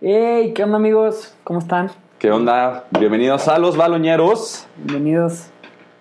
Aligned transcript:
Hey, 0.00 0.52
¿qué 0.54 0.64
onda 0.64 0.76
amigos? 0.76 1.34
¿Cómo 1.44 1.60
están? 1.60 1.90
¿Qué 2.18 2.30
onda? 2.30 2.84
Bienvenidos 2.98 3.48
a 3.48 3.58
los 3.58 3.76
baloñeros. 3.76 4.66
Bienvenidos. 4.76 5.46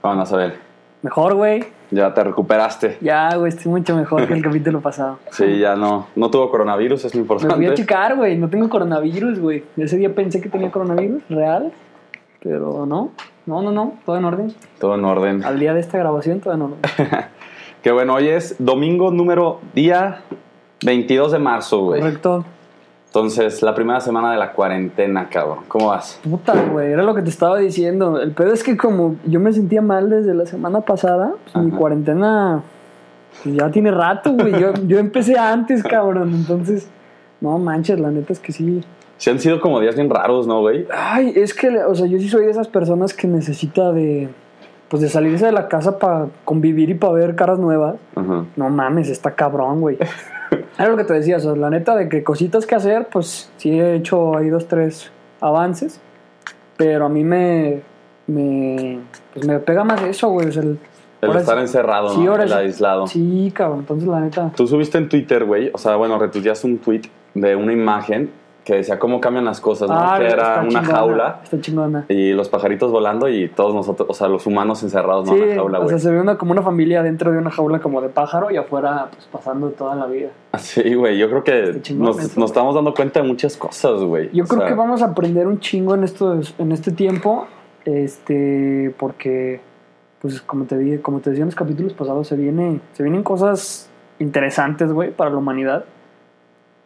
Vamos 0.01 0.31
a 0.33 0.37
ver. 0.37 0.55
Mejor, 1.01 1.35
güey. 1.35 1.63
Ya 1.91 2.13
te 2.13 2.23
recuperaste. 2.23 2.97
Ya, 3.01 3.35
güey, 3.35 3.49
estoy 3.49 3.71
mucho 3.71 3.95
mejor 3.95 4.27
que 4.27 4.33
el 4.33 4.41
capítulo 4.43 4.81
pasado. 4.81 5.19
Sí, 5.31 5.59
ya 5.59 5.75
no. 5.75 6.07
No 6.15 6.29
tuvo 6.31 6.49
coronavirus, 6.49 7.05
es 7.05 7.13
lo 7.13 7.19
Me 7.19 7.21
importante. 7.23 7.55
fui 7.55 7.65
a 7.67 7.73
checar, 7.73 8.15
güey. 8.15 8.37
No 8.37 8.49
tengo 8.49 8.69
coronavirus, 8.69 9.39
güey. 9.39 9.63
Ese 9.77 9.97
día 9.97 10.13
pensé 10.13 10.41
que 10.41 10.49
tenía 10.49 10.71
coronavirus 10.71 11.21
real, 11.29 11.71
pero 12.41 12.85
no. 12.85 13.11
No, 13.45 13.61
no, 13.61 13.71
no. 13.71 13.93
Todo 14.05 14.17
en 14.17 14.25
orden. 14.25 14.53
Todo 14.79 14.95
en 14.95 15.05
orden. 15.05 15.43
Al 15.43 15.59
día 15.59 15.73
de 15.73 15.79
esta 15.81 15.97
grabación, 15.97 16.39
todo 16.39 16.53
en 16.53 16.61
orden. 16.63 16.79
Qué 17.83 17.91
bueno, 17.91 18.15
hoy 18.15 18.29
es 18.29 18.55
domingo 18.59 19.11
número 19.11 19.59
día 19.75 20.21
22 20.85 21.33
de 21.33 21.39
marzo, 21.39 21.81
güey. 21.83 22.01
Correcto. 22.01 22.45
Entonces, 23.13 23.61
la 23.61 23.75
primera 23.75 23.99
semana 23.99 24.31
de 24.31 24.39
la 24.39 24.53
cuarentena, 24.53 25.29
cabrón. 25.29 25.59
¿Cómo 25.67 25.89
vas? 25.89 26.19
Puta, 26.23 26.59
güey, 26.71 26.93
era 26.93 27.03
lo 27.03 27.13
que 27.13 27.21
te 27.21 27.29
estaba 27.29 27.59
diciendo. 27.59 28.19
El 28.19 28.31
pedo 28.31 28.51
es 28.51 28.63
que 28.63 28.75
como 28.75 29.17
yo 29.27 29.39
me 29.39 29.53
sentía 29.53 29.83
mal 29.83 30.09
desde 30.09 30.33
la 30.33 30.47
semana 30.47 30.81
pasada, 30.81 31.35
pues 31.43 31.63
mi 31.63 31.69
cuarentena 31.69 32.63
pues, 33.43 33.55
ya 33.55 33.69
tiene 33.69 33.91
rato, 33.91 34.33
güey. 34.33 34.59
Yo, 34.59 34.73
yo 34.87 34.97
empecé 34.97 35.37
antes, 35.37 35.83
cabrón. 35.83 36.33
Entonces, 36.33 36.89
no 37.39 37.59
manches, 37.59 37.99
la 37.99 38.09
neta 38.09 38.33
es 38.33 38.39
que 38.39 38.51
sí. 38.51 38.83
Sí 39.17 39.29
han 39.29 39.37
sido 39.37 39.61
como 39.61 39.79
días 39.79 39.93
bien 39.95 40.09
raros, 40.09 40.47
¿no, 40.47 40.61
güey? 40.61 40.87
Ay, 40.91 41.33
es 41.35 41.53
que, 41.53 41.69
o 41.83 41.93
sea, 41.93 42.07
yo 42.07 42.17
sí 42.17 42.29
soy 42.29 42.45
de 42.45 42.51
esas 42.51 42.67
personas 42.67 43.13
que 43.13 43.27
necesita 43.27 43.91
de, 43.91 44.27
pues 44.89 45.03
de 45.03 45.09
salirse 45.09 45.45
de 45.45 45.51
la 45.51 45.67
casa 45.67 45.99
para 45.99 46.29
convivir 46.45 46.89
y 46.89 46.95
para 46.95 47.13
ver 47.13 47.35
caras 47.35 47.59
nuevas. 47.59 47.93
No 48.55 48.69
mames, 48.71 49.07
está 49.09 49.35
cabrón, 49.35 49.81
güey. 49.81 49.99
Era 50.77 50.89
lo 50.89 50.97
que 50.97 51.03
te 51.03 51.13
decía, 51.13 51.37
o 51.37 51.39
sea, 51.39 51.55
la 51.55 51.69
neta 51.69 51.95
de 51.95 52.09
que 52.09 52.23
cositas 52.23 52.65
que 52.65 52.75
hacer, 52.75 53.07
pues 53.11 53.49
sí 53.57 53.79
he 53.79 53.95
hecho 53.95 54.37
ahí 54.37 54.49
dos, 54.49 54.67
tres 54.67 55.11
avances, 55.41 55.99
pero 56.77 57.05
a 57.05 57.09
mí 57.09 57.23
me, 57.23 57.81
me, 58.27 58.99
pues 59.33 59.45
me 59.45 59.59
pega 59.59 59.83
más 59.83 60.01
eso, 60.03 60.29
güey. 60.29 60.47
o 60.47 60.51
sea, 60.51 60.63
el- 60.63 60.77
estar 61.37 61.57
encerrado, 61.57 62.09
sí, 62.09 62.21
¿no? 62.23 62.35
El 62.35 62.49
sí- 62.49 62.53
aislado. 62.53 63.07
Sí, 63.07 63.51
cabrón, 63.55 63.79
entonces 63.79 64.07
la 64.09 64.19
neta. 64.19 64.51
Tú 64.55 64.67
subiste 64.67 64.97
en 64.97 65.07
Twitter, 65.09 65.45
güey, 65.45 65.69
o 65.73 65.77
sea, 65.77 65.95
bueno, 65.95 66.19
retuiteaste 66.19 66.67
un 66.67 66.77
tweet 66.79 67.01
de 67.33 67.55
una 67.55 67.71
imagen 67.73 68.29
que 68.63 68.75
decía 68.75 68.97
cómo 68.97 69.19
cambian 69.19 69.43
las 69.43 69.59
cosas, 69.59 69.89
¿no? 69.89 69.95
Ah, 69.97 70.15
que 70.17 70.25
era 70.27 70.61
una 70.61 70.69
chingona, 70.69 70.83
jaula 70.85 71.39
Está 71.43 71.59
chingona. 71.59 72.05
y 72.07 72.31
los 72.31 72.47
pajaritos 72.47 72.91
volando 72.91 73.27
y 73.27 73.49
todos 73.49 73.75
nosotros, 73.75 74.07
o 74.09 74.13
sea, 74.13 74.29
los 74.29 74.45
humanos 74.47 74.81
encerrados 74.83 75.27
¿no? 75.27 75.33
Sí, 75.33 75.41
en 75.41 75.49
la 75.49 75.55
jaula, 75.55 75.79
o 75.79 75.83
güey. 75.83 75.89
sea, 75.89 75.99
se 75.99 76.11
ve 76.15 76.21
una, 76.21 76.37
como 76.37 76.53
una 76.53 76.61
familia 76.61 77.03
dentro 77.03 77.31
de 77.33 77.37
una 77.39 77.51
jaula 77.51 77.79
como 77.79 77.99
de 78.01 78.07
pájaro 78.09 78.51
y 78.51 78.55
afuera, 78.57 79.09
pues 79.11 79.25
pasando 79.31 79.69
toda 79.71 79.95
la 79.95 80.05
vida. 80.05 80.29
Sí, 80.57 80.93
güey, 80.93 81.17
yo 81.17 81.29
creo 81.29 81.43
que 81.43 81.81
chingón 81.81 82.05
nos, 82.07 82.19
eso, 82.19 82.39
nos 82.39 82.51
estamos 82.51 82.73
dando 82.75 82.93
cuenta 82.93 83.21
de 83.21 83.27
muchas 83.27 83.57
cosas, 83.57 84.01
güey. 84.03 84.29
Yo 84.31 84.43
O 84.43 84.47
creo 84.47 84.59
sea, 84.61 84.69
que 84.69 84.75
vamos 84.75 85.01
a 85.01 85.05
aprender 85.07 85.45
un 85.47 85.59
chingo 85.59 85.95
en 85.95 86.03
estos, 86.03 86.55
en 86.57 86.71
este 86.71 86.91
tiempo, 86.91 87.47
este, 87.85 88.93
porque, 88.97 89.59
pues 90.21 90.41
como 90.41 90.65
te 90.65 90.77
dije, 90.77 91.01
como 91.01 91.19
te 91.19 91.31
decía 91.31 91.41
en 91.43 91.47
los 91.47 91.55
capítulos 91.55 91.93
pasados, 91.93 92.27
se 92.27 92.35
viene, 92.35 92.79
se 92.93 93.03
vienen 93.03 93.23
cosas 93.23 93.89
interesantes, 94.19 94.91
güey, 94.93 95.11
para 95.11 95.29
la 95.31 95.37
humanidad. 95.37 95.85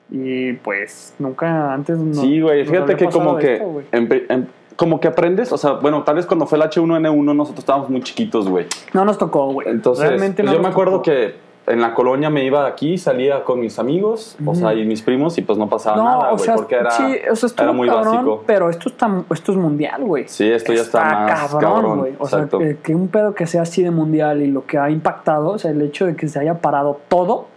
Y 0.10 0.54
pues 0.54 1.14
nunca 1.20 1.74
antes 1.74 1.98
no- 1.98 2.14
Sí, 2.22 2.40
güey, 2.42 2.66
fíjate 2.66 2.96
que 2.96 3.10
como 3.10 3.38
que, 3.38 3.56
esto, 3.56 4.48
como 4.76 5.00
que 5.00 5.08
aprendes, 5.08 5.52
o 5.52 5.58
sea, 5.58 5.72
bueno, 5.74 6.04
tal 6.04 6.16
vez 6.16 6.26
cuando 6.26 6.46
fue 6.46 6.58
el 6.58 6.64
H1N1 6.64 7.36
nosotros 7.36 7.60
estábamos 7.60 7.90
muy 7.90 8.02
chiquitos, 8.02 8.48
güey. 8.48 8.68
no 8.94 9.04
nos 9.06 9.18
tocó, 9.18 9.52
güey. 9.52 9.68
Entonces, 9.70 10.08
Realmente 10.08 10.44
pues 10.44 10.52
no 10.52 10.58
yo 10.58 10.64
me 10.64 10.70
acuerdo 10.70 10.92
tocó. 10.94 11.04
que 11.04 11.48
en 11.66 11.82
la 11.82 11.94
colonia 11.94 12.30
me 12.30 12.46
iba 12.46 12.66
aquí, 12.66 12.98
salía 12.98 13.44
con 13.44 13.60
mis 13.60 13.78
amigos, 13.80 14.38
o 14.46 14.56
sea, 14.56 14.74
y 14.74 14.86
mis 14.86 15.02
primos, 15.02 15.38
y 15.38 15.42
pues 15.42 15.58
no 15.58 15.68
pasaba 15.68 15.98
No, 15.98 16.04
nada, 16.06 16.32
o 16.32 16.36
güey, 16.36 16.46
sea, 16.46 16.56
porque 16.56 16.76
era, 16.76 16.92
sí, 16.92 17.16
o 17.30 17.36
sea, 17.36 17.50
era 17.62 17.74
muy 17.74 17.90
cabrón, 17.90 18.14
básico. 18.14 18.44
pero 18.48 18.70
esto 18.70 18.88
está, 18.88 19.12
esto 19.34 19.52
es 19.52 19.58
mundial, 19.58 20.02
güey. 20.06 20.30
Sí, 20.30 20.50
esto 20.50 20.72
ya 20.72 20.84
está, 20.84 21.04
más 21.04 21.56
cabrón. 21.56 22.00
güey. 22.00 22.14
O 22.20 22.26
sea, 22.28 22.48
que, 22.48 22.78
que 22.82 22.96
un 22.96 23.10
pedo 23.10 23.36
que 23.36 23.46
sea 23.48 23.64
así 23.64 23.84
de 23.84 23.92
mundial 23.92 24.42
y 24.42 24.48
lo 24.48 24.66
que 24.66 24.78
ha 24.78 24.90
impactado, 24.90 25.50
o 25.50 25.58
sea, 25.58 25.72
el 25.72 25.82
hecho 25.82 26.06
de 26.06 26.16
que 26.16 26.30
se 26.30 26.40
haya 26.40 26.54
parado 26.62 27.02
todo, 27.10 27.48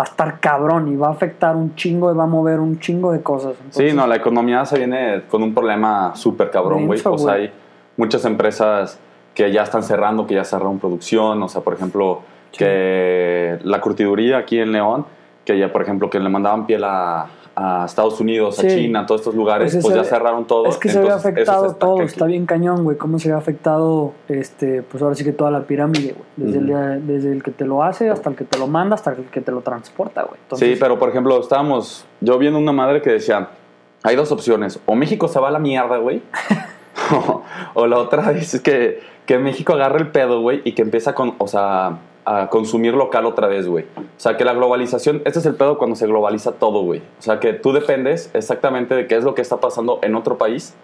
va 0.00 0.04
a 0.04 0.08
estar 0.08 0.40
cabrón 0.40 0.90
y 0.90 0.96
va 0.96 1.08
a 1.08 1.10
afectar 1.10 1.54
un 1.54 1.74
chingo 1.74 2.10
y 2.10 2.16
va 2.16 2.24
a 2.24 2.26
mover 2.26 2.58
un 2.58 2.78
chingo 2.80 3.12
de 3.12 3.20
cosas. 3.20 3.54
Sí, 3.68 3.92
no, 3.92 4.06
la 4.06 4.16
economía 4.16 4.64
se 4.64 4.78
viene 4.78 5.24
con 5.28 5.42
un 5.42 5.52
problema 5.52 6.12
súper 6.14 6.50
cabrón, 6.50 6.86
güey. 6.86 7.00
O 7.04 7.18
sea, 7.18 7.34
hay 7.34 7.52
muchas 7.98 8.24
empresas 8.24 8.98
que 9.34 9.52
ya 9.52 9.62
están 9.62 9.82
cerrando, 9.82 10.26
que 10.26 10.34
ya 10.34 10.44
cerraron 10.44 10.78
producción. 10.78 11.42
O 11.42 11.48
sea, 11.48 11.60
por 11.60 11.74
ejemplo, 11.74 12.22
que 12.50 13.58
la 13.62 13.80
curtiduría 13.82 14.38
aquí 14.38 14.58
en 14.58 14.72
León, 14.72 15.04
que 15.44 15.58
ya, 15.58 15.70
por 15.70 15.82
ejemplo, 15.82 16.08
que 16.08 16.18
le 16.18 16.30
mandaban 16.30 16.66
piel 16.66 16.82
a, 16.84 17.26
a 17.62 17.84
Estados 17.84 18.18
Unidos, 18.20 18.58
a. 18.58 18.66
China, 18.66 19.00
a 19.00 19.06
todos 19.06 19.20
estos 19.20 19.34
lugares, 19.34 19.72
Pues 19.74 19.84
pues, 19.84 19.94
ya 19.94 20.04
cerraron 20.04 20.46
todo. 20.46 20.66
Es 20.66 20.78
que 20.78 20.88
se 20.88 21.02
eso 21.02 21.12
afectado 21.12 21.74
todo, 21.74 21.96
aquí. 21.96 22.04
está 22.06 22.24
bien 22.24 22.46
cañón, 22.46 22.84
güey. 22.84 22.96
Cómo 22.96 23.18
se 23.18 23.28
ve 23.28 23.34
afectado, 23.34 24.14
este, 24.28 24.82
pues 24.82 25.02
ahora 25.02 25.14
sí 25.14 25.24
que 25.24 25.32
toda 25.32 25.50
la 25.50 25.60
pirámide, 25.60 26.14
güey. 26.14 26.24
Desde, 26.36 26.58
el, 26.58 27.06
desde 27.06 27.32
el 27.32 27.42
que 27.42 27.50
te 27.50 27.66
lo 27.66 27.82
hace 27.82 28.08
hasta 28.08 28.30
el 28.30 28.36
que 28.36 28.44
te 28.44 28.58
lo 28.58 28.66
manda, 28.66 28.94
hasta 28.94 29.10
el 29.12 29.24
que 29.24 29.42
te 29.42 29.52
lo 29.52 29.60
transporta, 29.60 30.22
güey. 30.22 30.40
Entonces, 30.42 30.68
Sí, 30.68 30.76
pero 30.80 30.98
por 30.98 31.10
ejemplo, 31.10 31.38
estábamos 31.38 32.06
yo 32.22 32.38
viendo 32.38 32.58
una 32.58 32.72
madre 32.72 33.02
que 33.02 33.10
decía, 33.10 33.50
hay 34.02 34.16
dos 34.16 34.32
opciones, 34.32 34.80
o 34.86 34.94
México 34.94 35.28
se 35.28 35.38
va 35.38 35.48
a 35.48 35.50
la 35.50 35.58
mierda, 35.58 35.98
güey, 35.98 36.22
o, 37.12 37.42
o 37.74 37.86
la 37.86 37.98
otra 37.98 38.32
es 38.38 38.58
que, 38.62 39.00
que 39.26 39.38
México 39.38 39.74
agarre 39.74 39.98
el 39.98 40.08
pedo, 40.08 40.40
güey, 40.40 40.62
y 40.64 40.72
que 40.72 40.80
empieza 40.80 41.14
con, 41.14 41.34
o 41.36 41.46
sea, 41.46 41.98
a 42.32 42.48
consumir 42.48 42.94
local 42.94 43.26
otra 43.26 43.48
vez, 43.48 43.66
güey. 43.66 43.86
O 43.96 44.02
sea, 44.18 44.36
que 44.36 44.44
la 44.44 44.52
globalización, 44.54 45.22
este 45.24 45.40
es 45.40 45.46
el 45.46 45.54
pedo 45.56 45.78
cuando 45.78 45.96
se 45.96 46.06
globaliza 46.06 46.52
todo, 46.52 46.82
güey. 46.82 47.00
O 47.18 47.22
sea, 47.22 47.40
que 47.40 47.52
tú 47.54 47.72
dependes 47.72 48.30
exactamente 48.34 48.94
de 48.94 49.06
qué 49.08 49.16
es 49.16 49.24
lo 49.24 49.34
que 49.34 49.42
está 49.42 49.56
pasando 49.58 49.98
en 50.02 50.14
otro 50.14 50.38
país 50.38 50.74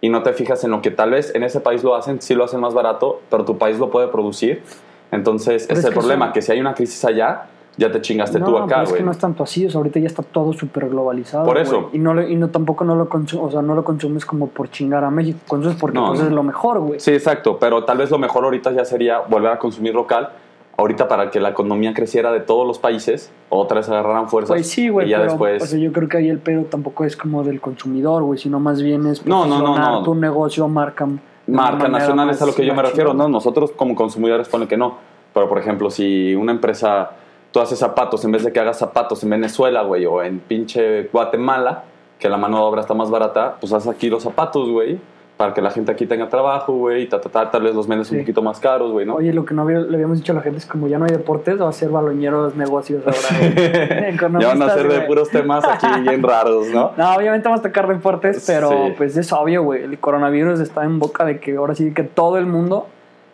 y 0.00 0.08
no 0.08 0.22
te 0.22 0.32
fijas 0.34 0.62
en 0.62 0.70
lo 0.70 0.82
que 0.82 0.90
tal 0.92 1.10
vez 1.10 1.34
en 1.34 1.42
ese 1.42 1.58
país 1.60 1.82
lo 1.82 1.96
hacen, 1.96 2.20
sí 2.20 2.34
lo 2.34 2.44
hacen 2.44 2.60
más 2.60 2.74
barato, 2.74 3.20
pero 3.28 3.44
tu 3.44 3.58
país 3.58 3.78
lo 3.78 3.90
puede 3.90 4.06
producir. 4.08 4.62
Entonces, 5.10 5.64
ese 5.64 5.72
es 5.72 5.84
el 5.84 5.90
que 5.92 5.98
problema, 5.98 6.26
eso- 6.26 6.34
que 6.34 6.42
si 6.42 6.52
hay 6.52 6.60
una 6.60 6.74
crisis 6.74 7.04
allá, 7.04 7.46
ya 7.76 7.90
te 7.90 8.00
chingaste 8.00 8.38
no, 8.38 8.46
tú 8.46 8.56
acá, 8.58 8.66
pero 8.68 8.82
es 8.84 8.88
güey. 8.90 9.00
que 9.00 9.04
no 9.04 9.10
es 9.10 9.18
tanto 9.18 9.42
así, 9.42 9.66
o 9.66 9.70
sea, 9.70 9.78
ahorita 9.78 9.98
ya 9.98 10.06
está 10.06 10.22
todo 10.22 10.52
súper 10.52 10.88
globalizado. 10.88 11.44
Por 11.44 11.58
eso. 11.58 11.82
güey. 11.82 11.96
Y, 11.96 11.98
no, 11.98 12.22
y 12.22 12.36
no 12.36 12.50
tampoco 12.50 12.84
no 12.84 12.94
lo, 12.94 13.08
o 13.40 13.50
sea, 13.50 13.62
no 13.62 13.74
lo 13.74 13.82
consumes 13.82 14.24
como 14.24 14.46
por 14.48 14.70
chingar 14.70 15.02
a 15.02 15.10
México, 15.10 15.40
consumes 15.48 15.76
porque 15.80 15.98
No, 15.98 16.06
pues, 16.08 16.20
no. 16.20 16.26
es 16.26 16.32
lo 16.32 16.42
mejor, 16.44 16.78
güey. 16.78 17.00
Sí, 17.00 17.10
exacto, 17.12 17.58
pero 17.58 17.84
tal 17.84 17.98
vez 17.98 18.12
lo 18.12 18.18
mejor 18.18 18.44
ahorita 18.44 18.70
ya 18.70 18.84
sería 18.84 19.18
volver 19.20 19.50
a 19.50 19.58
consumir 19.58 19.92
local. 19.92 20.30
Ahorita 20.76 21.06
para 21.06 21.30
que 21.30 21.38
la 21.40 21.50
economía 21.50 21.94
creciera 21.94 22.32
de 22.32 22.40
todos 22.40 22.66
los 22.66 22.78
países, 22.80 23.30
otra 23.48 23.76
vez 23.78 23.88
agarraran 23.88 24.28
fuerzas. 24.28 24.56
Pues 24.56 24.68
sí, 24.68 24.88
güey, 24.88 25.06
Y 25.06 25.10
ya 25.10 25.18
pero 25.18 25.30
después. 25.30 25.62
o 25.62 25.66
sea, 25.66 25.78
yo 25.78 25.92
creo 25.92 26.08
que 26.08 26.16
ahí 26.16 26.28
el 26.28 26.38
pedo 26.40 26.64
tampoco 26.64 27.04
es 27.04 27.16
como 27.16 27.44
del 27.44 27.60
consumidor, 27.60 28.22
güey, 28.24 28.38
sino 28.38 28.58
más 28.58 28.82
bien 28.82 29.06
es 29.06 29.24
No, 29.24 29.46
no, 29.46 29.58
no, 29.58 29.64
posicionar 29.66 29.92
no. 29.92 30.02
tu 30.02 30.14
negocio, 30.16 30.66
marca. 30.68 31.06
marca 31.46 31.88
nacional 31.88 32.30
es 32.30 32.42
a 32.42 32.46
lo 32.46 32.54
que 32.54 32.66
yo 32.66 32.74
me 32.74 32.82
refiero. 32.82 33.14
No, 33.14 33.28
nosotros 33.28 33.70
como 33.72 33.94
consumidores 33.94 34.48
ponen 34.48 34.66
que 34.66 34.76
no. 34.76 34.96
Pero 35.32 35.48
por 35.48 35.58
ejemplo, 35.58 35.90
si 35.90 36.34
una 36.34 36.52
empresa, 36.52 37.10
tú 37.52 37.60
haces 37.60 37.78
zapatos, 37.78 38.24
en 38.24 38.32
vez 38.32 38.42
de 38.44 38.52
que 38.52 38.58
hagas 38.60 38.78
zapatos 38.78 39.22
en 39.22 39.30
Venezuela, 39.30 39.82
güey, 39.82 40.06
o 40.06 40.22
en 40.22 40.40
pinche 40.40 41.04
Guatemala, 41.12 41.84
que 42.18 42.28
la 42.28 42.36
mano 42.36 42.56
de 42.58 42.62
obra 42.64 42.80
está 42.80 42.94
más 42.94 43.10
barata, 43.10 43.56
pues 43.60 43.72
haz 43.72 43.86
aquí 43.86 44.08
los 44.10 44.22
zapatos, 44.24 44.68
güey, 44.70 44.98
para 45.36 45.52
que 45.52 45.60
la 45.60 45.70
gente 45.72 45.90
aquí 45.90 46.06
tenga 46.06 46.28
trabajo, 46.28 46.74
güey, 46.74 47.02
y 47.02 47.06
ta, 47.08 47.20
ta, 47.20 47.28
ta, 47.28 47.50
tal 47.50 47.62
vez 47.64 47.74
los 47.74 47.88
vendes 47.88 48.06
Sí. 48.06 48.14
un 48.14 48.20
poquito 48.20 48.40
más 48.40 48.60
caros, 48.60 48.92
güey, 48.92 49.04
¿no? 49.04 49.16
Oye, 49.16 49.32
lo 49.32 49.44
que 49.44 49.52
no 49.52 49.62
había- 49.62 49.80
le 49.80 49.94
habíamos 49.96 50.18
dicho 50.18 50.30
a 50.32 50.36
la 50.36 50.42
gente 50.42 50.58
es 50.58 50.66
como 50.66 50.86
ya 50.86 50.96
no 50.98 51.06
hay 51.06 51.10
deportes, 51.10 51.60
va 51.60 51.68
a 51.68 51.72
ser 51.72 51.88
baloñeros 51.88 52.54
negocios 52.54 53.02
ahora. 53.04 53.18
güey. 54.30 54.40
ya 54.40 54.48
van 54.48 54.62
a 54.62 54.70
ser 54.74 54.86
de 54.88 55.00
puros 55.02 55.28
temas 55.30 55.64
aquí 55.64 55.86
bien 56.02 56.22
raros, 56.22 56.68
¿no? 56.68 56.92
No, 56.96 57.14
obviamente 57.16 57.48
vamos 57.48 57.60
a 57.60 57.62
tocar 57.68 57.88
deportes, 57.88 58.44
pero 58.46 58.70
Sí. 58.70 58.94
pues 58.96 59.16
es 59.16 59.32
obvio, 59.32 59.62
güey. 59.64 59.82
El 59.82 59.98
coronavirus 59.98 60.60
está 60.60 60.84
en 60.84 60.98
boca 61.00 61.24
de 61.24 61.40
que 61.40 61.56
ahora 61.56 61.74
sí 61.74 61.92
que 61.92 62.04
todo 62.04 62.38
el 62.38 62.46
mundo. 62.46 62.86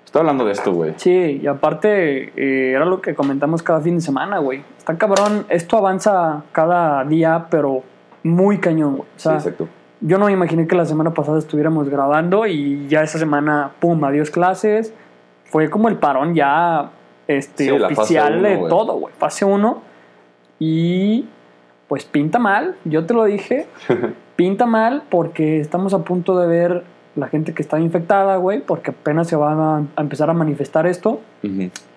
Estoy 0.06 0.20
hablando 0.20 0.44
de 0.46 0.52
esto, 0.52 0.72
güey. 0.72 0.94
Sí, 0.96 1.40
y 1.42 1.46
aparte 1.46 2.32
eh, 2.34 2.72
era 2.74 2.84
lo 2.84 3.00
que 3.00 3.14
comentamos 3.14 3.62
cada 3.62 3.80
fin 3.80 3.96
de 3.96 4.00
semana, 4.00 4.38
güey. 4.38 4.62
Está 4.78 4.96
cabrón, 4.96 5.44
esto 5.50 5.76
avanza 5.76 6.42
cada 6.52 7.04
día, 7.04 7.46
pero 7.50 7.82
muy 8.24 8.58
cañón, 8.58 8.96
güey. 8.96 9.02
O 9.02 9.18
Sí, 9.18 9.28
exacto. 9.28 9.68
Yo 10.00 10.18
no 10.18 10.26
me 10.26 10.32
imaginé 10.32 10.66
que 10.66 10.74
la 10.76 10.84
semana 10.86 11.12
pasada 11.12 11.38
estuviéramos 11.38 11.88
grabando 11.88 12.46
y 12.46 12.86
ya 12.88 13.02
esa 13.02 13.18
semana, 13.18 13.72
pum, 13.80 14.02
adiós 14.04 14.30
clases. 14.30 14.92
Fue 15.44 15.68
como 15.68 15.88
el 15.88 15.96
parón 15.96 16.34
ya 16.34 16.90
este, 17.26 17.64
Sí, 17.64 17.70
oficial 17.70 18.38
uno, 18.38 18.48
de 18.48 18.56
todo, 18.68 18.94
güey. 18.98 19.14
Fase 19.18 19.44
1. 19.44 19.82
Y 20.58 21.26
pues 21.88 22.04
pinta 22.04 22.38
mal, 22.38 22.76
yo 22.84 23.04
te 23.06 23.14
lo 23.14 23.24
dije. 23.24 23.66
pinta 24.36 24.66
mal 24.66 25.02
porque 25.10 25.60
estamos 25.60 25.92
a 25.94 25.98
punto 26.04 26.38
de 26.38 26.46
ver 26.46 26.84
la 27.16 27.26
gente 27.28 27.52
que 27.52 27.62
está 27.62 27.78
infectada, 27.80 28.36
güey, 28.36 28.60
porque 28.60 28.92
apenas 28.92 29.26
se 29.28 29.36
va 29.36 29.78
a, 29.78 29.82
empezar 30.00 30.30
a 30.30 30.32
manifestar 30.32 30.86
esto. 30.86 31.20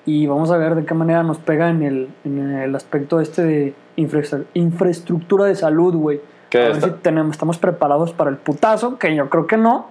Y 0.05 0.25
vamos 0.27 0.51
a 0.51 0.57
ver 0.57 0.75
de 0.75 0.83
qué 0.85 0.93
manera 0.93 1.23
nos 1.23 1.37
pega 1.37 1.69
en 1.69 1.83
el, 1.83 2.09
en 2.25 2.39
el 2.39 2.75
aspecto 2.75 3.21
este 3.21 3.43
de 3.43 3.73
infra- 3.95 4.43
infraestructura 4.53 5.45
de 5.45 5.55
salud, 5.55 5.95
güey. 5.95 6.19
¿Qué 6.53 6.61
A 6.61 6.67
ver 6.67 6.81
si 6.81 6.91
tenemos, 7.01 7.31
estamos 7.31 7.57
preparados 7.57 8.13
para 8.13 8.29
el 8.29 8.37
putazo, 8.37 8.99
que 8.99 9.15
yo 9.15 9.27
creo 9.27 9.47
que 9.47 9.57
no. 9.57 9.87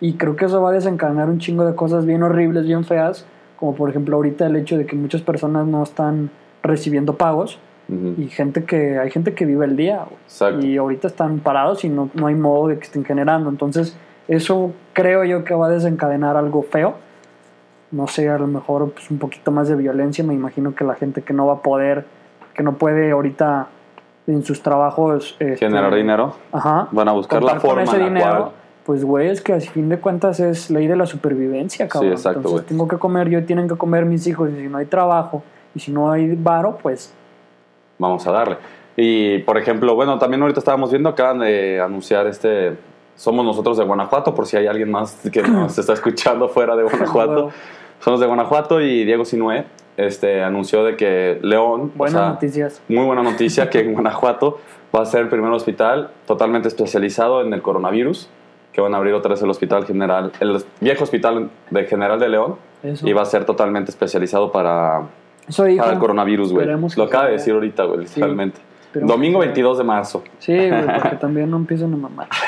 Y 0.00 0.14
creo 0.14 0.34
que 0.34 0.46
eso 0.46 0.62
va 0.62 0.70
a 0.70 0.72
desencadenar 0.72 1.28
un 1.28 1.40
chingo 1.40 1.66
de 1.66 1.74
cosas 1.74 2.06
bien 2.06 2.22
horribles, 2.22 2.64
bien 2.64 2.84
feas. 2.84 3.26
Como 3.56 3.74
por 3.74 3.90
ejemplo 3.90 4.16
ahorita 4.16 4.46
el 4.46 4.56
hecho 4.56 4.78
de 4.78 4.86
que 4.86 4.96
muchas 4.96 5.20
personas 5.20 5.66
no 5.66 5.82
están 5.82 6.30
recibiendo 6.62 7.18
pagos. 7.18 7.58
Ujú. 7.90 8.14
Y 8.16 8.28
gente 8.28 8.64
que, 8.64 8.98
hay 8.98 9.10
gente 9.10 9.34
que 9.34 9.44
vive 9.44 9.66
el 9.66 9.76
día. 9.76 10.06
Y 10.62 10.78
ahorita 10.78 11.08
están 11.08 11.40
parados 11.40 11.84
y 11.84 11.90
no, 11.90 12.08
no 12.14 12.28
hay 12.28 12.34
modo 12.34 12.68
de 12.68 12.78
que 12.78 12.84
estén 12.84 13.04
generando. 13.04 13.50
Entonces, 13.50 13.94
eso 14.26 14.72
creo 14.94 15.22
yo 15.24 15.44
que 15.44 15.52
va 15.52 15.66
a 15.66 15.70
desencadenar 15.70 16.38
algo 16.38 16.62
feo. 16.62 16.94
No 17.90 18.06
sé, 18.06 18.30
a 18.30 18.38
lo 18.38 18.46
mejor 18.46 18.90
pues, 18.92 19.10
un 19.10 19.18
poquito 19.18 19.50
más 19.50 19.68
de 19.68 19.76
violencia. 19.76 20.24
Me 20.24 20.32
imagino 20.32 20.74
que 20.74 20.82
la 20.82 20.94
gente 20.94 21.20
que 21.20 21.34
no 21.34 21.46
va 21.46 21.56
a 21.56 21.62
poder, 21.62 22.06
que 22.54 22.62
no 22.62 22.76
puede 22.76 23.10
ahorita 23.10 23.68
en 24.26 24.42
sus 24.44 24.60
trabajos... 24.62 25.36
este, 25.38 25.56
Generar 25.66 25.94
dinero. 25.94 26.34
Ajá. 26.52 26.88
Van 26.90 27.08
a 27.08 27.12
buscar 27.12 27.42
la 27.42 27.60
forma 27.60 27.82
ese 27.84 27.96
en 27.96 28.02
la 28.02 28.08
dinero, 28.08 28.30
cual- 28.30 28.50
Pues, 28.84 29.04
güey, 29.04 29.28
es 29.28 29.40
que 29.40 29.52
a 29.52 29.60
fin 29.60 29.88
de 29.88 29.98
cuentas 29.98 30.40
es 30.40 30.70
ley 30.70 30.86
de 30.86 30.96
la 30.96 31.06
supervivencia, 31.06 31.88
cabrón. 31.88 32.12
exacto, 32.12 32.38
Entonces, 32.38 32.60
güey. 32.62 32.68
tengo 32.68 32.88
que 32.88 32.98
comer 32.98 33.28
yo, 33.28 33.44
tienen 33.44 33.68
que 33.68 33.76
comer 33.76 34.04
mis 34.04 34.26
hijos. 34.26 34.50
Y 34.50 34.56
si 34.62 34.68
no 34.68 34.78
hay 34.78 34.86
trabajo 34.86 35.42
y 35.74 35.80
si 35.80 35.92
no 35.92 36.10
hay 36.10 36.34
varo, 36.34 36.78
pues 36.82 37.12
Vamos 37.98 38.26
a 38.26 38.32
darle. 38.32 38.56
Y, 38.96 39.38
por 39.38 39.56
ejemplo, 39.58 39.94
bueno, 39.94 40.18
también 40.18 40.42
ahorita 40.42 40.60
estábamos 40.60 40.90
viendo, 40.90 41.08
acaban 41.08 41.38
de 41.40 41.80
anunciar 41.80 42.26
este... 42.26 42.76
Somos 43.14 43.44
nosotros 43.46 43.78
de 43.78 43.84
Guanajuato, 43.84 44.34
por 44.34 44.44
si 44.46 44.58
hay 44.58 44.66
alguien 44.66 44.90
más 44.90 45.16
que 45.32 45.42
nos 45.42 45.78
está 45.78 45.94
escuchando 45.94 46.48
fuera 46.50 46.76
de 46.76 46.82
Guanajuato. 46.82 47.50
Somos 48.00 48.20
de 48.20 48.26
Guanajuato 48.26 48.80
y 48.82 49.04
Diego 49.06 49.24
Sinué 49.24 49.64
este, 49.96 50.42
anunció 50.42 50.84
de 50.84 50.96
que 50.96 51.38
León... 51.42 51.92
o 51.94 51.98
buenas 51.98 52.20
sea, 52.20 52.28
noticias. 52.30 52.82
Muy 52.88 53.04
buena 53.04 53.22
noticia 53.22 53.70
que 53.70 53.80
en 53.80 53.92
Guanajuato 53.94 54.58
va 54.94 55.02
a 55.02 55.06
ser 55.06 55.22
el 55.22 55.28
primer 55.28 55.50
hospital 55.52 56.10
totalmente 56.26 56.68
especializado 56.68 57.42
en 57.42 57.52
el 57.52 57.62
coronavirus, 57.62 58.28
que 58.72 58.80
van 58.80 58.94
a 58.94 58.98
abrir 58.98 59.14
otra 59.14 59.30
vez 59.30 59.42
el 59.42 59.50
hospital 59.50 59.86
general, 59.86 60.32
el 60.40 60.62
viejo 60.80 61.04
hospital 61.04 61.50
de 61.70 61.84
General 61.84 62.20
de 62.20 62.28
León, 62.28 62.56
Eso. 62.82 63.06
y 63.08 63.12
va 63.12 63.22
a 63.22 63.26
ser 63.26 63.44
totalmente 63.44 63.90
especializado 63.90 64.52
para, 64.52 65.02
el 65.48 65.98
coronavirus, 65.98 66.52
güey. 66.52 66.66
Lo 66.96 67.04
acaba 67.04 67.26
de 67.26 67.32
decir 67.32 67.54
ahorita, 67.54 67.84
güey, 67.84 68.00
literalmente. 68.00 68.60
Domingo 68.94 69.40
que 69.40 69.46
sea. 69.46 69.52
22 69.52 69.78
de 69.78 69.84
marzo. 69.84 70.24
Sí, 70.38 70.54
güey, 70.54 70.86
porque 71.02 71.16
también 71.16 71.50
no 71.50 71.56
empiezan 71.56 71.92
a 71.94 71.96
mamar. 71.96 72.28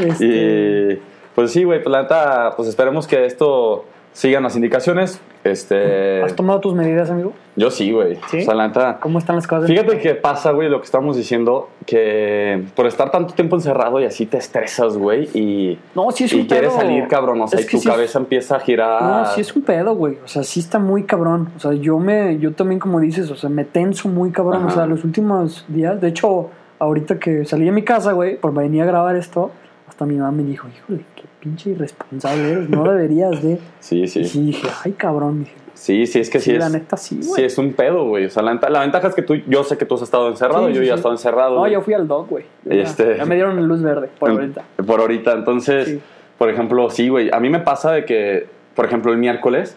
Este, 0.00 0.24
Y 0.26 1.02
pues 1.34 1.52
sí, 1.52 1.62
güey, 1.62 1.82
pues 1.82 1.92
la 1.92 2.02
neta, 2.02 2.52
pues 2.56 2.68
esperemos 2.68 3.06
que 3.06 3.26
esto 3.26 3.84
sigan 4.14 4.42
las 4.44 4.56
indicaciones. 4.56 5.20
Este, 5.44 6.22
¿Has 6.22 6.34
tomado 6.34 6.58
tus 6.60 6.72
medidas, 6.74 7.10
amigo? 7.10 7.34
yo 7.54 7.70
sí, 7.70 7.92
güey. 7.92 8.16
¿Sí? 8.30 8.38
O 8.40 8.44
sea, 8.46 8.54
la 8.54 8.66
neta, 8.68 8.98
¿Cómo 8.98 9.18
están 9.18 9.36
las 9.36 9.46
cosas? 9.46 9.66
Fíjate 9.68 9.98
que 9.98 10.14
pasa, 10.14 10.52
güey, 10.52 10.70
lo 10.70 10.78
que 10.80 10.86
estamos 10.86 11.16
diciendo, 11.18 11.68
que 11.84 12.64
por 12.74 12.86
estar 12.86 13.10
tanto 13.10 13.34
tiempo 13.34 13.54
encerrado 13.56 14.00
y 14.00 14.06
así 14.06 14.24
te 14.24 14.38
estresas, 14.38 14.96
güey, 14.96 15.28
y, 15.34 15.78
No, 15.94 16.10
sí 16.12 16.24
es 16.24 16.32
y 16.32 16.40
un 16.40 16.46
quieres 16.46 16.70
pedo. 16.70 16.80
salir, 16.80 17.06
cabrón, 17.08 17.42
o 17.42 17.46
sea, 17.46 17.60
Es 17.60 17.66
y 17.66 17.70
tu 17.72 17.78
sí- 17.78 17.88
cabeza 17.88 18.18
empieza 18.18 18.56
a 18.56 18.60
girar. 18.60 19.02
No, 19.02 19.26
sí 19.26 19.42
es 19.42 19.54
un 19.54 19.62
pedo, 19.62 19.94
güey. 19.94 20.16
O 20.24 20.28
sea, 20.28 20.42
sí 20.42 20.60
está 20.60 20.78
muy 20.78 21.02
cabrón. 21.04 21.50
O 21.56 21.60
sea, 21.60 21.72
yo 21.74 21.98
me, 21.98 22.38
yo 22.38 22.52
también, 22.54 22.80
como 22.80 22.98
dices, 23.00 23.30
o 23.30 23.36
sea, 23.36 23.50
me 23.50 23.64
tenso 23.64 24.08
muy 24.08 24.30
cabrón. 24.30 24.62
Ajá. 24.62 24.66
O 24.66 24.70
sea, 24.70 24.86
los 24.86 25.04
últimos 25.04 25.66
días, 25.68 26.00
de 26.00 26.08
hecho, 26.08 26.48
ahorita 26.78 27.18
que 27.18 27.44
salí 27.44 27.66
de 27.66 27.72
mi 27.72 27.82
casa, 27.82 28.12
güey, 28.12 28.36
por 28.40 28.54
venir 28.54 28.82
a 28.82 28.86
grabar 28.86 29.14
esto, 29.16 29.50
hasta 29.86 30.06
mi 30.06 30.14
mamá 30.16 30.30
me 30.32 30.42
dijo, 30.44 30.66
híjole, 30.68 31.04
qué 31.14 31.24
pinche 31.44 31.70
irresponsable 31.70 32.50
eres, 32.50 32.68
no 32.70 32.82
deberías 32.90 33.40
de. 33.42 33.58
Sí, 33.80 34.02
Y 34.02 34.08
sí. 34.08 34.24
sí 34.24 34.40
dije, 34.46 34.66
ay, 34.84 34.92
cabrón, 34.92 35.40
dije. 35.44 35.54
Sí, 35.74 36.06
sí, 36.06 36.20
es 36.20 36.30
que 36.30 36.38
sí, 36.40 36.52
Sí, 36.52 36.56
la 36.58 36.66
es. 36.68 36.72
neta 36.72 36.96
sí, 36.96 37.22
Sí, 37.22 37.28
güey. 37.28 37.44
es 37.44 37.58
un 37.58 37.72
pedo, 37.72 38.06
güey. 38.08 38.26
O 38.26 38.30
sea, 38.30 38.42
la, 38.42 38.54
la 38.70 38.80
ventaja 38.80 39.08
es 39.08 39.14
que 39.14 39.22
tú, 39.22 39.34
yo 39.46 39.64
sé 39.64 39.76
que 39.76 39.84
tú 39.84 39.96
has 39.96 40.02
estado 40.02 40.28
encerrado, 40.28 40.68
Sí, 40.68 40.74
yo 40.74 40.80
sí, 40.80 40.86
ya 40.86 40.92
he 40.94 40.96
sí. 40.96 40.98
estado 41.00 41.14
encerrado. 41.14 41.54
No, 41.54 41.60
güey. 41.60 41.72
yo 41.72 41.82
fui 41.82 41.94
al 41.94 42.06
dog, 42.08 42.28
güey. 42.28 42.44
Ya- 42.64 42.74
Este- 42.74 43.16
Ya 43.18 43.24
me 43.26 43.34
dieron 43.34 43.66
luz 43.68 43.82
verde 43.82 44.08
por 44.18 44.30
ahorita. 44.30 44.62
Por 44.86 45.00
ahorita, 45.00 45.32
entonces, 45.32 45.86
Sí. 45.88 46.00
por 46.38 46.48
ejemplo, 46.48 46.88
sí, 46.90 47.08
güey. 47.08 47.28
A 47.32 47.40
mí 47.40 47.50
me 47.50 47.58
pasa 47.60 47.92
de 47.92 48.04
que, 48.04 48.46
por 48.74 48.84
ejemplo, 48.86 49.12
el 49.12 49.18
miércoles 49.18 49.76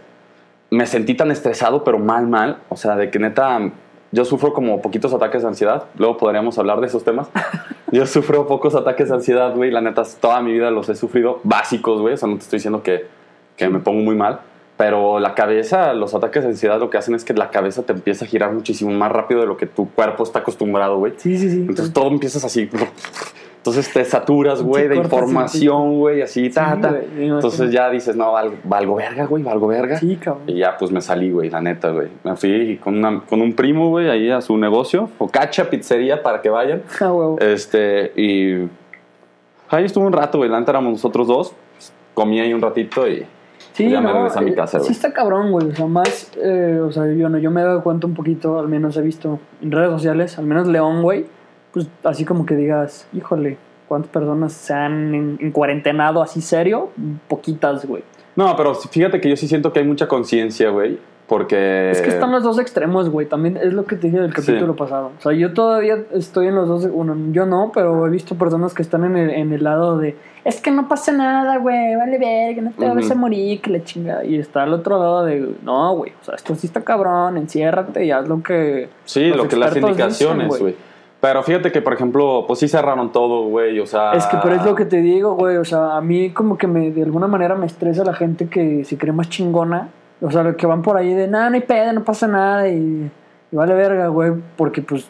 me 0.70 0.86
sentí 0.86 1.16
tan 1.16 1.32
estresado, 1.32 1.84
pero 1.84 1.98
mal, 2.00 2.28
mal. 2.28 2.58
O 2.70 2.78
sea, 2.78 2.96
de 2.96 3.10
que 3.10 3.18
neta, 3.20 3.60
yo 4.12 4.24
sufro 4.24 4.54
como 4.54 4.82
poquitos 4.82 5.14
ataques 5.14 5.42
de 5.42 5.48
ansiedad. 5.50 5.86
Luego 5.98 6.18
podríamos 6.18 6.58
hablar 6.60 6.80
de 6.80 6.88
esos 6.88 7.04
temas. 7.04 7.30
yo 7.92 8.06
sufro 8.06 8.48
pocos 8.48 8.76
ataques 8.76 9.10
de 9.10 9.16
ansiedad, 9.16 9.56
güey. 9.56 9.72
La 9.72 9.82
neta, 9.82 10.04
toda 10.20 10.42
mi 10.42 10.54
vida 10.54 10.72
los 10.72 10.90
he 10.90 10.96
sufrido 10.96 11.40
básicos, 11.44 12.02
güey. 12.02 12.14
O 12.14 12.18
sea, 12.18 12.28
no 12.28 12.36
te 12.36 12.44
estoy 12.44 12.58
diciendo 12.58 12.84
que, 12.84 13.08
que 13.56 13.70
me 13.70 13.80
pongo 13.80 14.02
muy 14.02 14.16
mal. 14.16 14.42
Pero 14.78 15.20
la 15.20 15.34
cabeza, 15.34 15.94
los 15.94 16.14
ataques 16.14 16.44
de 16.44 16.50
ansiedad 16.50 16.80
lo 16.80 16.92
que 16.92 16.98
hacen 16.98 17.16
es 17.16 17.24
que 17.26 17.34
la 17.34 17.50
cabeza 17.50 17.82
te 17.82 17.94
empieza 17.94 18.26
a 18.26 18.28
girar 18.28 18.54
muchísimo 18.54 18.92
más 18.92 19.12
rápido 19.12 19.42
de 19.42 19.48
lo 19.48 19.58
que 19.58 19.66
tu 19.66 19.90
cuerpo 19.90 20.24
está 20.24 20.40
acostumbrado, 20.40 21.00
güey. 21.00 21.14
Sí, 21.18 21.38
sí, 21.38 21.50
sí. 21.50 21.58
Entonces 21.62 21.92
todo 21.92 22.08
empiezas 22.10 22.46
así. 22.46 22.70
Entonces 23.68 23.92
te 23.94 24.06
saturas, 24.06 24.62
güey, 24.64 24.88
de 24.88 24.96
información, 24.96 25.98
güey, 26.00 26.22
así, 26.22 26.50
ta, 26.50 26.76
Sí, 26.76 26.82
ta. 26.82 26.96
Entonces 27.18 27.72
ya 27.72 27.90
dices, 27.90 28.16
no, 28.16 28.32
valgo, 28.32 28.56
valgo 28.64 28.96
verga, 28.96 29.26
güey, 29.26 29.44
valgo 29.44 29.68
verga. 29.68 29.98
Sí, 29.98 30.16
cabrón. 30.16 30.44
Y 30.48 30.60
ya, 30.60 30.78
pues 30.78 30.90
me 30.92 31.02
salí, 31.02 31.32
güey, 31.32 31.50
la 31.50 31.60
neta, 31.60 31.90
güey. 31.92 32.08
Me 32.24 32.36
fui 32.38 32.78
con, 32.82 32.98
una- 32.98 33.22
con 33.22 33.42
un 33.42 33.54
primo, 33.54 33.90
güey, 33.90 34.10
ahí 34.10 34.32
a 34.32 34.40
su 34.42 34.58
negocio, 34.58 35.10
Focacha 35.18 35.70
Pizzería, 35.70 36.24
para 36.24 36.42
que 36.42 36.50
vayan. 36.50 36.82
Ah, 37.02 37.12
huevo. 37.14 37.38
Este, 37.40 38.12
y 38.16 38.68
ahí 39.70 39.86
estuve 39.86 40.06
un 40.06 40.14
rato, 40.14 40.38
güey. 40.40 40.50
La 40.50 40.60
neta 40.60 40.72
éramos 40.72 40.92
nosotros 40.94 41.28
dos. 41.28 41.54
Comí 42.14 42.40
ahí 42.40 42.54
un 42.54 42.62
ratito 42.62 43.08
y 43.08 43.26
Sí, 43.74 43.90
ya 43.92 44.02
me 44.02 44.12
regresé 44.12 44.40
a 44.40 44.42
mi 44.42 44.52
eh, 44.52 44.56
casa, 44.56 44.80
Sí 44.80 44.86
güey. 44.86 44.92
está 44.94 45.14
cabrón, 45.14 45.52
güey. 45.52 45.68
O 45.70 45.76
sea, 45.76 45.86
más, 45.86 46.32
eh, 46.42 46.80
o 46.84 46.92
sea, 46.92 47.06
yo, 47.14 47.30
no, 47.30 47.38
yo 47.38 47.52
me 47.52 47.62
he 47.62 47.64
dado 47.64 47.84
cuenta 47.84 48.08
un 48.08 48.16
poquito, 48.16 48.58
al 48.58 48.68
menos 48.68 48.98
he 48.98 49.02
visto 49.02 49.40
en 49.62 49.72
redes 49.72 49.92
sociales, 49.92 50.40
al 50.40 50.46
menos 50.46 50.68
León, 50.68 51.04
güey, 51.04 51.26
pues 51.86 51.90
así 52.04 52.26
como 52.26 52.46
que 52.46 52.56
digas, 52.56 53.08
híjole, 53.14 53.58
¿cuántas 53.88 54.12
personas 54.12 54.54
se 54.54 54.74
han 54.74 55.14
en, 55.16 55.38
en 55.40 55.52
cuarentenado 55.52 56.22
así 56.22 56.42
serio? 56.42 56.90
Poquitas, 57.28 57.86
güey. 57.86 58.04
No, 58.36 58.56
pero 58.56 58.76
fíjate 58.76 59.20
que 59.20 59.30
yo 59.30 59.36
sí 59.36 59.48
siento 59.48 59.74
que 59.74 59.80
hay 59.80 59.86
mucha 59.88 60.08
conciencia, 60.08 60.70
güey. 60.70 61.00
Porque. 61.28 61.92
Es 61.92 62.02
que 62.02 62.08
están 62.08 62.32
los 62.32 62.42
dos 62.42 62.58
extremos, 62.58 63.10
güey. 63.10 63.28
También 63.28 63.58
es 63.58 63.74
lo 63.74 63.84
que 63.86 63.98
te 63.98 64.08
dije 64.08 64.20
del 64.22 64.34
capítulo 64.34 64.72
Sí. 64.74 64.80
pasado. 64.80 65.12
O 65.20 65.22
sea, 65.22 65.34
yo 65.34 65.54
todavía 65.54 65.98
estoy 66.14 66.48
en 66.48 66.56
los 66.56 66.70
dos. 66.70 66.90
Bueno, 66.90 67.18
yo 67.34 67.46
no, 67.46 67.72
pero 67.74 68.08
he 68.08 68.10
visto 68.10 68.36
personas 68.36 68.74
que 68.74 68.82
están 68.82 69.04
en 69.04 69.18
el, 69.18 69.30
en 69.32 69.52
el 69.52 69.62
lado 69.62 69.98
de. 69.98 70.16
Es 70.46 70.62
que 70.62 70.72
no 70.72 70.88
pasa 70.88 71.12
nada, 71.12 71.58
güey. 71.58 71.98
Vale 71.98 72.18
ver, 72.18 72.56
que 72.56 72.62
no 72.62 72.72
te 72.72 72.88
vas 72.88 73.04
Ujú. 73.04 73.12
a 73.12 73.16
morir, 73.18 73.60
que 73.60 73.72
la 73.72 73.84
chingada. 73.84 74.24
Y 74.24 74.38
está 74.38 74.64
al 74.64 74.72
otro 74.74 74.98
lado 75.00 75.26
de. 75.26 75.50
No, 75.64 75.96
güey. 75.98 76.14
O 76.22 76.24
sea, 76.24 76.36
esto 76.36 76.56
sí 76.56 76.68
está 76.68 76.80
cabrón. 76.82 77.36
Enciérrate 77.36 78.06
y 78.06 78.12
haz 78.12 78.26
lo 78.26 78.42
que. 78.42 78.88
Sí, 79.04 79.26
lo 79.26 79.50
que 79.50 79.58
las 79.58 79.76
indicaciones, 79.76 80.48
güey. 80.60 80.76
Pero 81.20 81.42
fíjate 81.42 81.72
que, 81.72 81.82
por 81.82 81.94
ejemplo, 81.94 82.46
pues 82.48 82.60
sí 82.60 82.68
cerraron 82.68 83.12
todo, 83.12 83.48
güey. 83.48 83.80
O 83.80 83.86
sea. 83.86 84.14
Es 84.14 84.26
que, 84.28 84.38
pero 84.42 84.56
es 84.56 84.64
lo 84.64 84.76
que 84.76 84.86
te 84.86 84.98
digo, 84.98 85.34
güey. 85.36 85.58
O 85.58 85.66
sea, 85.66 85.98
a 85.98 86.02
mí 86.02 86.30
como 86.32 86.58
que 86.58 86.68
me, 86.68 86.92
de 86.92 87.04
alguna 87.04 87.28
manera 87.28 87.56
me 87.56 87.66
estresa 87.66 88.04
la 88.04 88.14
gente 88.14 88.48
que 88.48 88.84
se 88.86 88.98
cree 88.98 89.14
más 89.14 89.30
chingona. 89.30 89.90
O 90.22 90.32
sea, 90.32 90.54
que 90.56 90.66
van 90.68 90.82
por 90.82 90.98
ahí 90.98 91.14
de, 91.14 91.28
nada, 91.28 91.50
no 91.50 91.56
hay 91.56 91.62
pedo, 91.62 91.94
no 91.94 92.04
pasa 92.04 92.28
nada. 92.28 92.68
Y, 92.70 93.10
y 93.52 93.56
vale 93.56 93.74
verga, 93.74 94.08
güey. 94.08 94.34
Porque, 94.56 94.82
pues, 94.84 95.08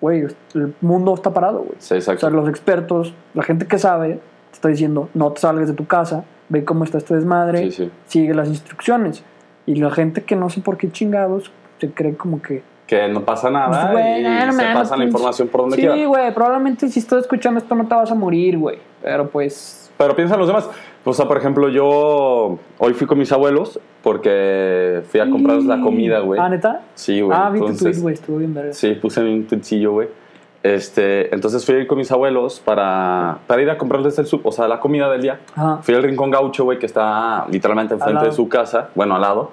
güey, 0.00 0.26
el 0.54 0.74
mundo 0.80 1.14
está 1.14 1.32
parado, 1.32 1.58
güey. 1.58 1.74
Sí, 1.78 1.94
O 1.94 1.96
exacto. 1.98 2.20
sea, 2.20 2.30
los 2.30 2.48
expertos, 2.48 3.14
la 3.34 3.42
gente 3.42 3.66
que 3.66 3.78
sabe, 3.78 4.14
te 4.50 4.54
está 4.54 4.68
diciendo, 4.68 5.10
no 5.12 5.30
te 5.32 5.40
salgas 5.42 5.68
de 5.68 5.74
tu 5.74 5.86
casa, 5.86 6.24
ve 6.48 6.64
cómo 6.64 6.84
está 6.84 6.96
este 6.98 7.14
desmadre, 7.14 7.70
Sí, 7.70 7.84
sí. 7.84 7.90
sigue 8.06 8.32
las 8.34 8.48
instrucciones. 8.48 9.24
Y 9.66 9.74
la 9.76 9.90
gente 9.90 10.22
que 10.24 10.36
no 10.36 10.48
sé 10.48 10.62
por 10.62 10.78
qué 10.78 10.90
chingados 10.90 11.52
se 11.78 11.90
cree 11.90 12.16
como 12.16 12.40
que... 12.40 12.62
Que 12.90 13.06
no 13.06 13.20
pasa 13.20 13.50
nada 13.50 13.92
Pues, 13.92 13.92
güey, 13.92 14.20
y 14.20 14.22
no, 14.24 14.46
no 14.46 14.52
se 14.52 14.58
mames, 14.62 14.74
pasa 14.74 14.96
la 14.96 15.04
pinche- 15.04 15.06
información 15.06 15.46
por 15.46 15.60
donde 15.60 15.76
Sí, 15.76 15.82
quiera. 15.82 16.06
güey, 16.06 16.34
probablemente 16.34 16.88
si 16.88 16.98
estás 16.98 17.20
escuchando 17.20 17.60
esto 17.60 17.76
no 17.76 17.86
te 17.86 17.94
vas 17.94 18.10
a 18.10 18.16
morir, 18.16 18.58
güey. 18.58 18.78
Pero 19.00 19.28
pues... 19.28 19.92
Pero 19.96 20.16
piensa 20.16 20.34
en 20.34 20.40
los 20.40 20.48
demás. 20.48 20.68
O 21.04 21.12
sea, 21.12 21.28
por 21.28 21.36
ejemplo, 21.36 21.68
yo 21.68 22.58
hoy 22.78 22.94
fui 22.94 23.06
con 23.06 23.16
mis 23.16 23.30
abuelos 23.30 23.78
porque 24.02 25.02
fui 25.08 25.20
a 25.20 25.30
comprarles 25.30 25.66
la 25.66 25.80
comida, 25.80 26.18
güey. 26.18 26.40
Ah, 26.40 26.48
¿neta? 26.48 26.80
Sí, 26.94 27.20
güey. 27.20 27.38
ah, 27.40 27.48
viste 27.50 27.72
tu 27.72 27.78
tweet, 27.78 28.00
güey, 28.00 28.14
estuvo 28.14 28.38
bien 28.38 28.54
verga. 28.54 28.72
Sí, 28.72 28.94
puse 28.94 29.22
un 29.22 29.46
tuitcillo, 29.46 29.92
güey. 29.92 30.08
Este, 30.64 31.32
entonces 31.34 31.64
fui 31.64 31.76
a 31.76 31.78
ir 31.78 31.86
con 31.86 31.96
mis 31.96 32.10
abuelos 32.10 32.60
para, 32.60 33.38
para 33.46 33.62
ir 33.62 33.70
a 33.70 33.78
comprarles 33.78 34.18
el 34.18 34.26
sub, 34.26 34.40
o 34.44 34.52
sea, 34.52 34.66
la 34.68 34.80
comida 34.80 35.08
del 35.10 35.22
día. 35.22 35.38
Ajá. 35.54 35.78
Fui 35.82 35.94
al 35.94 36.02
Rincón 36.02 36.30
Gaucho, 36.30 36.64
güey, 36.64 36.78
que 36.78 36.86
está 36.86 37.46
literalmente 37.50 37.94
enfrente 37.94 38.26
de 38.26 38.32
su 38.32 38.48
casa, 38.48 38.88
bueno, 38.96 39.14
al 39.14 39.20
lado. 39.22 39.52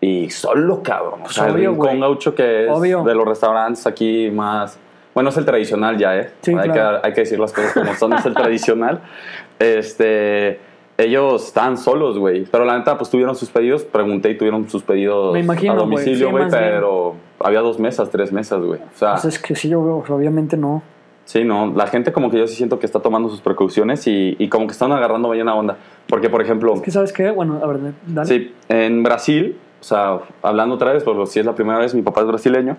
Y 0.00 0.30
solo, 0.30 0.82
cabrón. 0.82 1.20
O 1.24 1.28
sea, 1.28 1.46
el 1.46 1.52
Obvio, 1.52 1.70
Rincón 1.72 1.86
güey. 1.88 2.00
Gaucho 2.00 2.34
que 2.34 2.64
es 2.64 2.70
Obvio. 2.70 3.02
de 3.04 3.14
los 3.14 3.26
restaurantes 3.26 3.86
aquí 3.86 4.30
más... 4.30 4.78
Bueno, 5.14 5.30
es 5.30 5.36
el 5.36 5.44
tradicional 5.44 5.98
ya, 5.98 6.16
¿eh? 6.16 6.30
Sí, 6.40 6.52
hay, 6.56 6.70
claro. 6.70 7.00
que, 7.02 7.06
hay 7.08 7.12
que 7.12 7.20
decir 7.22 7.38
las 7.38 7.52
cosas 7.52 7.72
como 7.74 7.94
son, 7.94 8.12
es 8.14 8.24
el 8.26 8.34
tradicional. 8.34 9.00
Este... 9.58 10.60
Ellos 10.96 11.46
estaban 11.46 11.78
solos, 11.78 12.18
güey. 12.18 12.44
Pero 12.44 12.66
la 12.66 12.76
neta, 12.76 12.98
pues 12.98 13.08
tuvieron 13.08 13.34
sus 13.34 13.48
pedidos. 13.48 13.84
Pregunté 13.84 14.30
y 14.30 14.36
tuvieron 14.36 14.68
sus 14.68 14.82
pedidos 14.82 15.32
Me 15.32 15.40
imagino, 15.40 15.72
a 15.72 15.76
güey. 15.76 15.86
domicilio, 15.86 16.26
Sí, 16.26 16.30
güey. 16.30 16.44
bien. 16.44 16.50
pero 16.60 17.14
había 17.38 17.60
dos 17.60 17.78
mesas, 17.78 18.10
tres 18.10 18.30
mesas, 18.32 18.60
güey. 18.62 18.80
O 18.80 18.98
sea, 18.98 19.12
Pues 19.12 19.24
es 19.24 19.38
que 19.38 19.54
sí, 19.56 19.70
yo 19.70 19.82
veo, 19.82 20.04
obviamente 20.14 20.58
no. 20.58 20.82
Sí, 21.24 21.42
no, 21.42 21.72
la 21.74 21.86
gente 21.86 22.12
como 22.12 22.30
que 22.30 22.36
yo 22.38 22.46
sí 22.46 22.54
siento 22.54 22.78
que 22.78 22.84
está 22.84 23.00
tomando 23.00 23.30
sus 23.30 23.40
precauciones 23.40 24.06
y, 24.08 24.36
y 24.38 24.48
como 24.50 24.66
que 24.66 24.72
están 24.72 24.92
agarrando 24.92 25.30
bien 25.30 25.46
la 25.46 25.54
onda. 25.54 25.78
Porque, 26.06 26.28
por 26.28 26.42
ejemplo, 26.42 26.74
Es 26.74 26.82
que, 26.82 26.90
¿sabes 26.90 27.14
qué? 27.14 27.30
Bueno, 27.30 27.60
a 27.62 27.66
ver, 27.66 27.78
dale. 28.06 28.28
sí, 28.28 28.54
en 28.68 29.02
Brasil, 29.02 29.56
o 29.80 29.84
sea, 29.84 30.20
hablando 30.42 30.74
otra 30.76 30.92
vez, 30.92 31.02
porque 31.04 31.26
si 31.26 31.40
es 31.40 31.46
la 31.46 31.54
primera 31.54 31.78
vez, 31.78 31.94
mi 31.94 32.02
papá 32.02 32.20
es 32.20 32.26
brasileño, 32.26 32.76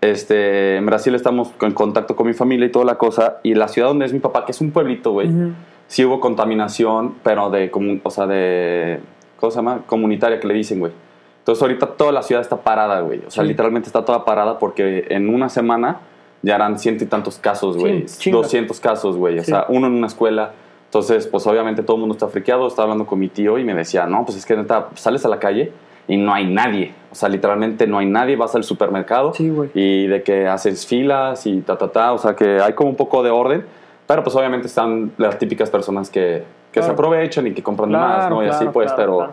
este, 0.00 0.76
en 0.76 0.86
Brasil 0.86 1.14
estamos 1.14 1.50
en 1.60 1.72
contacto 1.72 2.14
con 2.14 2.26
mi 2.26 2.32
familia 2.34 2.66
y 2.66 2.70
toda 2.70 2.84
la 2.84 2.96
cosa, 2.98 3.38
y 3.42 3.54
la 3.54 3.68
ciudad 3.68 3.88
donde 3.88 4.06
es 4.06 4.12
mi 4.12 4.20
papá, 4.20 4.44
que 4.44 4.52
es 4.52 4.60
un 4.60 4.70
pueblito, 4.70 5.12
güey, 5.12 5.28
Ujú. 5.28 5.52
sí 5.88 6.04
hubo 6.04 6.20
contaminación, 6.20 7.14
pero 7.22 7.50
de, 7.50 7.70
o 8.02 8.10
sea, 8.10 8.26
de, 8.26 9.00
¿cómo 9.40 9.50
se 9.50 9.56
llama? 9.56 9.80
Comunitaria 9.86 10.38
que 10.38 10.46
le 10.46 10.54
dicen, 10.54 10.78
güey. 10.78 10.92
Entonces 11.40 11.62
ahorita 11.62 11.86
toda 11.96 12.12
la 12.12 12.22
ciudad 12.22 12.42
está 12.42 12.58
parada, 12.58 13.00
güey. 13.00 13.22
O 13.26 13.30
sea, 13.30 13.42
Sí. 13.42 13.48
literalmente 13.48 13.88
está 13.88 14.04
toda 14.04 14.24
parada 14.24 14.58
porque 14.58 15.06
en 15.08 15.32
una 15.34 15.48
semana 15.48 16.00
ya 16.42 16.56
eran 16.56 16.78
ciento 16.78 17.04
y 17.04 17.06
tantos 17.06 17.38
casos, 17.38 17.78
güey. 17.78 18.06
Sí, 18.06 18.18
chinga. 18.20 18.36
200 18.36 18.78
casos, 18.80 19.16
güey. 19.16 19.38
O 19.38 19.42
Sí. 19.44 19.50
sea, 19.50 19.64
uno 19.70 19.86
en 19.86 19.94
una 19.94 20.08
escuela. 20.08 20.52
Entonces, 20.84 21.26
pues 21.26 21.46
obviamente 21.46 21.82
todo 21.82 21.96
el 21.96 22.00
mundo 22.00 22.12
está 22.14 22.28
friqueado. 22.28 22.66
Estaba 22.68 22.84
hablando 22.84 23.06
con 23.06 23.18
mi 23.18 23.28
tío 23.28 23.56
y 23.58 23.64
me 23.64 23.72
decía, 23.74 24.06
no, 24.06 24.26
pues 24.26 24.36
es 24.36 24.44
que 24.44 24.56
neta, 24.56 24.88
sales 24.94 25.24
a 25.24 25.28
la 25.30 25.38
calle 25.38 25.72
y 26.08 26.16
no 26.16 26.34
hay 26.34 26.46
nadie. 26.52 26.92
O 27.12 27.14
sea, 27.14 27.28
literalmente 27.28 27.86
no 27.86 27.98
hay 27.98 28.06
nadie. 28.06 28.34
Vas 28.36 28.54
al 28.56 28.64
supermercado 28.64 29.32
Sí, 29.34 29.52
y 29.74 30.06
de 30.08 30.22
que 30.22 30.48
haces 30.48 30.86
filas 30.86 31.46
y 31.46 31.60
ta, 31.60 31.78
ta, 31.78 31.88
ta. 31.88 32.12
O 32.12 32.18
sea, 32.18 32.34
que 32.34 32.60
hay 32.60 32.72
como 32.72 32.90
un 32.90 32.96
poco 32.96 33.22
de 33.22 33.30
orden. 33.30 33.64
Pero 34.06 34.22
pues 34.24 34.34
obviamente 34.34 34.66
están 34.66 35.12
las 35.18 35.38
típicas 35.38 35.70
personas 35.70 36.08
que, 36.10 36.42
que 36.72 36.80
se 36.80 36.88
Claro. 36.88 36.92
aprovechan 36.94 37.46
y 37.46 37.52
que 37.52 37.62
compran 37.62 37.90
de 37.92 37.98
más, 37.98 38.16
Claro, 38.16 38.36
¿no? 38.36 38.42
Y 38.44 38.48
así 38.48 38.58
claro, 38.60 38.72
pues, 38.72 38.92
claro, 38.92 39.02
pero... 39.02 39.16
claro. 39.18 39.32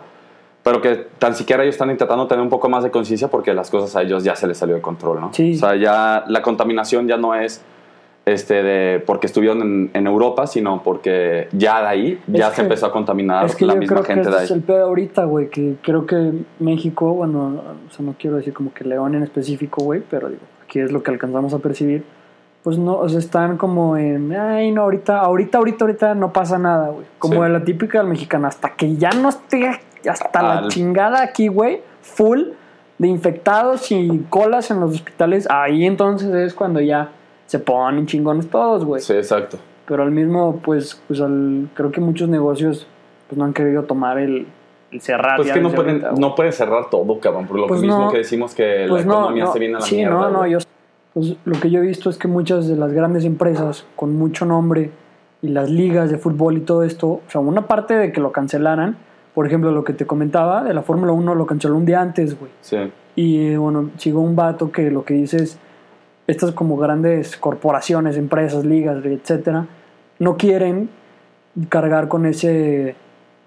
Pero 0.62 0.82
que 0.82 0.96
tan 1.20 1.34
siquiera 1.36 1.62
ellos 1.62 1.76
están 1.76 1.90
intentando 1.92 2.26
tener 2.26 2.42
un 2.42 2.50
poco 2.50 2.68
más 2.68 2.82
de 2.82 2.90
conciencia 2.90 3.28
porque 3.28 3.54
las 3.54 3.70
cosas 3.70 3.94
a 3.94 4.02
ellos 4.02 4.24
ya 4.24 4.34
se 4.34 4.48
les 4.48 4.58
salió 4.58 4.74
de 4.74 4.80
control, 4.82 5.20
¿no? 5.20 5.32
Sí. 5.32 5.54
O 5.54 5.58
sea, 5.58 5.76
ya 5.76 6.24
la 6.26 6.42
contaminación 6.42 7.06
ya 7.06 7.16
no 7.16 7.36
es 7.36 7.62
este 8.26 8.62
de 8.64 8.98
porque 9.06 9.28
estuvieron 9.28 9.62
en, 9.62 9.90
en 9.94 10.06
Europa, 10.08 10.48
sino 10.48 10.82
porque 10.82 11.48
ya 11.52 11.80
de 11.82 11.86
ahí 11.86 12.20
ya 12.26 12.48
Es 12.48 12.50
se 12.50 12.56
que- 12.56 12.62
empezó 12.62 12.86
a 12.86 12.92
contaminar 12.92 13.46
Es 13.46 13.54
que 13.54 13.64
la 13.64 13.74
yo 13.74 13.78
misma 13.78 13.94
creo 13.96 14.04
que 14.06 14.14
gente 14.14 14.28
ese 14.28 14.38
de 14.38 14.44
es 14.44 14.50
ahí. 14.50 14.56
el 14.58 14.62
pedo 14.64 14.84
ahorita, 14.86 15.24
güey, 15.24 15.48
que 15.48 15.76
creo 15.80 16.06
que 16.06 16.32
México, 16.58 17.14
bueno, 17.14 17.62
o 17.88 17.90
sea, 17.94 18.04
no 18.04 18.16
quiero 18.18 18.36
decir 18.36 18.52
como 18.52 18.74
que 18.74 18.82
León 18.84 19.14
en 19.14 19.22
específico, 19.22 19.84
güey, 19.84 20.02
pero 20.10 20.28
digo, 20.28 20.40
aquí 20.64 20.80
es 20.80 20.90
lo 20.90 21.04
que 21.04 21.12
alcanzamos 21.12 21.54
a 21.54 21.60
percibir, 21.60 22.04
pues 22.64 22.78
no, 22.78 22.96
o 22.98 23.08
sea, 23.08 23.20
están 23.20 23.56
como 23.58 23.96
en, 23.96 24.32
ay, 24.34 24.72
no, 24.72 24.82
ahorita, 24.82 25.20
ahorita, 25.20 25.58
ahorita, 25.58 25.84
ahorita 25.84 26.14
no 26.16 26.32
pasa 26.32 26.58
nada, 26.58 26.88
güey. 26.88 27.06
Como 27.20 27.44
Sí. 27.46 27.52
la 27.52 27.62
típica 27.62 27.98
del 27.98 28.08
mexicano, 28.08 28.48
hasta 28.48 28.70
que 28.74 28.96
ya 28.96 29.10
no 29.10 29.28
esté 29.28 29.70
hasta 30.10 30.42
la 30.42 30.58
Al- 30.58 30.68
chingada 30.68 31.22
aquí, 31.22 31.46
güey, 31.46 31.80
full 32.02 32.40
de 32.98 33.06
infectados 33.06 33.92
y 33.92 34.24
colas 34.30 34.72
en 34.72 34.80
los 34.80 34.90
hospitales, 34.94 35.46
ahí 35.48 35.86
entonces 35.86 36.34
es 36.34 36.54
cuando 36.54 36.80
ya 36.80 37.10
se 37.46 37.58
ponen 37.58 38.06
chingones 38.06 38.48
todos, 38.48 38.84
güey 38.84 39.00
Sí, 39.00 39.12
exacto. 39.14 39.58
pero 39.86 40.02
al 40.02 40.10
mismo 40.10 40.60
pues 40.64 41.00
pues 41.06 41.20
al, 41.20 41.68
creo 41.74 41.90
que 41.92 42.00
muchos 42.00 42.28
negocios 42.28 42.86
pues 43.28 43.38
no 43.38 43.44
han 43.44 43.52
querido 43.52 43.84
tomar 43.84 44.18
el, 44.18 44.46
el 44.92 45.00
cerrar 45.00 45.36
Pues 45.36 45.50
que 45.52 45.60
no 45.60 45.70
pueden, 45.70 46.04
ahorita, 46.04 46.20
no 46.20 46.34
pueden 46.34 46.52
cerrar 46.52 46.90
todo, 46.90 47.18
cabrón, 47.20 47.46
por 47.46 47.58
lo 47.58 47.66
Pues 47.66 47.80
mismo 47.80 48.06
no. 48.06 48.10
que 48.10 48.18
decimos 48.18 48.54
que 48.54 48.86
Pues 48.88 49.04
la 49.06 49.12
no, 49.12 49.18
economía 49.20 49.44
no, 49.44 49.52
se 49.52 49.58
viene 49.58 49.76
a 49.76 49.78
la 49.80 49.84
sí 49.86 49.96
mierda. 49.96 50.14
no 50.14 50.30
no 50.30 50.38
güey. 50.40 50.52
yo 50.52 50.58
pues, 51.14 51.34
lo 51.44 51.60
que 51.60 51.70
yo 51.70 51.78
he 51.80 51.82
visto 51.86 52.10
es 52.10 52.18
que 52.18 52.28
muchas 52.28 52.68
de 52.68 52.76
las 52.76 52.92
grandes 52.92 53.24
empresas 53.24 53.84
con 53.96 54.14
mucho 54.16 54.44
nombre 54.44 54.90
y 55.42 55.48
las 55.48 55.70
ligas 55.70 56.10
de 56.10 56.18
fútbol 56.18 56.56
y 56.58 56.60
todo 56.60 56.82
esto 56.82 57.06
o 57.08 57.22
sea 57.28 57.40
una 57.40 57.66
parte 57.66 57.94
de 57.94 58.10
que 58.12 58.20
lo 58.20 58.32
cancelaran 58.32 58.96
por 59.34 59.46
ejemplo 59.46 59.70
lo 59.70 59.84
que 59.84 59.92
te 59.92 60.06
comentaba 60.06 60.62
de 60.64 60.72
la 60.74 60.82
Fórmula 60.82 61.12
1 61.12 61.34
lo 61.34 61.46
canceló 61.46 61.76
un 61.76 61.84
día 61.84 62.00
antes 62.00 62.38
güey 62.38 62.50
Sí, 62.60 62.76
y 63.16 63.54
bueno, 63.56 63.90
sigo 63.98 64.20
un 64.20 64.34
vato 64.36 64.70
que 64.72 64.90
lo 64.90 65.04
que 65.04 65.14
dice 65.14 65.38
es, 65.38 65.58
estas 66.26 66.52
como 66.52 66.76
grandes 66.76 67.36
corporaciones, 67.36 68.16
empresas, 68.16 68.64
ligas, 68.64 69.04
etcétera, 69.04 69.66
no 70.18 70.36
quieren 70.36 70.88
cargar 71.68 72.08
con 72.08 72.26
ese 72.26 72.94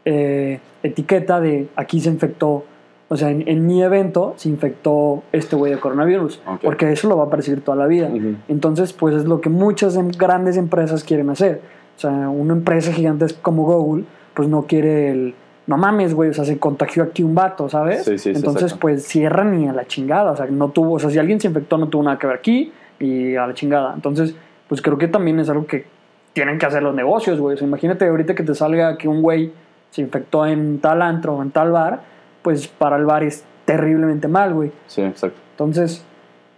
eh, 0.06 0.60
etiqueta 0.84 1.40
de 1.40 1.68
aquí 1.76 2.00
se 2.00 2.10
infectó, 2.10 2.64
o 3.10 3.18
sea, 3.18 3.30
en, 3.30 3.48
en 3.48 3.68
mi 3.68 3.84
evento 3.84 4.34
se 4.38 4.50
infectó 4.50 5.24
este 5.32 5.56
güey 5.56 5.74
de 5.74 5.80
coronavirus, 5.80 6.42
porque 6.64 6.92
eso 6.92 7.10
lo 7.10 7.18
va 7.18 7.26
a 7.26 7.30
percibir 7.30 7.62
toda 7.62 7.78
la 7.78 7.88
vida. 7.88 8.10
Entonces, 8.48 8.94
pues 8.94 9.16
es 9.16 9.26
lo 9.26 9.42
que 9.42 9.50
muchas 9.50 9.96
em- 9.96 10.10
grandes 10.10 10.58
empresas 10.58 11.04
quieren 11.04 11.30
hacer. 11.30 11.62
O 11.98 12.00
sea, 12.00 12.30
una 12.30 12.54
empresa 12.54 12.94
gigante 12.94 13.26
como 13.42 13.64
Google, 13.66 14.06
pues 14.34 14.48
no 14.48 14.64
quiere 14.64 15.12
el... 15.12 15.36
No 15.70 15.78
mames, 15.78 16.16
güey, 16.16 16.32
o 16.32 16.34
sea, 16.34 16.46
se 16.46 16.58
contagió 16.58 17.04
aquí 17.04 17.22
un 17.22 17.36
vato, 17.36 17.70
¿sabes? 17.70 18.04
Sí, 18.04 18.18
sí, 18.18 18.34
sí, 18.34 18.36
Entonces, 18.36 18.74
pues 18.74 19.06
cierran 19.06 19.62
y 19.62 19.68
a 19.68 19.74
la 19.74 19.86
chingada. 19.86 20.32
O 20.32 20.36
sea, 20.36 20.48
no 20.48 20.70
tuvo, 20.70 20.94
o 20.94 21.00
sea, 21.00 21.12
si 21.12 21.20
alguien 21.20 21.40
se 21.40 21.48
infectó, 21.48 21.78
no 21.78 21.90
tuvo 21.90 22.02
nada 22.02 22.18
que 22.18 22.26
ver 22.26 22.38
aquí 22.38 22.74
y 23.00 23.36
a 23.36 23.46
la 23.46 23.54
chingada. 23.54 23.94
Entonces, 23.94 24.34
pues 24.68 24.82
creo 24.82 24.98
que 24.98 25.08
también 25.08 25.40
es 25.40 25.48
algo 25.48 25.68
que 25.68 25.86
tienen 26.34 26.58
que 26.58 26.66
hacer 26.66 26.82
los 26.82 26.96
negocios, 26.96 27.40
güey. 27.40 27.54
O 27.54 27.58
sea, 27.60 27.68
imagínate 27.68 28.08
ahorita 28.08 28.34
que 28.34 28.42
te 28.42 28.56
salga 28.56 28.98
que 28.98 29.08
un 29.08 29.22
güey 29.22 29.52
se 29.92 30.02
infectó 30.02 30.48
en 30.48 30.80
tal 30.80 31.04
antro 31.04 31.36
o 31.36 31.44
en 31.44 31.52
tal 31.52 31.72
bar, 31.72 32.02
pues 32.42 32.68
para 32.68 32.96
el 32.98 33.06
bar 33.06 33.22
es 33.22 33.44
terriblemente 33.66 34.28
mal, 34.28 34.56
güey. 34.56 34.72
sí, 34.88 35.04
exacto. 35.04 35.40
Entonces, 35.52 36.04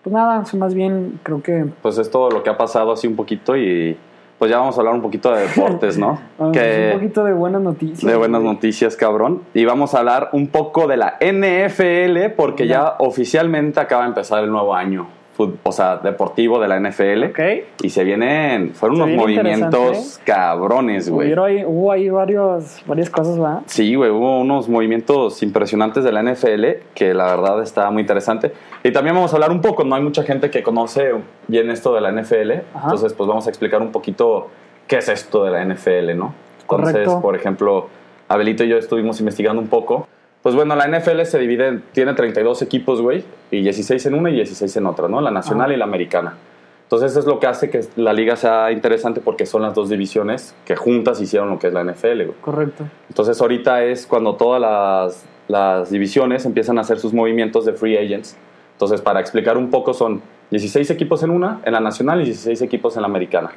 pues 0.04 0.14
nada, 0.14 0.46
más 0.54 0.74
bien 0.74 1.20
creo 1.24 1.44
que 1.44 1.66
Pues 1.82 1.98
es 1.98 2.10
todo 2.10 2.32
lo 2.32 2.44
que 2.44 2.50
ha 2.50 2.58
pasado 2.58 2.94
así 2.94 3.08
un 3.08 3.18
poquito 3.18 3.58
y 3.58 3.98
pues 4.42 4.50
ya 4.50 4.58
vamos 4.58 4.76
a 4.76 4.80
hablar 4.80 4.96
un 4.96 5.04
poquito 5.04 5.32
de 5.36 5.44
deportes, 5.44 6.00
¿no? 6.00 6.20
vamos, 6.40 6.52
que 6.52 6.90
un 6.94 7.00
poquito 7.00 7.24
de 7.24 7.32
buenas 7.32 7.62
noticias. 7.62 8.12
de 8.12 8.18
buenas 8.18 8.42
noticias, 8.42 8.96
cabrón. 8.96 9.44
Y 9.54 9.66
vamos 9.66 9.94
a 9.94 10.00
hablar 10.00 10.30
un 10.32 10.48
poco 10.48 10.88
de 10.88 10.98
la 10.98 11.20
NFL 11.22 12.34
porque 12.36 12.66
ya 12.66 12.96
oficialmente 12.98 13.80
acaba 13.80 14.02
de 14.02 14.08
empezar 14.08 14.44
el 14.44 14.50
nuevo 14.50 14.74
año, 14.74 15.06
o 15.38 15.72
sea, 15.72 15.98
deportivo 15.98 16.60
de 16.60 16.68
la 16.68 16.80
NFL. 16.80 17.34
Y 17.82 17.90
se 17.90 18.04
vienen, 18.04 18.74
fueron 18.74 18.98
Se 18.98 19.04
unos 19.04 19.08
viene 19.26 19.42
movimientos 19.42 20.20
cabrones, 20.26 21.10
güey. 21.10 21.34
Hubo 21.66 21.92
ahí 21.92 22.10
varios, 22.10 22.82
varias 22.86 23.10
cosas, 23.10 23.38
¿verdad? 23.40 23.62
Sí, 23.66 23.96
güey, 23.96 24.12
hubo 24.12 24.40
unos 24.40 24.70
movimientos 24.70 25.42
impresionantes 25.44 26.04
de 26.04 26.12
la 26.12 26.22
NFL 26.22 26.66
que 26.94 27.14
la 27.14 27.26
verdad 27.26 27.62
está 27.64 27.90
muy 27.92 28.02
interesante. 28.02 28.52
Y 28.84 28.92
también 28.92 29.16
vamos 29.16 29.32
a 29.34 29.36
hablar 29.36 29.52
un 29.52 29.62
poco, 29.62 29.84
no 29.84 29.96
hay 29.96 30.04
mucha 30.04 30.24
gente 30.24 30.50
que 30.50 30.64
conoce 30.64 31.14
bien 31.48 31.70
esto 31.70 31.94
de 31.94 32.02
la 32.02 32.12
NFL, 32.12 32.52
Ajá. 32.74 32.84
entonces 32.84 33.14
pues 33.14 33.28
vamos 33.28 33.46
a 33.48 33.50
explicar 33.50 33.82
un 33.82 33.92
poquito 33.92 34.50
qué 34.88 34.98
es 34.98 35.10
esto 35.10 35.44
de 35.44 35.52
la 35.52 35.64
NFL, 35.64 36.18
¿no? 36.18 36.34
Entonces, 36.62 36.94
Correcto. 36.94 37.22
por 37.22 37.36
ejemplo, 37.36 37.88
Abelito 38.28 38.64
y 38.64 38.70
yo 38.70 38.78
estuvimos 38.78 39.20
investigando 39.20 39.62
un 39.62 39.68
poco. 39.68 40.08
Pues 40.42 40.56
bueno, 40.56 40.76
la 40.76 40.86
NFL 40.88 41.22
se 41.26 41.38
divide, 41.40 41.68
en- 41.68 41.84
tiene 41.92 42.14
32 42.14 42.62
equipos, 42.64 43.02
güey, 43.02 43.24
y 43.52 43.62
16 43.62 44.06
en 44.08 44.16
una 44.16 44.30
y 44.32 44.34
16 44.36 44.76
en 44.78 44.86
otra, 44.88 45.08
¿no? 45.08 45.22
La 45.22 45.30
nacional 45.32 45.66
Ajá. 45.68 45.74
y 45.74 45.78
la 45.78 45.86
americana. 45.86 46.36
Entonces 46.84 47.12
eso 47.12 47.20
es 47.22 47.26
lo 47.26 47.40
que 47.40 47.48
hace 47.48 47.70
que 47.70 47.82
la 47.96 48.12
liga 48.12 48.36
sea 48.36 48.70
interesante 48.72 49.22
porque 49.22 49.46
son 49.46 49.62
las 49.62 49.74
dos 49.76 49.88
divisiones 49.88 50.54
que 50.66 50.76
juntas 50.76 51.22
hicieron 51.22 51.50
lo 51.50 51.58
que 51.60 51.68
es 51.68 51.74
la 51.74 51.84
NFL, 51.86 52.24
güey. 52.26 52.38
Correcto. 52.42 52.84
Entonces 53.08 53.40
ahorita 53.40 53.84
es 53.86 54.06
cuando 54.06 54.36
todas 54.36 54.60
las, 54.60 55.26
las 55.48 55.90
divisiones 55.90 56.46
empiezan 56.46 56.78
a 56.80 56.82
hacer 56.82 57.00
sus 57.00 57.14
movimientos 57.14 57.66
de 57.66 57.72
free 57.74 57.98
agents. 57.98 58.36
Entonces 58.74 59.00
para 59.00 59.22
explicar 59.22 59.58
un 59.58 59.70
poco 59.70 59.94
son 59.94 60.22
16 60.50 60.90
equipos 60.90 61.24
en 61.24 61.30
una, 61.30 61.62
en 61.64 61.72
la 61.72 61.80
nacional 61.80 62.20
y 62.22 62.26
16 62.26 62.62
equipos 62.64 62.98
en 62.98 63.04
la 63.04 63.08
americana. 63.08 63.52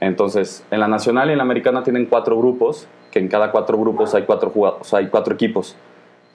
Entonces 0.00 0.64
en 0.70 0.80
la 0.80 0.88
nacional 0.88 1.28
y 1.28 1.32
en 1.32 1.38
la 1.38 1.44
americana 1.44 1.82
tienen 1.82 2.06
cuatro 2.06 2.36
grupos, 2.36 2.86
que 3.10 3.18
en 3.20 3.28
cada 3.28 3.52
cuatro 3.52 3.78
grupos 3.78 4.14
hay 4.14 4.24
cuatro, 4.24 4.50
jugadores, 4.50 4.82
o 4.82 4.84
sea, 4.90 4.98
hay 4.98 5.06
cuatro 5.08 5.32
equipos. 5.34 5.76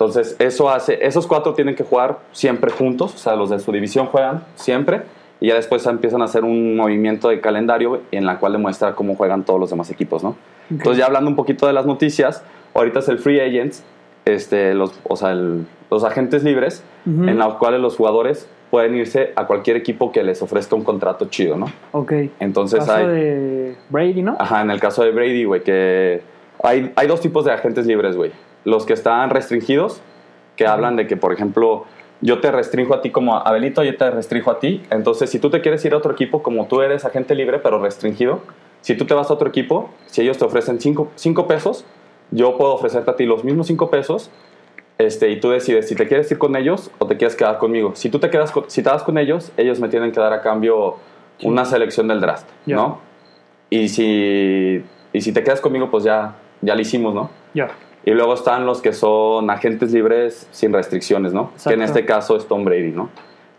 Entonces 0.02 0.36
eso 0.40 0.68
hace, 0.72 0.98
esos 1.06 1.28
cuatro 1.28 1.54
tienen 1.54 1.76
que 1.76 1.84
jugar 1.84 2.18
siempre 2.32 2.72
juntos, 2.72 3.14
o 3.14 3.18
sea, 3.20 3.36
los 3.36 3.52
de 3.52 3.60
su 3.60 3.72
división 3.72 4.08
juegan 4.08 4.44
siempre 4.56 5.04
y 5.40 5.50
ya 5.50 5.54
después 5.54 5.86
empiezan 5.86 6.24
a 6.24 6.26
hacer 6.26 6.44
un 6.44 6.76
movimiento 6.76 7.30
de 7.30 7.40
calendario 7.40 8.02
en 8.12 8.26
la 8.26 8.40
cual 8.40 8.54
demuestra 8.54 8.96
cómo 8.96 9.16
juegan 9.16 9.44
todos 9.44 9.60
los 9.60 9.70
demás 9.70 9.92
equipos, 9.92 10.24
¿no? 10.24 10.36
Entonces 10.72 10.98
ya 10.98 11.06
hablando 11.06 11.30
un 11.30 11.36
poquito 11.36 11.68
de 11.68 11.74
las 11.74 11.86
noticias, 11.86 12.44
ahorita 12.74 12.98
es 12.98 13.10
el 13.10 13.20
free 13.20 13.42
agents, 13.42 13.84
este, 14.26 14.74
los, 14.74 15.00
o 15.08 15.16
sea, 15.16 15.34
el- 15.34 15.68
los 15.92 16.04
agentes 16.04 16.44
libres, 16.44 16.84
en 17.06 17.38
los 17.38 17.56
cuales 17.56 17.80
los 17.80 17.96
jugadores 17.96 18.50
pueden 18.72 18.96
irse 18.96 19.34
a 19.36 19.46
cualquier 19.46 19.78
equipo 19.78 20.12
que 20.12 20.24
les 20.24 20.42
ofrezca 20.42 20.76
un 20.76 20.84
contrato 20.84 21.26
chido, 21.26 21.58
¿no? 21.58 21.68
Ok. 21.92 22.14
Entonces 22.40 22.80
Caso 22.80 22.94
hay... 22.94 23.06
de 23.08 23.76
Brady, 23.92 24.24
¿no? 24.24 24.36
Ajá, 24.40 24.62
en 24.62 24.72
el 24.72 24.80
caso 24.80 25.04
de 25.04 25.12
Brady, 25.12 25.44
güey, 25.44 25.62
que 25.62 26.22
hay, 26.64 26.92
hay 26.96 27.08
dos 27.08 27.22
tipos 27.22 27.46
de 27.46 27.52
agentes 27.52 27.86
libres, 27.86 28.16
güey. 28.16 28.32
Los 28.64 28.86
que 28.86 28.94
están 28.94 29.30
restringidos, 29.30 30.02
que 30.56 30.68
hablan 30.68 30.96
de 30.96 31.08
que, 31.08 31.18
por 31.18 31.34
ejemplo, 31.34 31.86
yo 32.22 32.40
te 32.40 32.52
restringo 32.52 32.94
a 32.94 33.02
ti 33.02 33.10
como 33.10 33.38
Abelito, 33.38 33.84
yo 33.84 33.98
te 33.98 34.10
restringo 34.12 34.52
a 34.52 34.60
ti. 34.60 34.84
Entonces, 34.92 35.30
si 35.30 35.40
tú 35.40 35.50
te 35.50 35.62
quieres 35.62 35.84
ir 35.86 35.94
a 35.94 35.98
otro 35.98 36.12
equipo, 36.12 36.44
como 36.44 36.68
tú 36.68 36.82
eres 36.82 37.06
agente 37.06 37.34
libre, 37.36 37.60
pero 37.60 37.82
restringido, 37.82 38.42
si 38.82 38.96
tú 38.96 39.06
te 39.06 39.14
vas 39.14 39.30
a 39.30 39.34
otro 39.34 39.50
equipo, 39.50 39.90
si 40.06 40.22
ellos 40.22 40.38
te 40.38 40.46
ofrecen 40.46 40.80
5 40.80 41.48
pesos, 41.48 41.86
yo 42.32 42.58
puedo 42.58 42.74
ofrecerte 42.74 43.12
a 43.12 43.16
ti 43.16 43.26
los 43.26 43.44
mismos 43.44 43.68
5 43.68 43.90
pesos 43.90 44.32
este, 45.02 45.30
y 45.32 45.40
tú 45.40 45.50
decides 45.50 45.88
si 45.88 45.96
te 45.96 46.08
quieres 46.08 46.32
ir 46.32 46.38
con 46.38 46.56
ellos 46.56 46.92
o 47.00 47.08
te 47.08 47.18
quieres 47.18 47.36
quedar 47.36 47.58
conmigo. 47.58 47.94
Si 47.96 48.10
tú 48.10 48.20
te 48.20 48.30
quedas 48.30 48.52
con, 48.52 48.70
si 48.70 48.84
te 48.84 48.90
vas 48.90 49.04
con 49.04 49.18
ellos, 49.18 49.52
ellos 49.58 49.80
me 49.80 49.90
tienen 49.90 50.12
que 50.12 50.20
dar 50.20 50.32
a 50.34 50.42
cambio 50.42 50.98
una 51.44 51.66
selección 51.66 52.08
del 52.08 52.22
draft. 52.22 52.48
¿no? 52.68 53.00
Y 53.70 53.90
si, 53.90 54.84
y 55.12 55.22
si 55.22 55.34
te 55.34 55.44
quedas 55.44 55.60
conmigo, 55.60 55.90
pues 55.90 56.04
ya, 56.04 56.36
ya 56.62 56.76
lo 56.76 56.82
hicimos, 56.82 57.16
¿no? 57.16 57.30
Ya. 57.54 57.70
Y 58.06 58.12
luego 58.12 58.34
están 58.34 58.66
los 58.66 58.82
que 58.82 58.94
son 58.94 59.50
agentes 59.50 59.92
libres 59.92 60.48
sin 60.52 60.74
restricciones, 60.74 61.34
¿no? 61.34 61.52
Que 61.64 61.74
en 61.74 61.82
Exacto. 61.82 62.00
este 62.00 62.06
caso 62.06 62.36
es 62.36 62.48
Tom 62.48 62.66
Brady, 62.66 62.92
¿no? 62.92 63.10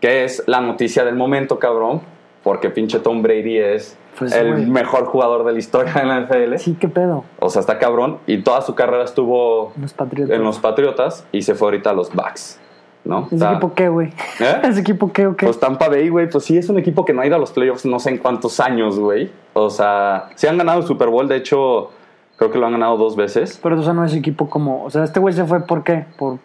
Que 0.01 0.25
es 0.25 0.43
la 0.47 0.59
noticia 0.59 1.05
del 1.05 1.15
momento, 1.15 1.59
cabrón, 1.59 2.01
porque 2.43 2.69
pinche 2.69 2.99
Tom 2.99 3.21
Brady 3.21 3.57
es 3.57 3.97
Pues, 4.19 4.33
el 4.35 4.67
mejor 4.67 5.05
jugador 5.05 5.45
de 5.45 5.53
la 5.53 5.59
historia 5.59 5.93
en 6.01 6.09
la 6.09 6.19
NFL. 6.19 6.57
Sí, 6.57 6.75
qué 6.77 6.89
pedo. 6.89 7.23
O 7.39 7.49
sea, 7.49 7.61
está 7.61 7.79
cabrón. 7.79 8.19
Y 8.27 8.41
toda 8.43 8.61
su 8.61 8.75
carrera 8.75 9.05
estuvo 9.05 9.71
Los 9.79 9.95
en 10.29 10.43
los 10.43 10.59
Patriotas 10.59 11.25
y 11.31 11.41
se 11.43 11.55
fue 11.55 11.67
ahorita 11.67 11.91
a 11.91 11.93
los 11.93 12.13
Bucks, 12.13 12.59
¿no? 13.05 13.27
¿Ese 13.27 13.35
Está- 13.35 13.51
equipo 13.53 13.73
qué, 13.73 13.87
güey? 13.87 14.09
¿Eh? 14.41 14.59
¿Ese 14.63 14.81
equipo 14.81 15.13
qué 15.13 15.25
o 15.27 15.37
qué? 15.37 15.45
Pues 15.45 15.57
Tampa 15.59 15.87
Bay, 15.87 16.09
güey, 16.09 16.29
pues 16.29 16.43
sí 16.43 16.57
es 16.57 16.67
un 16.67 16.77
equipo 16.77 17.05
que 17.05 17.13
no 17.13 17.21
ha 17.21 17.25
ido 17.25 17.37
a 17.37 17.39
los 17.39 17.51
playoffs 17.53 17.85
no 17.85 17.97
sé 17.99 18.09
en 18.09 18.17
cuántos 18.17 18.59
años, 18.59 18.99
güey. 18.99 19.31
O 19.53 19.69
sea, 19.69 20.29
sí 20.35 20.47
han 20.47 20.57
ganado 20.57 20.79
el 20.81 20.85
Super 20.85 21.07
Bowl, 21.07 21.29
de 21.29 21.37
hecho, 21.37 21.91
creo 22.37 22.51
que 22.51 22.57
lo 22.57 22.65
han 22.65 22.73
ganado 22.73 22.97
dos 22.97 23.15
veces. 23.15 23.59
Pero 23.61 23.79
o 23.79 23.83
sea, 23.83 23.93
no 23.93 24.03
es 24.05 24.13
equipo 24.13 24.49
como... 24.49 24.83
O 24.83 24.89
sea, 24.89 25.03
este 25.03 25.19
güey 25.19 25.33
se 25.33 25.45
fue 25.45 25.65
¿por 25.65 25.83
qué? 25.83 26.05
Por... 26.17 26.39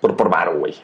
Por, 0.00 0.16
por 0.16 0.28
varo, 0.28 0.58
güey. 0.58 0.74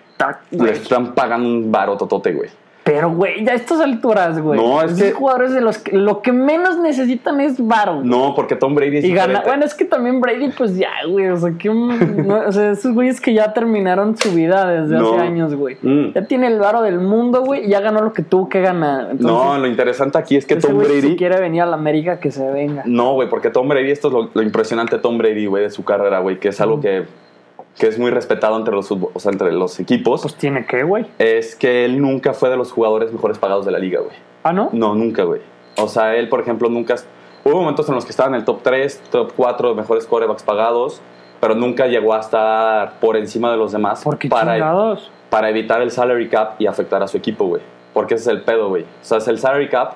Le 0.51 0.71
están 0.71 1.15
pagando 1.15 1.49
un 1.49 1.73
varo 1.73 1.97
totote, 1.97 2.33
güey. 2.33 2.51
Pero, 2.91 3.11
güey, 3.13 3.45
ya 3.45 3.53
a 3.53 3.55
estas 3.55 3.81
alturas, 3.81 4.41
güey. 4.41 4.59
No, 4.59 4.81
es 4.83 4.93
Esos 4.93 5.03
que- 5.03 5.13
jugadores 5.13 5.53
de 5.53 5.61
los 5.61 5.79
que 5.79 5.97
lo 5.97 6.23
que 6.23 6.33
menos 6.33 6.79
necesitan 6.79 7.41
es 7.41 7.65
varo. 7.67 8.01
No, 8.03 8.35
porque 8.35 8.57
Tom 8.57 8.75
Brady 8.75 8.99
es 8.99 9.05
Y 9.05 9.13
gana. 9.13 9.43
Bueno, 9.45 9.65
es 9.65 9.75
que 9.75 9.85
también 9.85 10.21
Brady, 10.21 10.51
pues 10.57 10.77
ya, 10.77 10.91
güey. 11.09 11.29
O 11.29 11.37
sea, 11.37 11.53
que 11.59 11.69
no, 11.69 12.47
o 12.47 12.53
sea, 12.53 12.71
esos 12.71 12.95
güeyes 12.95 13.21
que 13.21 13.35
ya 13.35 13.53
terminaron 13.53 14.17
su 14.17 14.33
vida 14.33 14.67
desde 14.67 14.97
No. 14.97 15.13
hace 15.13 15.21
años, 15.21 15.55
güey. 15.55 15.77
Mm. 15.83 16.13
Ya 16.15 16.25
tiene 16.27 16.47
el 16.47 16.59
varo 16.59 16.83
del 16.83 16.99
mundo, 17.01 17.43
güey, 17.45 17.67
y 17.67 17.69
ya 17.69 17.81
ganó 17.81 18.01
lo 18.01 18.13
que 18.13 18.23
tuvo 18.23 18.49
que 18.49 18.61
ganar. 18.61 19.11
Entonces, 19.11 19.27
No, 19.27 19.59
lo 19.59 19.67
interesante 19.67 20.17
aquí 20.19 20.37
es 20.37 20.47
que 20.47 20.57
Tom 20.57 20.79
Brady... 20.79 21.03
Si 21.03 21.17
quiere 21.17 21.39
venir 21.41 21.63
a 21.63 21.67
la 21.67 21.77
América, 21.77 22.19
que 22.21 22.31
se 22.31 22.49
venga. 22.51 22.83
No, 22.87 23.13
güey, 23.15 23.29
porque 23.29 23.51
Tom 23.51 23.69
Brady, 23.69 23.91
esto 23.91 24.09
es 24.09 24.15
lo, 24.15 24.31
lo 24.33 24.43
impresionante 24.43 24.97
de 24.97 25.03
Tom 25.03 25.19
Brady, 25.19 25.47
güey, 25.47 25.65
de 25.65 25.71
su 25.71 25.85
carrera, 25.85 26.21
güey, 26.21 26.39
que 26.41 26.49
es 26.49 26.61
algo 26.61 26.81
que, 26.81 27.05
que 27.79 27.87
es 27.87 27.99
muy 27.99 28.11
respetado 28.11 28.57
entre 28.57 28.75
los, 28.75 28.91
o 28.91 29.11
sea, 29.17 29.33
entre 29.33 29.53
los 29.53 29.79
equipos, 29.81 30.23
Pues 30.23 30.35
tiene 30.35 30.67
que, 30.67 30.83
güey. 30.83 31.07
es 31.19 31.55
que 31.57 31.85
él 31.85 32.01
nunca 32.01 32.33
fue 32.35 32.51
de 32.51 32.57
los 32.57 32.73
jugadores 32.73 33.13
mejores 33.13 33.39
pagados 33.39 33.65
de 33.65 33.73
la 33.73 33.79
liga, 33.79 34.01
güey. 34.01 34.17
Ah, 34.43 34.53
¿no? 34.53 34.71
No, 34.73 34.95
nunca, 34.95 35.23
güey. 35.25 35.41
O 35.77 35.89
sea, 35.89 36.15
él, 36.17 36.29
por 36.29 36.41
ejemplo, 36.41 36.69
nunca... 36.69 36.97
Hubo 37.45 37.55
momentos 37.61 37.89
en 37.89 37.95
los 37.95 38.05
que 38.05 38.11
estaba 38.11 38.29
en 38.29 38.35
el 38.35 38.45
top 38.45 38.61
3, 38.63 39.03
top 39.11 39.33
4 39.37 39.71
de 39.71 39.75
mejores 39.77 40.07
corebacks 40.07 40.43
pagados, 40.43 41.01
pero 41.41 41.55
nunca 41.55 41.87
llegó 41.87 42.15
a 42.15 42.21
estar 42.21 42.99
por 43.01 43.17
encima 43.17 43.51
de 43.53 43.57
los 43.57 43.71
demás 43.73 44.03
Porque 44.03 44.29
para, 44.29 44.55
chingados. 44.55 45.11
para 45.31 45.49
evitar 45.49 45.81
el 45.81 45.91
salary 45.93 46.29
cap 46.29 46.57
y 46.61 46.67
afectar 46.67 47.03
a 47.03 47.07
su 47.09 47.17
equipo, 47.17 47.47
güey. 47.47 47.63
Porque 47.95 48.15
ese 48.15 48.23
es 48.31 48.37
el 48.37 48.43
pedo, 48.43 48.69
güey. 48.69 48.83
O 48.83 48.87
sea, 49.05 49.19
es 49.19 49.29
el 49.29 49.39
salary 49.39 49.69
cap 49.69 49.95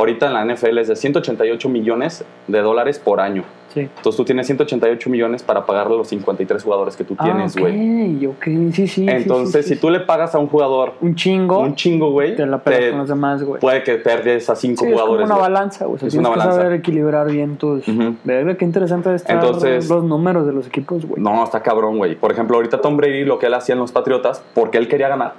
ahorita 0.00 0.26
en 0.26 0.32
la 0.34 0.44
NFL 0.44 0.78
es 0.78 0.88
de 0.88 0.96
188 0.96 1.68
millones 1.68 2.24
de 2.48 2.60
dólares 2.60 2.98
por 2.98 3.20
año. 3.20 3.44
Sí. 3.72 3.80
Entonces 3.82 4.16
tú 4.16 4.24
tienes 4.24 4.46
188 4.48 5.08
millones 5.10 5.44
para 5.44 5.64
pagarle 5.64 5.94
a 5.94 5.98
los 5.98 6.08
53 6.08 6.60
jugadores 6.64 6.96
que 6.96 7.04
tú 7.04 7.14
tienes, 7.14 7.56
ah, 7.56 7.60
güey. 7.60 8.26
ok, 8.26 8.34
ok, 8.36 8.72
sí, 8.74 8.88
sí. 8.88 9.06
Entonces, 9.08 9.64
sí, 9.64 9.68
sí, 9.68 9.74
si 9.76 9.80
tú 9.80 9.90
le 9.90 10.00
pagas 10.00 10.34
a 10.34 10.40
un 10.40 10.48
jugador 10.48 10.94
Un 11.00 11.14
chingo, 11.14 11.60
un 11.60 11.76
chingo, 11.76 12.10
güey, 12.10 12.34
te 12.34 12.44
la 12.46 12.58
pegas 12.58 12.80
te- 12.80 12.90
con 12.90 12.98
los 12.98 13.08
demás, 13.08 13.44
güey. 13.44 13.60
puede 13.60 13.84
que 13.84 13.94
perdes 13.94 14.50
a 14.50 14.56
cinco 14.56 14.82
Sí, 14.84 14.90
es 14.90 14.92
jugadores. 14.94 15.24
una 15.26 15.36
balanza, 15.36 15.84
güey. 15.84 15.94
O 15.94 15.98
sea, 16.00 16.08
Es 16.08 16.14
tienes 16.14 16.26
una 16.28 16.34
que 16.34 16.38
balanza. 16.40 16.62
saber 16.62 16.78
equilibrar 16.80 17.30
bien 17.30 17.58
tus... 17.58 17.86
Ujú. 17.86 18.16
Verga, 18.24 18.56
qué 18.56 18.64
interesante 18.64 19.14
estar 19.14 19.36
Entonces- 19.36 19.88
los 19.88 20.02
números 20.02 20.46
de 20.46 20.52
los 20.52 20.66
equipos, 20.66 21.06
güey. 21.06 21.22
No, 21.22 21.44
está 21.44 21.62
cabrón, 21.62 21.96
güey. 21.98 22.16
Por 22.16 22.32
ejemplo, 22.32 22.56
ahorita 22.56 22.80
Tom 22.80 22.96
Brady, 22.96 23.24
lo 23.24 23.38
que 23.38 23.46
él 23.46 23.54
hacía 23.54 23.74
en 23.74 23.78
los 23.78 23.92
Patriotas, 23.92 24.42
porque 24.52 24.78
él 24.78 24.88
quería 24.88 25.08
ganar, 25.08 25.34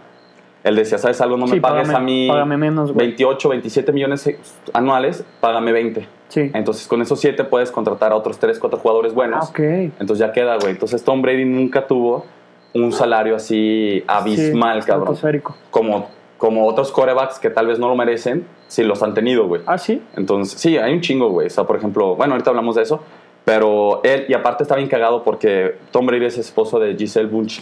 él 0.64 0.76
decía, 0.76 0.98
¿sabes 0.98 1.20
algo? 1.22 1.38
No 1.38 1.46
me 1.48 1.54
Sí, 1.54 1.60
pagues 1.60 1.88
págame- 1.90 1.96
a 1.98 2.00
mí 2.00 2.28
págame 2.30 2.58
menos, 2.58 2.92
güey. 2.94 3.08
28, 3.08 3.50
27 3.50 3.92
millones 3.92 4.30
anuales, 4.74 5.24
págame 5.40 5.72
20. 5.72 6.08
Sí. 6.28 6.50
Entonces, 6.54 6.88
con 6.88 7.02
esos 7.02 7.20
7 7.20 7.44
puedes 7.44 7.72
contratar 7.72 8.12
a 8.12 8.16
otros 8.16 8.38
3, 8.40 8.58
4 8.60 8.80
jugadores 8.80 9.12
Ah, 9.12 9.16
buenos. 9.16 9.50
ok. 9.50 9.60
Entonces 9.60 10.20
ya 10.20 10.32
queda, 10.32 10.58
güey. 10.58 10.72
Entonces 10.72 11.04
Tom 11.04 11.22
Brady 11.22 11.46
nunca 11.46 11.88
tuvo 11.88 12.26
un 12.74 12.92
salario 12.94 13.36
así 13.36 14.04
abismal, 14.08 14.82
Sí, 14.82 14.88
cabrón. 14.88 15.18
Como, 15.72 16.08
como 16.38 16.66
otros 16.68 16.92
corebacks 16.92 17.38
que 17.40 17.50
tal 17.50 17.68
vez 17.68 17.80
no 17.80 17.90
lo 17.90 17.96
merecen, 17.96 18.46
si 18.68 18.84
los 18.84 19.04
han 19.04 19.14
tenido, 19.14 19.48
güey. 19.48 19.62
Ah, 19.66 19.78
sí. 19.78 20.02
Entonces, 20.16 20.58
sí, 20.60 20.78
hay 20.78 20.94
un 20.94 21.02
chingo, 21.02 21.30
güey. 21.30 21.48
O 21.48 21.50
sea, 21.50 21.66
por 21.66 21.76
ejemplo, 21.76 22.16
bueno, 22.16 22.34
ahorita 22.34 22.52
hablamos 22.52 22.76
de 22.76 22.84
eso, 22.84 23.02
pero 23.44 24.00
él, 24.04 24.26
y 24.30 24.34
aparte 24.34 24.64
está 24.64 24.76
bien 24.78 24.88
cagado 24.88 25.24
porque 25.24 25.76
Tom 25.92 26.06
Brady 26.06 26.26
es 26.26 26.38
esposo 26.38 26.80
de 26.80 26.96
Giselle 26.96 27.28
Bunch. 27.28 27.62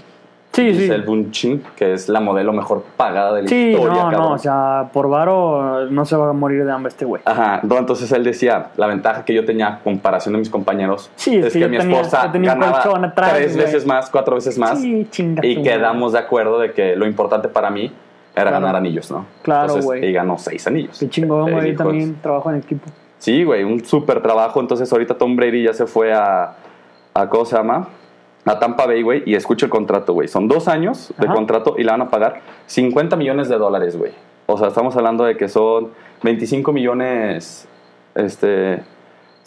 Sí, 0.51 0.73
sí. 0.73 0.79
Giselle 0.81 1.05
Bündchen, 1.05 1.63
que 1.75 1.93
es 1.93 2.09
la 2.09 2.19
modelo 2.19 2.51
mejor 2.53 2.83
pagada 2.97 3.33
de 3.35 3.43
la 3.43 3.47
Sí, 3.47 3.69
historia, 3.71 3.89
no, 3.89 4.09
cabrón. 4.09 4.21
no, 4.21 4.31
o 4.33 4.37
sea, 4.39 4.89
por 4.91 5.07
varo 5.07 5.85
no 5.91 6.05
se 6.05 6.15
va 6.15 6.29
a 6.29 6.33
morir 6.33 6.65
de 6.65 6.71
hambre 6.71 6.89
este 6.89 7.05
güey. 7.05 7.21
Ajá, 7.23 7.59
no, 7.63 7.77
entonces 7.77 8.11
él 8.11 8.23
decía, 8.23 8.71
la 8.75 8.87
ventaja 8.87 9.23
que 9.23 9.33
yo 9.35 9.45
tenía 9.45 9.79
comparación 9.83 10.33
de 10.33 10.39
mis 10.39 10.49
compañeros 10.49 11.11
Sí, 11.15 11.37
es 11.37 11.45
es 11.47 11.53
que 11.53 11.67
mi 11.67 11.77
tenía- 11.77 12.01
esposa 12.01 12.31
tenía 12.31 12.55
ganaba 12.55 12.79
atrás, 12.79 13.31
tres 13.33 13.53
güey. 13.53 13.65
veces 13.65 13.85
más, 13.85 14.09
cuatro 14.09 14.35
veces 14.35 14.57
más, 14.57 14.81
Sí, 14.81 15.07
chinga 15.11 15.45
y 15.45 15.61
quedamos 15.61 16.13
de 16.13 16.19
acuerdo 16.19 16.57
de 16.59 16.71
que 16.73 16.95
lo 16.95 17.05
importante 17.05 17.47
para 17.47 17.69
mí 17.69 17.91
era 18.35 18.49
Claro. 18.49 18.51
ganar 18.65 18.75
anillos, 18.77 19.11
¿no? 19.11 19.25
Claro, 19.43 19.61
Entonces, 19.63 19.85
güey. 19.85 20.05
Y 20.05 20.13
ganó 20.13 20.37
seis 20.39 20.65
anillos. 20.65 20.97
Qué 20.99 21.09
chingón, 21.09 21.51
güey. 21.51 21.75
También 21.75 22.15
trabajo 22.21 22.49
en 22.49 22.57
equipo. 22.57 22.85
Sí, 23.17 23.43
güey, 23.43 23.63
un 23.65 23.83
súper 23.85 24.21
trabajo. 24.21 24.59
Entonces 24.61 24.91
ahorita 24.91 25.15
Tom 25.17 25.35
Brady 25.35 25.63
ya 25.63 25.73
se 25.73 25.85
fue 25.85 26.13
a, 26.13 26.53
a 27.13 27.27
¿cómo 27.29 27.43
se 27.45 27.55
llama? 27.57 27.87
A 28.45 28.57
Tampa 28.59 28.85
Bay, 28.85 29.01
güey, 29.03 29.23
y 29.25 29.35
escucha 29.35 29.65
el 29.65 29.69
contrato, 29.71 30.13
güey. 30.13 30.27
Son 30.27 30.47
dos 30.47 30.67
años 30.67 31.13
de 31.17 31.25
Ajá. 31.27 31.35
contrato 31.35 31.75
y 31.77 31.83
le 31.83 31.91
van 31.91 32.01
a 32.01 32.09
pagar 32.09 32.41
50 32.67 33.15
millones 33.15 33.49
de 33.49 33.57
dólares, 33.57 33.97
güey. 33.97 34.11
O 34.47 34.57
sea, 34.57 34.69
estamos 34.69 34.95
hablando 34.95 35.23
de 35.25 35.37
que 35.37 35.47
son 35.49 35.89
25 36.23 36.71
millones, 36.71 37.67
este, 38.15 38.81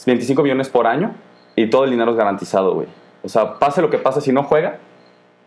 25 0.07 0.43
millones 0.43 0.69
por 0.69 0.87
año 0.87 1.15
y 1.57 1.69
todo 1.71 1.85
el 1.85 1.91
dinero 1.91 2.13
es 2.13 2.17
garantizado, 2.17 2.75
güey. 2.75 2.87
O 3.25 3.29
sea, 3.29 3.59
pase 3.59 3.83
lo 3.83 3.91
que 3.91 3.99
pase, 3.99 4.21
si 4.21 4.33
no 4.33 4.45
juega, 4.45 4.79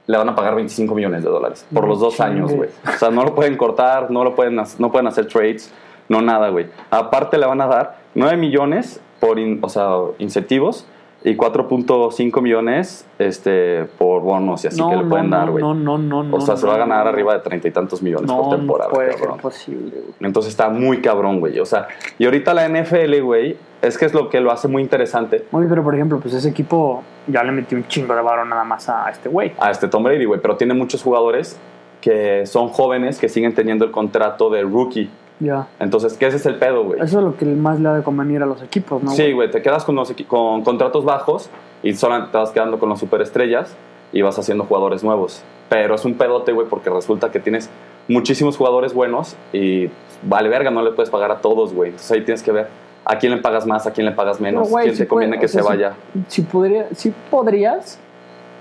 le 0.08 0.18
van 0.18 0.30
a 0.30 0.36
pagar 0.36 0.56
25 0.56 0.94
millones 0.94 1.24
de 1.24 1.30
dólares 1.30 1.66
por 1.74 1.84
No 1.84 1.90
los 1.90 2.00
dos 2.00 2.20
años, 2.20 2.52
güey. 2.54 2.70
O 2.88 2.98
sea, 2.98 3.10
no 3.12 3.24
lo 3.24 3.34
pueden 3.36 3.58
cortar, 3.58 4.12
no 4.12 4.24
lo 4.24 4.36
pueden, 4.36 4.56
no 4.56 4.92
pueden 4.92 5.08
hacer 5.08 5.28
trades, 5.28 5.74
no 6.10 6.22
nada, 6.22 6.50
güey. 6.50 6.68
Aparte 6.92 7.38
le 7.38 7.46
van 7.46 7.62
a 7.62 7.68
dar 7.68 7.98
9 8.14 8.38
millones 8.38 9.00
por, 9.20 9.40
in- 9.40 9.60
o 9.62 9.70
sea, 9.70 9.92
incentivos 10.20 10.86
y 11.26 11.36
4.5 11.36 12.40
millones 12.40 13.04
este, 13.18 13.86
por 13.98 14.22
bonos 14.22 14.64
y 14.64 14.68
así 14.68 14.80
no, 14.80 14.92
que 14.92 14.96
le 14.98 15.04
no, 15.04 15.10
pueden 15.10 15.32
dar, 15.32 15.50
güey. 15.50 15.64
no, 15.64 15.74
no, 15.74 15.98
no, 15.98 16.24
no. 16.24 16.38
o 16.38 16.40
sea, 16.40 16.56
se 16.56 16.68
va 16.68 16.76
a 16.76 16.78
ganar 16.78 17.08
arriba 17.08 17.34
de 17.34 17.40
treinta 17.40 17.68
y 17.68 17.72
tantos 17.72 18.04
millones 18.04 18.32
por 18.32 18.56
temporada, 18.56 18.90
no 18.90 18.96
puede 18.96 19.12
ser 19.12 19.22
cabrón. 19.22 19.40
posible, 19.40 19.90
güey. 19.90 20.14
Entonces 20.22 20.52
está 20.52 20.70
muy 20.70 21.02
cabrón, 21.02 21.40
güey. 21.40 21.60
O 21.60 21.66
sea, 21.66 21.88
y 22.20 22.26
ahorita 22.26 22.54
la 22.54 22.70
NFL, 22.70 23.22
güey, 23.22 23.58
es 23.82 23.98
que 23.98 24.06
es 24.06 24.14
lo 24.14 24.30
que 24.30 24.40
lo 24.40 24.52
hace 24.52 24.68
muy 24.68 24.82
interesante 24.82 25.46
Oye, 25.52 25.68
pero 25.68 25.84
por 25.84 25.96
ejemplo, 25.96 26.20
pues 26.20 26.34
ese 26.36 26.50
equipo 26.50 27.04
ya 27.28 27.44
le 27.44 27.52
metió 27.52 27.76
un 27.76 27.88
chingo 27.88 28.16
de 28.16 28.22
varo 28.22 28.46
nada 28.46 28.64
más 28.64 28.88
a 28.88 29.10
este 29.10 29.28
güey. 29.28 29.54
a 29.60 29.72
este 29.72 29.88
Tom 29.88 30.04
Brady, 30.04 30.26
güey. 30.26 30.40
Pero 30.40 30.58
tiene 30.58 30.76
muchos 30.76 31.02
jugadores 31.02 31.58
que 32.02 32.46
son 32.46 32.68
jóvenes 32.70 33.18
que 33.20 33.30
siguen 33.30 33.56
teniendo 33.56 33.84
el 33.84 33.90
contrato 33.90 34.52
de 34.52 34.62
rookie. 34.62 35.10
Ya. 35.40 35.68
Entonces, 35.80 36.14
¿qué 36.18 36.28
ese 36.28 36.38
es 36.38 36.46
el 36.46 36.56
pedo, 36.56 36.84
güey? 36.86 37.00
Eso 37.02 37.20
es 37.20 37.24
lo 37.26 37.36
que 37.36 37.46
más 37.46 37.80
le 37.80 37.90
ha 37.90 37.94
de 37.94 38.04
convenir 38.04 38.42
a 38.42 38.46
los 38.46 38.62
equipos, 38.62 39.04
¿no? 39.04 39.12
Sí, 39.12 39.32
güey, 39.34 39.52
te 39.52 39.62
quedas 39.62 39.84
con, 39.84 39.96
los 39.96 40.14
con 40.28 40.64
contratos 40.64 41.04
bajos 41.04 41.50
y 41.84 41.94
solamente 41.94 42.32
te 42.32 42.38
vas 42.38 42.52
quedando 42.52 42.80
con 42.80 42.88
los 42.90 43.00
superestrellas 43.00 43.76
y 44.14 44.22
vas 44.22 44.40
haciendo 44.40 44.64
jugadores 44.64 45.04
nuevos. 45.04 45.44
Pero 45.68 45.96
es 45.96 46.06
un 46.06 46.14
pedote, 46.14 46.54
güey, 46.54 46.68
porque 46.70 46.90
resulta 46.90 47.32
que 47.32 47.40
tienes 47.40 47.70
muchísimos 48.08 48.56
jugadores 48.56 48.94
buenos 48.94 49.36
y 49.52 49.90
vale 50.24 50.48
verga, 50.48 50.72
no 50.72 50.82
le 50.82 50.92
puedes 50.92 51.10
pagar 51.10 51.32
a 51.32 51.38
todos, 51.42 51.74
güey. 51.74 51.90
Entonces 51.90 52.12
ahí 52.12 52.22
tienes 52.24 52.42
que 52.42 52.52
ver 52.52 52.68
a 53.04 53.18
quién 53.20 53.34
le 53.36 53.42
pagas 53.42 53.68
más, 53.68 53.86
a 53.88 53.92
quién 53.92 54.06
le 54.06 54.14
pagas 54.14 54.40
menos, 54.40 54.64
Pero, 54.64 54.72
güey, 54.72 54.84
quién 54.86 54.96
sí 54.96 55.04
te 55.04 55.08
conviene 55.08 55.34
puede- 55.38 55.40
que 55.42 55.46
o 55.48 55.50
sea, 55.50 55.62
se 55.64 55.68
vaya. 55.68 55.94
Si, 56.28 56.42
podría, 56.44 56.88
si 56.96 57.14
podrías 57.30 58.00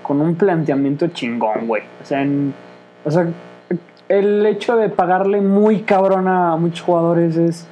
con 0.03 0.19
un 0.21 0.35
planteamiento 0.35 1.07
chingón, 1.07 1.67
güey. 1.67 1.83
O 2.01 2.05
sea, 2.05 2.21
en- 2.21 2.53
o 3.05 3.11
sea, 3.11 3.27
el 4.09 4.45
hecho 4.45 4.75
de 4.75 4.89
pagarle 4.89 5.41
muy 5.41 5.81
cabrón 5.81 6.27
a 6.27 6.55
muchos 6.57 6.81
jugadores 6.81 7.37
es, 7.37 7.67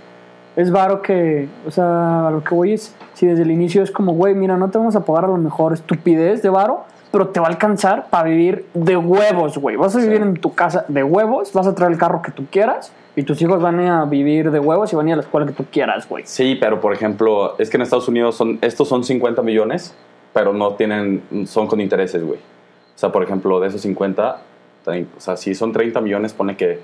es 0.56 0.72
varo 0.72 1.02
que, 1.02 1.48
o 1.68 1.72
sea, 1.72 2.28
a 2.28 2.32
lo 2.32 2.44
que 2.44 2.54
voy 2.56 2.74
es, 2.74 2.96
si 3.14 3.28
desde 3.28 3.44
el 3.44 3.52
inicio 3.52 3.84
es 3.84 3.92
como, 3.92 4.14
güey, 4.14 4.34
mira, 4.36 4.58
no 4.58 4.70
te 4.70 4.78
vamos 4.78 4.96
a 4.96 5.06
pagar 5.06 5.26
a 5.26 5.28
lo 5.28 5.38
mejor 5.38 5.74
estupidez 5.74 6.42
de 6.42 6.50
varo, 6.50 6.82
pero 7.12 7.28
te 7.28 7.40
va 7.40 7.46
a 7.46 7.50
alcanzar 7.50 8.08
para 8.10 8.24
vivir 8.30 8.66
de 8.74 8.98
huevos, 8.98 9.58
güey. 9.60 9.76
Vas 9.76 9.96
a 9.96 10.00
vivir 10.00 10.18
Sí. 10.18 10.24
en 10.24 10.34
tu 10.36 10.54
casa 10.56 10.86
de 10.88 11.04
huevos, 11.04 11.54
vas 11.54 11.68
a 11.68 11.76
traer 11.76 11.92
el 11.92 11.98
carro 12.00 12.22
que 12.24 12.32
tú 12.32 12.46
quieras 12.50 12.92
y 13.16 13.22
tus 13.22 13.40
hijos 13.44 13.62
van 13.62 13.80
a 13.82 14.06
vivir 14.06 14.50
de 14.50 14.60
huevos 14.60 14.92
y 14.92 14.96
van 14.96 15.06
a 15.06 15.10
ir 15.10 15.14
a 15.14 15.18
la 15.18 15.22
escuela 15.22 15.46
que 15.46 15.54
tú 15.54 15.66
quieras, 15.72 16.10
güey. 16.10 16.24
Sí, 16.26 16.58
pero 16.60 16.82
por 16.82 16.92
ejemplo, 16.94 17.54
es 17.60 17.70
que 17.70 17.78
en 17.78 17.84
Estados 17.84 18.08
Unidos 18.08 18.36
son, 18.36 18.58
estos 18.62 18.88
son 18.88 19.04
50 19.04 19.44
millones, 19.44 19.94
pero 20.34 20.54
no 20.54 20.74
tienen, 20.74 21.22
son 21.46 21.68
con 21.68 21.80
intereses, 21.80 22.26
güey. 22.26 22.40
O 22.40 22.98
sea, 22.98 23.12
por 23.12 23.22
ejemplo, 23.22 23.60
de 23.60 23.68
esos 23.68 23.82
50, 23.82 24.38
o 24.86 25.20
sea, 25.20 25.38
si 25.38 25.56
son 25.56 25.72
30 25.72 26.02
millones, 26.02 26.34
pone 26.34 26.56
que 26.58 26.80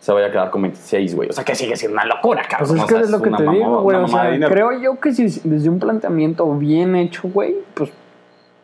se 0.00 0.12
vaya 0.12 0.26
a 0.26 0.30
quedar 0.30 0.50
con 0.50 0.62
26, 0.62 1.14
güey. 1.16 1.30
O 1.30 1.32
sea, 1.32 1.44
que 1.44 1.54
sigue 1.54 1.76
siendo 1.76 1.94
una 1.94 2.04
locura, 2.04 2.42
cabrón. 2.48 2.68
Pues 2.68 2.78
es 2.80 2.84
O 2.84 2.86
que 2.86 2.94
sea, 2.94 3.02
es 3.04 3.10
lo 3.10 3.18
que 3.22 3.30
te 3.30 3.30
mamada- 3.30 3.52
digo, 3.52 3.80
güey. 3.82 3.96
O 3.96 4.08
sea, 4.08 4.48
creo 4.48 4.80
yo 4.80 5.00
que 5.00 5.12
si 5.14 5.40
desde 5.44 5.68
un 5.70 5.78
planteamiento 5.78 6.52
bien 6.54 6.94
hecho, 6.96 7.28
güey, 7.28 7.54
pues 7.74 7.90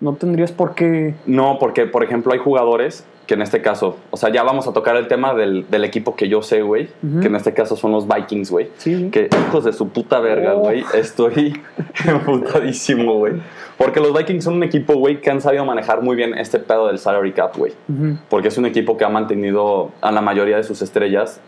no 0.00 0.14
tendrías 0.14 0.52
por 0.52 0.74
qué. 0.74 1.14
No, 1.26 1.58
porque, 1.58 1.86
por 1.86 2.04
ejemplo, 2.04 2.32
hay 2.32 2.38
jugadores 2.38 3.04
que 3.30 3.34
en 3.34 3.42
este 3.42 3.62
caso, 3.62 3.96
o 4.10 4.16
sea, 4.16 4.30
ya 4.32 4.42
vamos 4.42 4.66
a 4.66 4.72
tocar 4.72 4.96
el 4.96 5.06
tema 5.06 5.34
del, 5.34 5.64
del 5.70 5.84
equipo 5.84 6.16
que 6.16 6.28
yo 6.28 6.42
sé, 6.42 6.62
güey, 6.62 6.88
Ujú. 7.00 7.20
que 7.20 7.28
en 7.28 7.36
este 7.36 7.54
caso 7.54 7.76
son 7.76 7.92
los 7.92 8.08
Vikings, 8.08 8.50
güey. 8.50 8.70
Sí. 8.76 9.08
Que 9.12 9.28
hijos 9.48 9.62
de 9.62 9.72
su 9.72 9.88
puta 9.90 10.18
verga, 10.18 10.56
Oh. 10.56 10.62
güey. 10.62 10.84
Estoy 10.94 11.52
emputadísimo, 12.24 13.14
güey. 13.18 13.34
Porque 13.78 14.00
los 14.00 14.12
Vikings 14.12 14.42
son 14.42 14.54
un 14.54 14.64
equipo, 14.64 14.94
güey, 14.94 15.20
que 15.20 15.30
han 15.30 15.40
sabido 15.40 15.64
manejar 15.64 16.02
muy 16.02 16.16
bien 16.16 16.36
este 16.36 16.58
pedo 16.58 16.88
del 16.88 16.98
salary 16.98 17.32
cap, 17.32 17.56
güey. 17.56 17.72
Ujú. 17.88 18.18
Porque 18.28 18.48
es 18.48 18.58
un 18.58 18.66
equipo 18.66 18.96
que 18.96 19.04
ha 19.04 19.08
mantenido 19.08 19.90
a 20.00 20.10
la 20.10 20.20
mayoría 20.20 20.56
de 20.56 20.64
sus 20.64 20.82
estrellas 20.82 21.40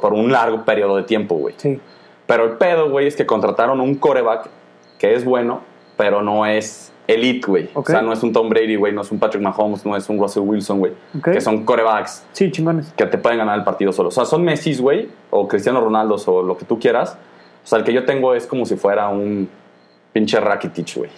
por 0.00 0.14
un 0.14 0.32
largo 0.32 0.64
periodo 0.64 0.96
de 0.96 1.02
tiempo, 1.02 1.34
güey. 1.34 1.54
Sí. 1.58 1.78
Pero 2.26 2.44
el 2.44 2.50
pedo, 2.52 2.88
güey, 2.90 3.06
es 3.06 3.16
que 3.16 3.26
contrataron 3.26 3.80
un 3.82 3.96
coreback 3.96 4.48
que 4.98 5.14
es 5.14 5.26
bueno, 5.26 5.60
pero 5.98 6.22
no 6.22 6.46
es 6.46 6.90
elite, 7.08 7.46
güey. 7.46 7.68
O 7.74 7.82
sea, 7.84 8.02
no 8.02 8.12
es 8.12 8.22
un 8.22 8.32
Tom 8.32 8.48
Brady, 8.48 8.76
güey, 8.76 8.92
no 8.92 9.00
es 9.00 9.10
un 9.10 9.18
Patrick 9.18 9.42
Mahomes, 9.42 9.84
no 9.84 9.96
es 9.96 10.08
un 10.08 10.18
Russell 10.20 10.42
Wilson, 10.44 10.78
güey. 10.78 10.92
Ok. 11.18 11.32
Que 11.32 11.40
son 11.40 11.64
corebacks 11.64 12.24
Sí, 12.32 12.52
chingones. 12.52 12.92
que 12.96 13.06
te 13.06 13.18
pueden 13.18 13.38
ganar 13.38 13.58
el 13.58 13.64
partido 13.64 13.90
solo. 13.92 14.10
O 14.10 14.12
sea, 14.12 14.24
son 14.26 14.44
Messi, 14.44 14.76
güey, 14.76 15.08
o 15.30 15.48
Cristiano 15.48 15.80
Ronaldo, 15.80 16.16
o 16.26 16.42
lo 16.42 16.56
que 16.56 16.64
tú 16.66 16.78
quieras. 16.78 17.16
O 17.64 17.66
sea, 17.66 17.78
el 17.78 17.84
que 17.84 17.92
yo 17.92 18.04
tengo 18.04 18.34
es 18.34 18.46
como 18.46 18.64
si 18.66 18.76
fuera 18.76 19.08
un 19.08 19.48
pinche 20.12 20.38
Rakitic, 20.38 20.96
güey. 20.98 21.10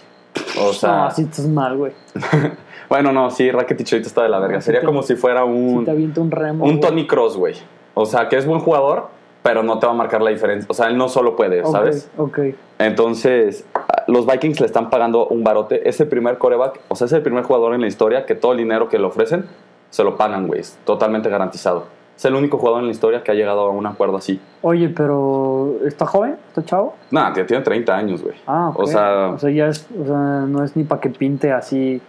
O 0.61 0.73
sea, 0.73 0.89
no, 0.89 1.03
así 1.05 1.23
estás 1.23 1.45
mal, 1.47 1.75
güey. 1.77 1.91
bueno, 2.89 3.11
no, 3.11 3.29
sí, 3.29 3.51
Rakitic 3.51 3.91
ahorita 3.91 4.07
está 4.07 4.23
de 4.23 4.29
la 4.29 4.39
verga. 4.39 4.61
Si 4.61 4.65
Sería 4.67 4.79
te- 4.79 4.85
como 4.85 5.03
si 5.03 5.15
fuera 5.15 5.43
Si 5.43 5.49
un, 5.49 5.83
te 5.85 5.91
avienta 5.91 6.21
un 6.21 6.31
remo. 6.31 6.65
un. 6.65 6.79
Tony 6.79 7.05
Cross, 7.05 7.35
güey. 7.37 7.55
O 7.93 8.05
sea, 8.05 8.29
que 8.29 8.37
es 8.37 8.45
buen 8.45 8.61
jugador, 8.61 9.09
pero 9.43 9.61
no 9.63 9.77
te 9.79 9.85
va 9.87 9.91
a 9.91 9.95
marcar 9.95 10.21
la 10.21 10.29
diferencia. 10.29 10.65
O 10.69 10.73
sea, 10.73 10.87
él 10.87 10.95
no 10.97 11.09
solo 11.09 11.35
puede, 11.35 11.65
¿sabes? 11.65 12.09
Ok. 12.17 12.39
Entonces, 12.79 13.65
los 14.07 14.25
Vikings 14.25 14.59
le 14.59 14.65
están 14.65 14.89
pagando 14.89 15.27
un 15.27 15.43
barote. 15.43 15.87
Es 15.87 15.99
el 15.99 16.07
primer 16.07 16.37
coreback, 16.37 16.79
o 16.87 16.95
sea, 16.95 17.05
es 17.05 17.13
el 17.13 17.21
primer 17.21 17.43
jugador 17.43 17.73
en 17.73 17.81
la 17.81 17.87
historia 17.87 18.25
que 18.25 18.35
todo 18.35 18.51
el 18.53 18.57
dinero 18.59 18.89
que 18.89 18.97
le 18.99 19.05
ofrecen 19.05 19.45
se 19.89 20.03
lo 20.03 20.17
pagan, 20.17 20.47
güey. 20.47 20.59
Es 20.61 20.77
totalmente 20.85 21.29
garantizado. 21.29 21.85
Es 22.17 22.25
el 22.25 22.35
único 22.35 22.57
jugador 22.59 22.81
en 22.81 22.85
la 22.87 22.91
historia 22.91 23.23
que 23.23 23.31
ha 23.31 23.33
llegado 23.33 23.61
a 23.61 23.69
un 23.71 23.85
acuerdo 23.85 24.17
así. 24.17 24.39
Oye, 24.61 24.89
pero 24.89 25.73
¿está 25.85 26.05
joven? 26.05 26.37
¿Está 26.49 26.63
chavo? 26.63 26.95
Nada, 27.09 27.33
tiene 27.33 27.63
30 27.63 27.95
años, 27.95 28.21
güey. 28.21 28.35
Ah, 28.45 28.69
ok. 28.69 28.79
O 28.79 28.85
sea- 28.87 29.27
o 29.29 29.39
sea, 29.39 29.49
ya 29.49 29.67
es, 29.67 29.87
o 29.99 30.05
sea, 30.05 30.15
no 30.47 30.63
es 30.63 30.75
ni 30.75 30.83
para 30.83 31.01
que 31.01 31.09
pinte 31.09 31.51
así 31.51 31.99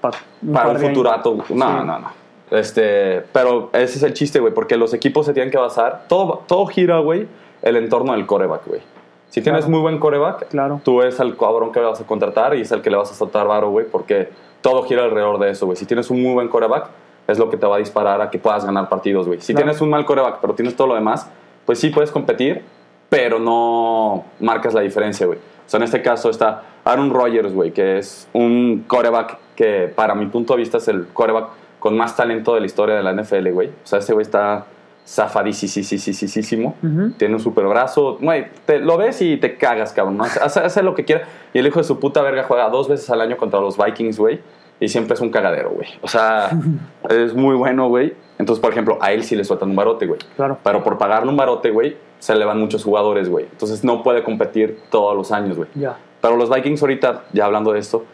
pa- 0.00 0.10
un 0.42 0.52
Para 0.52 0.66
par 0.72 0.76
un 0.76 0.82
futurato. 0.88 1.34
No, 1.34 1.44
Sí. 1.44 1.54
no, 1.54 1.84
no. 1.84 2.20
Este, 2.50 3.22
pero 3.32 3.70
ese 3.72 3.98
es 3.98 4.02
el 4.02 4.14
chiste, 4.14 4.40
güey, 4.40 4.52
porque 4.52 4.76
los 4.76 4.92
equipos 4.94 5.26
se 5.26 5.32
tienen 5.34 5.50
que 5.52 5.58
basar. 5.58 6.04
Todo, 6.08 6.42
todo 6.48 6.66
gira, 6.66 6.98
güey, 6.98 7.28
el 7.62 7.76
entorno 7.76 8.12
del 8.12 8.26
coreback, 8.26 8.66
güey. 8.66 8.80
Si 9.30 9.40
tienes 9.40 9.60
Claro. 9.64 9.70
muy 9.72 9.80
buen 9.80 9.98
coreback, 9.98 10.48
Claro. 10.48 10.80
tú 10.84 11.00
eres 11.00 11.18
el 11.20 11.36
cabrón 11.36 11.72
que 11.72 11.80
vas 11.80 12.00
a 12.00 12.06
contratar 12.06 12.54
y 12.56 12.60
es 12.60 12.70
el 12.72 12.82
que 12.82 12.90
le 12.90 12.96
vas 12.96 13.10
a 13.10 13.14
soltar 13.14 13.46
varo, 13.46 13.70
güey, 13.70 13.86
porque 13.86 14.28
todo 14.60 14.82
gira 14.82 15.04
alrededor 15.04 15.38
de 15.38 15.50
eso, 15.50 15.64
güey. 15.66 15.76
Si 15.76 15.86
tienes 15.86 16.10
un 16.10 16.22
muy 16.22 16.34
buen 16.34 16.48
coreback, 16.48 16.88
es 17.26 17.38
lo 17.38 17.48
que 17.48 17.56
te 17.56 17.66
va 17.66 17.76
a 17.76 17.78
disparar 17.78 18.20
a 18.20 18.28
que 18.28 18.38
puedas 18.38 18.64
ganar 18.64 18.88
partidos, 18.88 19.26
güey. 19.26 19.40
Si 19.40 19.52
Claro. 19.54 19.66
tienes 19.66 19.80
un 19.80 19.88
mal 19.90 20.04
coreback, 20.04 20.38
pero 20.40 20.54
tienes 20.54 20.76
todo 20.76 20.88
lo 20.88 20.94
demás, 20.94 21.30
pues 21.64 21.78
sí 21.78 21.90
puedes 21.90 22.10
competir, 22.10 22.62
pero 23.08 23.38
no 23.38 24.24
marcas 24.40 24.74
la 24.74 24.80
diferencia, 24.82 25.26
güey. 25.26 25.38
O 25.38 25.70
sea, 25.70 25.78
en 25.78 25.84
este 25.84 26.02
caso 26.02 26.28
está 26.30 26.62
Aaron 26.84 27.10
Rodgers, 27.10 27.54
güey, 27.54 27.70
que 27.70 27.98
es 27.98 28.28
un 28.32 28.84
coreback 28.88 29.38
que, 29.54 29.92
para 29.94 30.14
mi 30.16 30.26
punto 30.26 30.54
de 30.54 30.58
vista, 30.60 30.78
es 30.78 30.88
el 30.88 31.06
coreback 31.12 31.48
con 31.78 31.96
más 31.96 32.16
talento 32.16 32.54
de 32.54 32.60
la 32.60 32.66
historia 32.66 32.96
de 32.96 33.02
la 33.04 33.12
NFL, 33.12 33.52
güey. 33.52 33.68
O 33.68 33.86
sea, 33.86 34.00
ese 34.00 34.12
güey 34.12 34.22
está 34.24 34.66
zafadísimo. 35.06 36.76
Ujú. 36.82 37.10
Tiene 37.16 37.34
un 37.34 37.40
super 37.40 37.66
brazo. 37.66 38.18
Güey, 38.20 38.46
te, 38.64 38.78
lo 38.78 38.96
ves 38.96 39.20
y 39.22 39.36
te 39.36 39.56
cagas, 39.56 39.92
cabrón. 39.92 40.18
¿no? 40.18 40.24
Hace, 40.24 40.82
lo 40.82 40.94
que 40.94 41.04
quiera. 41.04 41.26
Y 41.52 41.58
el 41.58 41.66
hijo 41.66 41.78
de 41.78 41.84
su 41.84 41.98
puta 41.98 42.22
verga 42.22 42.44
juega 42.44 42.68
dos 42.68 42.88
veces 42.88 43.08
al 43.10 43.20
año 43.20 43.36
contra 43.36 43.60
los 43.60 43.76
Vikings, 43.76 44.18
güey. 44.18 44.40
Y 44.78 44.88
siempre 44.88 45.14
es 45.14 45.20
un 45.20 45.30
cagadero, 45.30 45.70
güey. 45.70 45.88
O 46.00 46.08
sea, 46.08 46.50
es 47.10 47.34
muy 47.34 47.54
bueno, 47.56 47.88
güey. 47.88 48.14
Entonces, 48.38 48.60
por 48.60 48.72
ejemplo, 48.72 48.98
a 49.00 49.12
él 49.12 49.24
sí 49.24 49.36
le 49.36 49.44
sueltan 49.44 49.70
un 49.70 49.76
barote, 49.76 50.06
güey. 50.06 50.20
Claro. 50.36 50.58
Pero 50.62 50.82
por 50.82 50.96
pagarle 50.96 51.28
un 51.28 51.36
barote, 51.36 51.70
güey, 51.70 51.96
se 52.18 52.34
le 52.34 52.44
van 52.44 52.58
muchos 52.58 52.84
jugadores, 52.84 53.28
güey. 53.28 53.46
Entonces 53.50 53.84
no 53.84 54.02
puede 54.02 54.22
competir 54.22 54.78
todos 54.90 55.16
los 55.16 55.32
años, 55.32 55.56
güey. 55.56 55.68
Ya. 55.74 55.98
Pero 56.20 56.36
los 56.36 56.48
Vikings 56.50 56.80
ahorita, 56.80 57.24
ya 57.32 57.46
hablando 57.46 57.72
de 57.72 57.80
esto, 57.80 58.04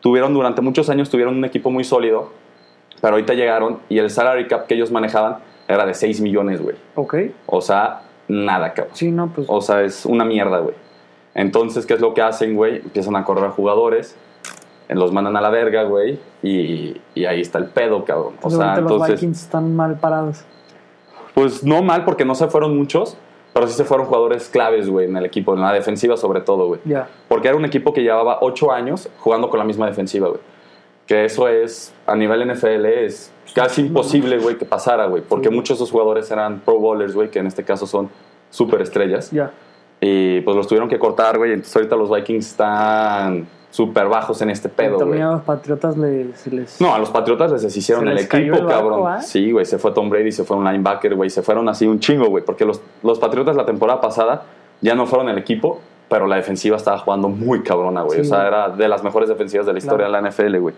tuvieron 0.00 0.32
durante 0.34 0.62
muchos 0.62 0.88
años 0.88 1.10
tuvieron 1.10 1.36
un 1.36 1.44
equipo 1.44 1.70
muy 1.70 1.84
sólido, 1.84 2.30
pero 3.00 3.14
ahorita 3.14 3.34
llegaron 3.34 3.80
y 3.88 3.98
el 3.98 4.10
salary 4.10 4.46
cap 4.46 4.66
que 4.66 4.74
ellos 4.74 4.90
manejaban 4.90 5.38
era 5.68 5.86
de 5.86 5.94
6 5.94 6.20
millones, 6.20 6.62
güey. 6.62 6.76
Ok. 6.94 7.14
O 7.46 7.60
sea, 7.60 8.02
nada, 8.28 8.72
cabrón. 8.72 8.94
Sí, 8.96 9.10
no, 9.10 9.28
pues. 9.28 9.46
O 9.50 9.60
sea, 9.60 9.82
es 9.82 10.06
una 10.06 10.24
mierda, 10.24 10.58
güey. 10.58 10.74
Entonces, 11.34 11.84
¿qué 11.84 11.94
es 11.94 12.00
lo 12.00 12.14
que 12.14 12.22
hacen, 12.22 12.54
güey? 12.54 12.76
Empiezan 12.76 13.14
a 13.16 13.24
correr 13.24 13.44
a 13.44 13.50
jugadores, 13.50 14.16
los 14.88 15.12
mandan 15.12 15.36
a 15.36 15.40
la 15.40 15.50
verga, 15.50 15.82
güey, 15.82 16.18
y, 16.42 17.00
y 17.14 17.24
ahí 17.26 17.40
está 17.40 17.58
el 17.58 17.66
pedo, 17.66 18.04
cabrón. 18.04 18.34
O 18.38 18.42
pues 18.42 18.54
sea, 18.54 18.70
ahorita 18.70 18.80
los 18.82 18.92
entonces, 18.92 19.20
Vikings 19.20 19.42
están 19.42 19.74
mal 19.74 19.96
parados. 19.96 20.44
pues 21.34 21.62
no 21.64 21.82
mal 21.82 22.04
porque 22.04 22.24
no 22.24 22.34
se 22.34 22.46
fueron 22.46 22.76
muchos, 22.76 23.18
pero 23.52 23.66
sí 23.66 23.74
se 23.74 23.84
fueron 23.84 24.06
jugadores 24.06 24.48
claves, 24.48 24.88
güey, 24.88 25.08
en 25.08 25.16
el 25.16 25.24
equipo, 25.24 25.54
en 25.54 25.60
la 25.60 25.72
defensiva 25.72 26.16
sobre 26.16 26.40
todo, 26.40 26.68
güey. 26.68 26.80
Ya. 26.84 27.08
Porque 27.28 27.48
era 27.48 27.56
un 27.56 27.64
equipo 27.64 27.92
que 27.92 28.02
llevaba 28.02 28.38
ocho 28.40 28.72
años 28.72 29.08
jugando 29.18 29.50
con 29.50 29.58
la 29.58 29.64
misma 29.64 29.86
defensiva, 29.86 30.28
güey. 30.28 30.40
Que 31.06 31.24
eso 31.24 31.48
es, 31.48 31.92
a 32.06 32.16
nivel 32.16 32.50
NFL, 32.50 32.84
es 32.86 33.32
casi 33.54 33.82
imposible, 33.82 34.38
güey, 34.38 34.56
que 34.56 34.64
pasara, 34.64 35.06
güey. 35.06 35.22
Porque 35.22 35.48
Sí. 35.48 35.54
muchos 35.54 35.78
de 35.78 35.84
esos 35.84 35.90
jugadores 35.92 36.30
eran 36.30 36.60
pro 36.60 36.78
bowlers, 36.78 37.14
güey, 37.14 37.30
que 37.30 37.38
en 37.38 37.46
este 37.46 37.64
caso 37.64 37.86
son 37.86 38.08
super 38.50 38.80
estrellas. 38.82 39.30
Ya. 39.30 39.50
Y 40.00 40.40
pues 40.42 40.56
los 40.56 40.66
tuvieron 40.66 40.88
que 40.88 40.98
cortar, 40.98 41.38
güey. 41.38 41.52
Entonces 41.52 41.74
ahorita 41.76 41.96
los 41.96 42.10
Vikings 42.10 42.46
están 42.46 43.46
súper 43.70 44.08
bajos 44.08 44.40
en 44.42 44.50
este 44.50 44.68
pedo, 44.68 44.96
güey. 44.96 45.00
También 45.00 45.22
a 45.24 45.32
los 45.32 45.42
Patriotas 45.42 45.96
les. 45.96 46.46
les... 46.52 46.80
No, 46.80 46.94
a 46.94 46.98
los 46.98 47.10
Patriotas 47.10 47.50
les 47.52 47.62
deshicieron 47.62 48.04
Se 48.04 48.10
el 48.10 48.16
les 48.16 48.24
equipo, 48.26 48.56
el 48.56 48.64
barco, 48.64 48.68
cabrón. 48.68 49.02
¿ah? 49.12 49.20
Sí, 49.22 49.50
güey, 49.52 49.64
se 49.64 49.78
fue 49.78 49.92
Tom 49.92 50.08
Brady, 50.10 50.32
se 50.32 50.44
fue 50.44 50.56
un 50.56 50.64
linebacker, 50.64 51.14
güey. 51.14 51.30
Se 51.30 51.42
fueron 51.42 51.68
así 51.68 51.86
un 51.86 51.98
chingo, 51.98 52.26
güey. 52.26 52.44
Porque 52.44 52.64
los, 52.64 52.80
los 53.02 53.18
Patriotas 53.18 53.56
la 53.56 53.64
temporada 53.66 54.00
pasada 54.00 54.44
ya 54.80 54.94
no 54.94 55.06
fueron 55.06 55.28
el 55.30 55.38
equipo, 55.38 55.80
pero 56.08 56.26
la 56.26 56.36
defensiva 56.36 56.76
estaba 56.76 56.98
jugando 56.98 57.28
muy 57.28 57.62
cabrona, 57.62 58.02
güey. 58.02 58.20
Sí, 58.20 58.20
o 58.20 58.24
sea, 58.28 58.38
güey. 58.38 58.48
era 58.48 58.68
de 58.70 58.88
las 58.88 59.02
mejores 59.02 59.28
defensivas 59.28 59.66
de 59.66 59.72
la 59.72 59.78
historia 59.78 60.06
Claro. 60.06 60.12
de 60.16 60.22
la 60.22 60.28
NFL, 60.30 60.58
güey. 60.60 60.74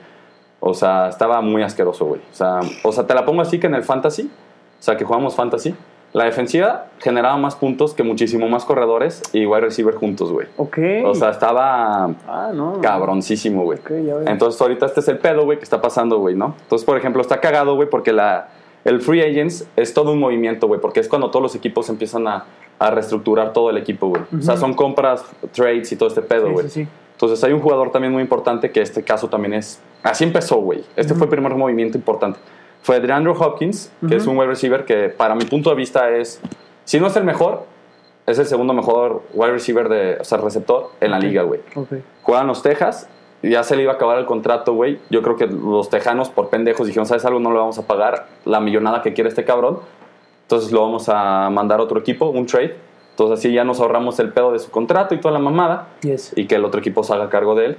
O 0.61 0.75
sea, 0.75 1.09
estaba 1.09 1.40
muy 1.40 1.62
asqueroso, 1.62 2.05
güey. 2.07 2.21
O 2.33 2.35
sea, 2.35 2.61
o 2.83 2.92
sea, 2.92 3.07
te 3.07 3.14
la 3.14 3.25
pongo 3.25 3.42
así 3.42 3.59
que 3.61 3.66
en 3.68 3.75
el 3.75 3.85
fantasy, 3.85 4.23
o 4.79 4.83
sea, 4.83 4.97
que 4.97 5.05
jugamos 5.05 5.35
fantasy, 5.37 5.75
la 6.14 6.25
defensiva 6.25 6.87
generaba 7.01 7.37
más 7.37 7.55
puntos 7.55 7.92
que 7.94 8.03
muchísimo 8.03 8.49
más 8.49 8.64
corredores 8.64 9.23
y 9.33 9.44
wide 9.47 9.61
receiver 9.61 9.94
juntos, 9.94 10.33
güey. 10.33 10.47
Ok. 10.57 10.79
O 11.05 11.14
sea, 11.14 11.31
estaba 11.31 12.07
Ah, 12.27 12.51
no. 12.55 12.81
cabroncísimo, 12.81 13.62
güey. 13.64 13.79
Ok, 13.79 13.90
ya 13.90 14.14
veo. 14.16 14.23
Entonces 14.27 14.61
ahorita 14.61 14.87
este 14.87 15.01
es 15.01 15.09
el 15.09 15.18
pedo, 15.18 15.44
güey, 15.44 15.59
que 15.59 15.64
está 15.64 15.81
pasando, 15.83 16.18
güey, 16.18 16.35
¿no? 16.35 16.55
Entonces, 16.62 16.85
por 16.87 16.97
ejemplo, 16.97 17.21
está 17.21 17.40
cagado, 17.40 17.75
güey, 17.77 17.88
porque 17.90 18.12
la, 18.12 18.49
el 18.85 19.01
free 19.03 19.21
agents 19.21 19.68
es 19.77 19.92
todo 19.92 20.12
un 20.12 20.18
movimiento, 20.18 20.66
güey, 20.66 20.81
porque 20.81 21.01
es 21.01 21.09
cuando 21.09 21.31
todos 21.31 21.42
los 21.42 21.55
equipos 21.55 21.88
empiezan 21.90 22.27
a, 22.27 22.47
a 22.79 22.90
reestructurar 22.90 23.53
todo 23.53 23.68
el 23.71 23.77
equipo, 23.77 24.09
güey. 24.09 24.23
O 24.37 24.42
sea, 24.42 24.57
son 24.57 24.73
compras, 24.75 25.25
trades 25.53 25.92
y 25.92 25.97
todo 25.97 26.09
este 26.09 26.23
pedo, 26.23 26.47
Sí, 26.47 26.53
güey. 26.53 26.68
sí, 26.71 26.85
sí. 26.85 26.88
Entonces 27.18 27.42
hay 27.42 27.52
un 27.52 27.61
jugador 27.61 27.90
también 27.90 28.12
muy 28.12 28.22
importante 28.22 28.70
que 28.70 28.81
este 28.81 29.02
caso 29.02 29.28
también 29.28 29.54
es... 29.54 29.81
Así 30.04 30.22
empezó, 30.22 30.59
güey. 30.59 30.85
Este 30.94 31.14
Ujú. 31.14 31.18
fue 31.18 31.24
el 31.26 31.31
primer 31.31 31.52
movimiento 31.57 31.98
importante. 31.98 32.38
Fue 32.83 33.00
de 33.00 33.12
Andrew 33.12 33.35
Hopkins, 33.37 33.90
que 34.09 34.14
es 34.14 34.22
Ujú. 34.22 34.31
un 34.33 34.38
wide 34.38 34.46
receiver 34.50 34.85
que 34.85 35.09
para 35.09 35.35
mi 35.35 35.44
punto 35.44 35.68
de 35.70 35.74
vista 35.74 36.11
es... 36.11 36.40
Si 36.85 37.00
no 37.00 37.09
es 37.09 37.16
el 37.16 37.24
mejor, 37.24 37.64
es 38.24 38.38
el 38.38 38.46
segundo 38.46 38.72
mejor 38.72 39.22
wide 39.35 39.50
receiver 39.50 39.88
de... 39.88 40.18
O 40.20 40.24
sea, 40.24 40.38
receptor 40.38 40.92
en 41.00 41.11
la 41.11 41.18
liga, 41.18 41.42
güey 41.42 41.61
Ok. 41.74 41.88
juegan 42.22 42.46
los 42.46 42.62
Texas. 42.62 43.09
y 43.42 43.50
Ya 43.50 43.64
se 43.64 43.74
le 43.74 43.83
iba 43.83 43.92
a 43.92 43.96
acabar 43.96 44.16
el 44.18 44.24
contrato, 44.24 44.74
güey. 44.74 45.00
Yo 45.11 45.20
creo 45.22 45.35
que 45.35 45.48
los 45.48 45.90
tejanos, 45.90 46.28
por 46.28 46.50
pendejos, 46.50 46.87
dijeron: 46.87 47.07
¿Sabes 47.07 47.24
algo? 47.24 47.40
No 47.40 47.50
le 47.50 47.59
vamos 47.59 47.78
a 47.81 47.87
pagar 47.88 48.28
la 48.44 48.61
millonada 48.61 49.02
que 49.02 49.12
quiere 49.12 49.28
este 49.28 49.44
cabrón. 49.44 49.81
Entonces 50.42 50.70
lo 50.70 50.83
vamos 50.83 51.09
a 51.09 51.50
mandar 51.50 51.81
a 51.81 51.83
otro 51.83 51.98
equipo, 51.98 52.26
un 52.31 52.46
trade. 52.46 52.76
Entonces 53.18 53.40
así 53.40 53.52
ya 53.52 53.64
nos 53.64 53.81
ahorramos 53.81 54.20
el 54.20 54.33
pedo 54.33 54.52
de 54.52 54.61
su 54.61 54.70
contrato 54.70 55.12
y 55.12 55.18
toda 55.18 55.33
la 55.33 55.40
mamada. 55.40 55.88
Yes. 56.02 56.33
Y 56.37 56.46
que 56.46 56.54
el 56.54 56.64
otro 56.64 56.78
equipo 56.78 57.02
se 57.02 57.12
haga 57.12 57.28
cargo 57.28 57.57
de 57.57 57.66
él. 57.66 57.76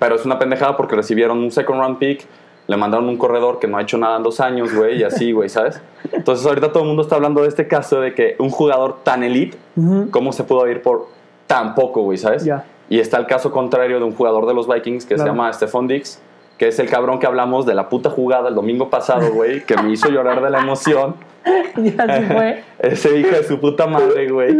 Pero 0.00 0.14
es 0.14 0.24
una 0.24 0.38
pendejada 0.38 0.74
porque 0.78 0.96
recibieron 0.96 1.36
un 1.38 1.50
second 1.50 1.78
round 1.80 1.98
pick. 1.98 2.24
Le 2.66 2.78
mandaron 2.78 3.06
un 3.10 3.18
corredor 3.18 3.58
que 3.58 3.66
no 3.68 3.76
ha 3.76 3.82
hecho 3.82 3.98
nada 3.98 4.16
en 4.16 4.22
dos 4.22 4.40
años, 4.40 4.74
güey. 4.74 5.00
Y 5.00 5.04
así, 5.04 5.32
güey, 5.32 5.50
¿sabes? 5.50 5.82
Entonces 6.12 6.46
ahorita 6.46 6.72
todo 6.72 6.82
el 6.82 6.86
mundo 6.88 7.02
está 7.02 7.16
hablando 7.16 7.42
de 7.42 7.48
este 7.48 7.68
caso 7.68 8.00
de 8.00 8.14
que 8.14 8.36
un 8.38 8.48
jugador 8.48 9.00
tan 9.02 9.22
elite 9.22 9.58
Ujú. 9.76 10.08
¿Cómo 10.10 10.32
se 10.32 10.44
pudo 10.44 10.66
ir 10.66 10.80
por 10.80 11.08
tan 11.46 11.74
poco, 11.74 12.00
güey, 12.00 12.16
sabes? 12.16 12.42
Ya. 12.46 12.64
Y 12.88 13.00
está 13.00 13.18
el 13.18 13.26
caso 13.26 13.52
contrario 13.52 13.98
de 13.98 14.04
un 14.06 14.14
jugador 14.14 14.46
de 14.46 14.54
los 14.54 14.66
Vikings 14.66 15.04
que 15.04 15.10
se 15.10 15.24
Claro. 15.24 15.32
llama 15.32 15.52
Stephon 15.52 15.86
Dix, 15.88 16.22
que 16.58 16.68
es 16.68 16.78
el 16.78 16.88
cabrón 16.88 17.18
que 17.18 17.26
hablamos 17.26 17.66
de 17.66 17.74
la 17.74 17.88
puta 17.88 18.10
jugada 18.10 18.48
el 18.48 18.54
domingo 18.54 18.90
pasado, 18.90 19.32
güey, 19.32 19.64
que 19.64 19.76
me 19.76 19.92
hizo 19.92 20.08
llorar 20.08 20.42
de 20.42 20.50
la 20.50 20.60
emoción. 20.60 21.16
ya 21.76 22.06
se 22.06 22.22
fue. 22.26 22.62
Ese 22.78 23.18
hijo 23.18 23.30
de 23.30 23.44
su 23.44 23.58
puta 23.60 23.86
madre, 23.86 24.30
güey, 24.30 24.54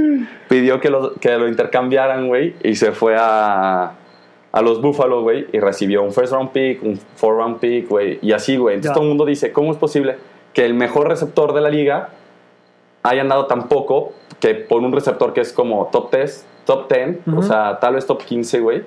pidió 0.48 0.80
que 0.80 0.90
lo, 0.90 1.14
que 1.14 1.36
lo 1.38 1.48
intercambiaran, 1.48 2.28
güey, 2.28 2.54
y 2.62 2.74
se 2.74 2.92
fue 2.92 3.16
a, 3.18 3.92
a 4.52 4.62
los 4.62 4.80
Buffalo, 4.82 5.22
güey, 5.22 5.46
y 5.52 5.60
recibió 5.60 6.02
un 6.02 6.12
first 6.12 6.32
round 6.32 6.50
pick, 6.50 6.82
un 6.82 6.98
four 7.16 7.36
round 7.36 7.58
pick, 7.58 7.88
güey, 7.88 8.18
y 8.22 8.32
así, 8.32 8.56
güey. 8.56 8.74
Entonces 8.76 8.90
Ya. 8.90 8.94
todo 8.94 9.04
el 9.04 9.08
mundo 9.08 9.24
dice, 9.24 9.52
¿cómo 9.52 9.70
es 9.72 9.78
posible 9.78 10.16
que 10.52 10.64
el 10.64 10.74
mejor 10.74 11.08
receptor 11.08 11.52
de 11.54 11.60
la 11.60 11.68
liga 11.70 12.10
hayan 13.02 13.28
dado 13.28 13.46
tan 13.46 13.68
poco 13.68 14.12
que 14.40 14.54
por 14.54 14.80
un 14.82 14.92
receptor 14.92 15.32
que 15.32 15.40
es 15.40 15.52
como 15.52 15.88
top 15.92 16.12
10, 16.14 16.46
top 16.64 16.92
10, 16.92 17.18
o 17.36 17.42
sea, 17.42 17.78
tal 17.80 17.94
vez 17.94 18.06
top 18.06 18.22
15, 18.22 18.60
güey, 18.60 18.82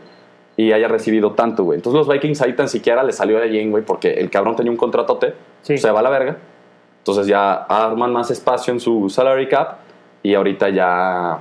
y 0.58 0.72
haya 0.74 0.88
recibido 0.89 1.32
tanto, 1.34 1.63
güey. 1.63 1.78
Entonces 1.78 1.98
los 2.00 2.08
Vikings 2.10 2.41
ahí 2.41 2.54
tan 2.54 2.67
siquiera 2.67 3.04
le 3.04 3.13
salió 3.13 3.38
de 3.38 3.43
allí, 3.46 3.70
güey, 3.70 3.84
porque 3.84 4.13
el 4.15 4.30
cabrón 4.30 4.56
tenía 4.56 4.72
un 4.72 4.78
contratote, 4.78 5.36
Sí. 5.62 5.78
se 5.78 5.89
va 5.91 6.00
a 6.00 6.04
la 6.04 6.10
verga. 6.10 6.38
Entonces 7.00 7.28
ya 7.28 7.54
arman 7.54 8.12
más 8.12 8.32
espacio 8.32 8.74
en 8.74 8.80
su 8.82 9.10
salary 9.10 9.48
cap 9.48 9.78
y 10.24 10.34
ahorita 10.34 10.67
ya 10.70 11.39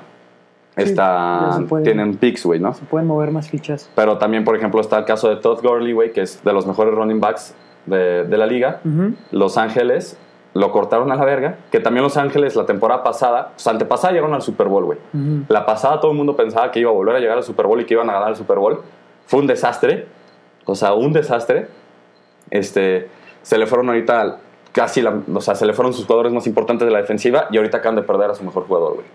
Sí, 0.77 0.83
está, 0.83 1.47
ya 1.51 1.53
se 1.57 1.63
puede. 1.63 1.85
tienen 1.85 2.17
picks, 2.19 2.45
güey, 2.45 2.61
¿no? 2.61 2.75
Se 2.75 2.85
pueden 2.85 3.09
mover 3.09 3.31
más 3.33 3.49
fichas. 3.49 3.91
Pero 3.95 4.19
también, 4.19 4.45
por 4.45 4.55
ejemplo, 4.55 4.81
está 4.81 4.99
el 4.99 5.05
caso 5.07 5.29
de 5.31 5.37
Todd 5.37 5.61
Gurley, 5.63 5.93
güey, 5.95 6.13
que 6.13 6.21
es 6.21 6.45
de 6.45 6.53
los 6.53 6.67
mejores 6.67 6.95
running 6.95 7.19
backs 7.19 7.55
de, 7.87 8.25
de 8.25 8.37
la 8.39 8.47
liga. 8.47 8.81
Los 9.33 9.57
Ángeles 9.57 10.19
lo 10.53 10.71
cortaron 10.73 11.11
a 11.13 11.17
la 11.17 11.25
verga. 11.25 11.57
Que 11.71 11.81
también 11.81 12.03
Los 12.05 12.17
Ángeles 12.19 12.55
la 12.57 12.67
temporada 12.67 13.03
pasada, 13.03 13.53
o 13.57 13.59
sea, 13.59 13.73
antepasada 13.73 14.13
llegaron 14.13 14.35
al 14.35 14.43
Super 14.43 14.69
Bowl, 14.69 14.85
güey. 14.85 14.99
La 15.49 15.65
pasada 15.65 15.99
todo 16.01 16.11
el 16.11 16.17
mundo 16.19 16.37
pensaba 16.37 16.71
que 16.71 16.81
iba 16.81 16.91
a 16.91 16.95
volver 16.95 17.17
a 17.17 17.21
llegar 17.21 17.39
al 17.39 17.43
Super 17.45 17.67
Bowl 17.67 17.81
y 17.81 17.87
que 17.87 17.95
iban 17.95 18.09
a 18.11 18.13
ganar 18.13 18.29
el 18.29 18.37
Super 18.37 18.59
Bowl. 18.59 18.81
Fue 19.27 19.41
un 19.41 19.47
desastre. 19.47 20.07
O 20.65 20.75
sea, 20.75 20.95
un 20.95 21.13
desastre. 21.13 21.69
Este, 22.51 23.09
se 23.43 23.59
le 23.59 23.67
fueron 23.67 23.89
ahorita 23.89 24.39
casi, 24.73 25.03
la- 25.03 25.21
o 25.35 25.41
sea, 25.41 25.55
se 25.55 25.67
le 25.67 25.73
fueron 25.73 25.93
sus 25.93 26.07
jugadores 26.07 26.33
más 26.33 26.47
importantes 26.47 26.87
de 26.87 26.93
la 26.93 26.99
defensiva 27.01 27.47
y 27.51 27.57
ahorita 27.57 27.79
acaban 27.79 27.97
de 27.97 28.03
perder 28.03 28.31
a 28.31 28.35
su 28.35 28.45
mejor 28.45 28.67
jugador, 28.67 28.95
güey. 28.95 29.07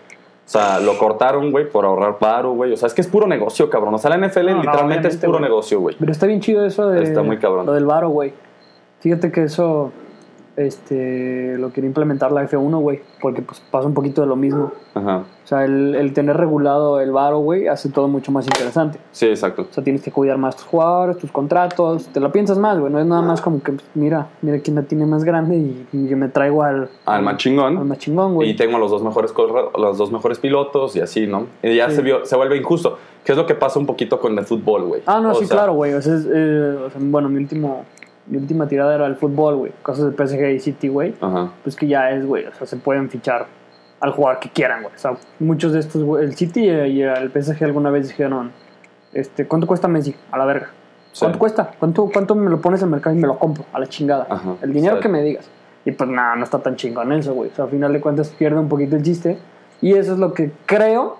O 0.44 0.50
sea, 0.52 0.80
lo 0.80 0.98
cortaron, 0.98 1.52
güey, 1.52 1.70
por 1.70 1.86
ahorrar 1.86 2.18
paro, 2.18 2.52
güey. 2.54 2.74
O 2.74 2.78
sea, 2.78 2.88
es 2.88 2.94
que 2.94 3.02
es 3.02 3.08
puro 3.08 3.26
negocio, 3.28 3.70
cabrón. 3.70 3.94
O 3.94 3.98
sea, 3.98 4.10
la 4.10 4.18
NFL 4.18 4.48
No, 4.48 4.56
no, 4.58 4.62
literalmente 4.64 5.08
es 5.08 5.18
puro 5.18 5.40
negocio, 5.40 5.80
güey. 5.80 5.96
Pero 5.98 6.12
está 6.12 6.26
bien 6.28 6.42
chido 6.42 6.66
eso 6.66 6.90
de. 6.90 7.04
Está 7.04 7.22
muy 7.22 7.38
cabrón. 7.38 7.66
Lo 7.68 7.74
del 7.74 7.86
varo, 7.86 8.10
güey. 8.10 8.34
Fíjate 9.00 9.32
que 9.32 9.44
eso. 9.44 9.92
Este. 10.66 11.58
Lo 11.58 11.70
quiere 11.70 11.88
implementar 11.88 12.32
la 12.32 12.48
F1, 12.48 12.80
güey. 12.80 13.02
Porque 13.22 13.42
pues 13.42 13.62
pasa 13.72 13.88
un 13.88 13.94
poquito 13.94 14.22
de 14.22 14.28
lo 14.28 14.36
mismo. 14.36 14.72
Ajá. 14.94 15.24
O 15.44 15.48
sea, 15.48 15.66
el, 15.66 15.96
el 15.96 16.14
tener 16.14 16.38
regulado 16.38 17.02
el 17.02 17.12
varo, 17.12 17.40
güey, 17.40 17.68
hace 17.68 17.90
todo 17.90 18.08
mucho 18.08 18.32
más 18.32 18.46
interesante. 18.46 19.00
Sí, 19.12 19.26
exacto. 19.28 19.68
O 19.70 19.74
sea, 19.74 19.84
tienes 19.84 20.02
que 20.02 20.12
cuidar 20.12 20.38
más 20.38 20.56
tus 20.56 20.66
jugadores, 20.66 21.18
tus 21.18 21.32
contratos. 21.32 22.08
Te 22.08 22.20
lo 22.20 22.32
piensas 22.32 22.58
más, 22.58 22.80
güey. 22.80 22.92
No 22.92 23.00
es 23.00 23.06
nada 23.06 23.22
más 23.22 23.42
como 23.42 23.62
que, 23.62 23.74
pues, 23.74 23.86
mira, 23.96 24.28
mira 24.42 24.60
quién 24.60 24.76
la 24.76 24.84
tiene 24.84 25.06
más 25.06 25.24
grande 25.24 25.58
y, 25.58 26.08
yo 26.08 26.16
me 26.18 26.30
traigo 26.30 26.64
al. 26.64 26.90
Al 27.06 27.24
más 27.24 27.38
chingón. 27.38 27.78
Al 27.78 27.86
más 27.86 27.98
chingón, 27.98 28.34
güey. 28.36 28.50
Y 28.52 28.56
tengo 28.56 28.78
a 28.78 28.80
los 28.80 28.92
dos 28.92 29.04
mejores 29.04 29.34
los 29.78 29.98
dos 29.98 30.12
mejores 30.12 30.40
pilotos 30.40 30.96
y 30.96 31.02
así, 31.02 31.28
¿no? 31.28 31.48
Y 31.64 31.76
ya 31.76 31.90
Sí. 31.90 31.98
se, 31.98 32.02
vio, 32.02 32.26
se 32.26 32.36
vuelve 32.36 32.58
injusto. 32.58 32.98
¿Qué 33.24 33.34
es 33.34 33.38
lo 33.38 33.46
que 33.46 33.54
pasa 33.56 33.78
un 33.80 33.86
poquito 33.86 34.20
con 34.20 34.38
el 34.38 34.46
fútbol, 34.46 34.84
güey? 34.84 35.02
Ah, 35.06 35.20
no, 35.22 35.32
O 35.32 35.36
sí, 35.36 35.46
sea, 35.46 35.58
claro, 35.58 35.74
güey. 35.74 35.94
O 35.94 36.02
sea, 36.02 36.14
eh, 36.14 36.78
o 36.88 36.90
sea, 36.90 37.00
bueno, 37.04 37.30
mi 37.30 37.38
último. 37.38 37.86
Mi 38.28 38.38
última 38.38 38.68
tirada 38.68 38.96
era 38.96 39.08
el 39.08 39.16
fútbol, 39.16 39.56
güey. 39.58 39.72
Cosas 39.82 40.16
de 40.16 40.28
PSG 40.28 40.52
y 40.56 40.60
City, 40.60 40.88
güey. 40.88 41.14
Pues 41.64 41.76
que 41.76 41.88
ya 41.88 42.12
es, 42.12 42.26
güey. 42.26 42.46
O 42.46 42.54
sea, 42.54 42.68
se 42.68 42.78
pueden 42.78 43.10
fichar 43.10 43.48
al 44.00 44.12
jugador 44.12 44.40
que 44.40 44.50
quieran, 44.50 44.84
güey. 44.84 44.94
O 44.96 44.98
sea, 44.98 45.14
muchos 45.40 45.74
de 45.74 45.80
estos, 45.80 46.04
güey. 46.04 46.24
El 46.24 46.36
City 46.36 46.62
y 46.70 47.02
el 47.02 47.32
PSG 47.32 47.64
alguna 47.64 47.90
vez 47.90 48.08
dijeron: 48.10 48.52
este, 49.14 49.48
¿Cuánto 49.48 49.68
cuesta 49.68 49.88
Messi? 49.88 50.16
A 50.32 50.38
la 50.38 50.46
verga. 50.46 50.70
Sí. 51.12 51.20
¿Cuánto 51.22 51.40
cuesta? 51.40 51.72
¿Cuánto, 51.78 52.10
¿Cuánto 52.14 52.36
me 52.36 52.50
lo 52.50 52.62
pones 52.62 52.82
el 52.84 52.90
mercado 52.90 53.16
y 53.16 53.20
me 53.20 53.28
lo 53.28 53.38
compro? 53.38 53.66
A 53.74 53.80
la 53.80 53.88
chingada. 53.88 54.28
Ajá. 54.30 54.56
El 54.62 54.72
dinero 54.72 54.96
Sí. 54.98 55.02
que 55.02 55.10
me 55.10 55.22
digas. 55.24 55.50
Y 55.84 55.92
pues 55.92 56.10
nada, 56.10 56.36
no 56.36 56.44
está 56.44 56.60
tan 56.60 56.76
chingón 56.76 57.12
eso, 57.12 57.34
güey. 57.34 57.50
O 57.50 57.56
sea, 57.56 57.66
al 57.66 57.72
final 57.72 57.92
de 57.92 58.00
cuentas 58.00 58.30
pierde 58.30 58.60
un 58.60 58.70
poquito 58.70 58.96
el 58.96 59.02
chiste. 59.04 59.38
Y 59.82 59.94
eso 59.94 60.14
es 60.14 60.20
lo 60.20 60.34
que 60.34 60.52
creo 60.68 61.18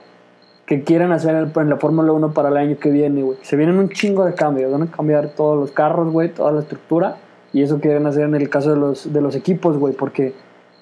que 0.66 0.84
quieren 0.84 1.12
hacer 1.12 1.36
en 1.56 1.70
la 1.70 1.78
Fórmula 1.78 2.12
1 2.14 2.34
para 2.34 2.50
el 2.50 2.58
año 2.58 2.78
que 2.78 2.90
viene, 2.90 3.24
güey. 3.24 3.38
Se 3.42 3.56
vienen 3.56 3.78
un 3.78 3.90
chingo 3.90 4.26
de 4.26 4.34
cambios. 4.34 4.72
Van 4.72 4.84
a 4.84 4.92
cambiar 4.92 5.30
todos 5.36 5.60
los 5.60 5.72
carros, 5.72 6.12
güey, 6.12 6.34
toda 6.34 6.52
la 6.52 6.62
estructura. 6.62 7.18
Y 7.54 7.62
eso 7.62 7.80
quieren 7.80 8.06
hacer 8.08 8.24
en 8.24 8.36
el 8.36 8.50
caso 8.50 8.72
de 8.72 8.78
los, 8.78 9.12
de 9.12 9.22
los 9.22 9.36
equipos, 9.36 9.78
güey. 9.78 9.94
Porque, 9.94 10.34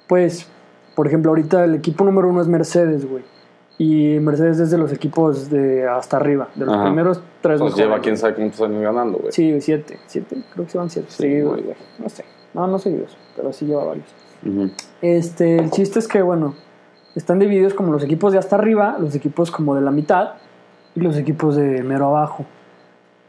pues, 0.07 0.47
por 0.95 1.07
ejemplo, 1.07 1.31
ahorita 1.31 1.65
el 1.65 1.75
equipo 1.75 2.03
número 2.03 2.29
uno 2.29 2.41
es 2.41 2.47
Mercedes, 2.47 3.09
güey. 3.09 3.23
Y 3.79 4.19
Mercedes 4.19 4.59
es 4.59 4.71
de 4.71 4.77
los 4.77 4.91
equipos 4.91 5.49
de 5.49 5.87
hasta 5.87 6.17
arriba. 6.17 6.49
De 6.53 6.65
los 6.65 6.75
Ajá. 6.75 6.83
primeros 6.83 7.21
tres 7.41 7.59
Pues 7.59 7.75
lleva 7.75 7.99
quién 7.99 8.17
sabe 8.17 8.35
cuántos 8.35 8.61
años 8.61 8.81
ganando, 8.81 9.17
güey. 9.17 9.31
Sí, 9.31 9.59
siete. 9.61 9.97
Siete, 10.05 10.35
creo 10.53 10.65
que 10.65 10.71
se 10.71 10.77
van 10.77 10.89
siete. 10.89 11.07
Sí, 11.09 11.23
seguidos, 11.23 11.63
güey. 11.63 11.77
No 11.97 12.09
sé. 12.09 12.25
No, 12.53 12.67
no 12.67 12.77
seguidos, 12.77 13.17
pero 13.35 13.53
sí 13.53 13.65
lleva 13.65 13.85
varios. 13.85 14.07
Ujú. 14.45 14.69
Este, 15.01 15.57
el 15.57 15.71
chiste 15.71 15.99
es 15.99 16.07
que, 16.07 16.21
bueno, 16.21 16.55
están 17.15 17.39
divididos 17.39 17.73
como 17.73 17.91
los 17.91 18.03
equipos 18.03 18.33
de 18.33 18.39
hasta 18.39 18.55
arriba, 18.55 18.97
los 18.99 19.15
equipos 19.15 19.51
como 19.51 19.75
de 19.75 19.81
la 19.81 19.91
mitad 19.91 20.33
y 20.95 21.01
los 21.01 21.17
equipos 21.17 21.55
de 21.55 21.83
mero 21.83 22.07
abajo. 22.07 22.45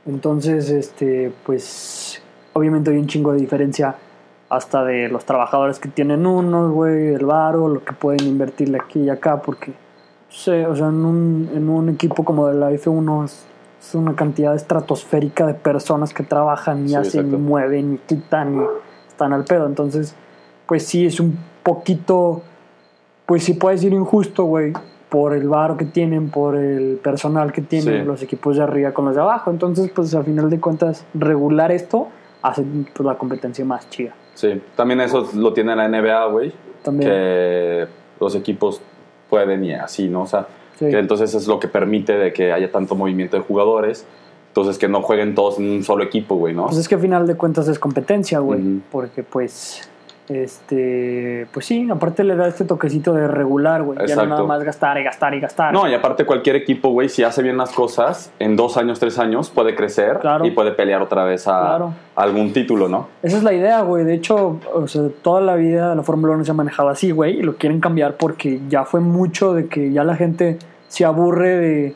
Entonces, 0.06 0.70
este, 0.70 1.32
pues, 1.44 2.22
obviamente 2.52 2.90
hay 2.90 2.96
un 2.98 3.06
chingo 3.06 3.32
de 3.32 3.40
diferencia 3.40 3.96
hasta 4.48 4.84
de 4.84 5.08
los 5.08 5.24
trabajadores 5.24 5.78
que 5.78 5.88
tienen 5.88 6.26
unos, 6.26 6.72
güey, 6.72 7.14
el 7.14 7.24
varo, 7.24 7.68
lo 7.68 7.84
que 7.84 7.92
pueden 7.92 8.26
invertirle 8.26 8.78
aquí 8.78 9.00
y 9.00 9.10
acá, 9.10 9.40
porque, 9.42 9.72
sé, 10.28 10.66
o 10.66 10.74
sea, 10.74 10.88
en 10.88 11.04
un, 11.04 11.50
en 11.54 11.68
un 11.68 11.88
equipo 11.88 12.24
como 12.24 12.48
de 12.48 12.54
la 12.54 12.70
F1 12.72 13.24
es, 13.26 13.46
es 13.80 13.94
una 13.94 14.14
cantidad 14.16 14.54
estratosférica 14.54 15.46
de 15.46 15.54
personas 15.54 16.12
que 16.12 16.22
trabajan 16.24 16.84
y 16.84 16.88
Sí, 16.88 16.94
hacen 16.96 17.20
exacto. 17.26 17.36
y 17.36 17.38
mueven 17.38 17.94
y 17.94 17.98
quitan 17.98 18.56
y 18.56 18.64
están 19.08 19.32
al 19.32 19.44
pedo. 19.44 19.66
Entonces, 19.66 20.14
pues 20.66 20.84
sí, 20.84 21.06
es 21.06 21.20
un 21.20 21.38
poquito, 21.62 22.42
pues 23.30 23.44
sí 23.44 23.54
puede 23.54 23.78
ser 23.78 23.92
injusto, 23.92 24.42
güey, 24.42 24.72
por 25.08 25.34
el 25.34 25.46
varo 25.48 25.76
que 25.76 25.84
tienen, 25.84 26.30
por 26.30 26.56
el 26.56 26.98
personal 27.00 27.52
que 27.52 27.60
tienen 27.62 28.00
Sí. 28.00 28.04
los 28.04 28.20
equipos 28.24 28.56
de 28.56 28.64
arriba 28.64 28.90
con 28.90 29.04
los 29.04 29.14
de 29.14 29.20
abajo. 29.20 29.52
Entonces, 29.52 29.88
pues 29.94 30.12
al 30.16 30.24
final 30.24 30.50
de 30.50 30.58
cuentas, 30.58 31.04
regular 31.14 31.70
esto 31.70 32.08
hace 32.42 32.64
pues, 32.92 33.06
la 33.06 33.16
competencia 33.16 33.64
más 33.64 33.88
chida. 33.88 34.14
Sí. 34.34 34.60
También 34.74 35.00
eso 35.00 35.28
lo 35.36 35.52
tiene 35.52 35.76
la 35.76 35.84
NBA, 35.88 36.26
güey. 36.26 36.52
También. 36.82 37.08
Que 37.08 37.86
los 38.18 38.34
equipos 38.34 38.80
pueden 39.28 39.64
y 39.64 39.74
así, 39.74 40.08
¿no? 40.08 40.22
O 40.22 40.26
sea, 40.26 40.48
Sí. 40.76 40.86
que 40.90 40.98
entonces 40.98 41.32
es 41.32 41.46
lo 41.46 41.60
que 41.60 41.68
permite 41.68 42.14
de 42.14 42.32
que 42.32 42.52
haya 42.52 42.72
tanto 42.72 42.96
movimiento 42.96 43.36
de 43.36 43.44
jugadores. 43.44 44.04
Entonces 44.48 44.76
que 44.76 44.88
no 44.88 45.02
jueguen 45.02 45.36
todos 45.36 45.60
en 45.60 45.70
un 45.70 45.84
solo 45.84 46.02
equipo, 46.02 46.34
güey, 46.34 46.52
¿no? 46.52 46.66
Pues 46.66 46.78
es 46.78 46.88
que 46.88 46.96
al 46.96 47.00
final 47.00 47.28
de 47.28 47.36
cuentas 47.36 47.68
es 47.68 47.78
competencia, 47.78 48.40
güey. 48.40 48.80
Porque 48.90 49.22
pues, 49.22 49.88
este, 50.30 51.46
pues 51.52 51.66
sí, 51.66 51.88
aparte 51.90 52.24
le 52.24 52.36
da 52.36 52.48
este 52.48 52.64
toquecito 52.64 53.12
de 53.14 53.28
regular, 53.28 53.82
güey. 53.82 53.98
Ya 54.06 54.16
no 54.16 54.26
nada 54.26 54.42
más 54.44 54.62
gastar 54.62 54.98
y 54.98 55.04
gastar 55.04 55.34
y 55.34 55.40
gastar. 55.40 55.72
No, 55.72 55.88
y 55.88 55.94
aparte 55.94 56.24
cualquier 56.24 56.56
equipo, 56.56 56.90
güey, 56.90 57.08
si 57.08 57.22
hace 57.22 57.42
bien 57.42 57.56
las 57.56 57.70
cosas, 57.72 58.32
en 58.38 58.56
dos 58.56 58.76
años, 58.76 58.98
tres 59.00 59.18
años, 59.18 59.50
puede 59.50 59.74
crecer 59.74 60.18
Claro. 60.20 60.44
y 60.46 60.50
puede 60.50 60.72
pelear 60.72 61.02
otra 61.02 61.24
vez 61.24 61.46
a, 61.48 61.60
Claro. 61.60 61.92
a 62.16 62.22
algún 62.22 62.52
título, 62.52 62.88
¿no? 62.88 63.08
Esa 63.22 63.36
es 63.36 63.42
la 63.42 63.52
idea, 63.52 63.82
güey. 63.82 64.04
De 64.04 64.14
hecho, 64.14 64.58
o 64.74 64.86
sea, 64.88 65.02
toda 65.22 65.40
la 65.40 65.54
vida 65.56 65.94
la 65.94 66.02
Fórmula 66.02 66.34
1 66.34 66.44
se 66.44 66.50
ha 66.50 66.54
manejado 66.54 66.88
así, 66.88 67.10
güey. 67.10 67.38
Y 67.38 67.42
lo 67.42 67.56
quieren 67.56 67.80
cambiar 67.80 68.16
porque 68.16 68.60
ya 68.68 68.84
fue 68.84 69.00
mucho 69.00 69.54
de 69.54 69.66
que 69.66 69.92
ya 69.92 70.04
la 70.04 70.16
gente 70.16 70.58
se 70.88 71.04
aburre 71.04 71.56
de, 71.56 71.94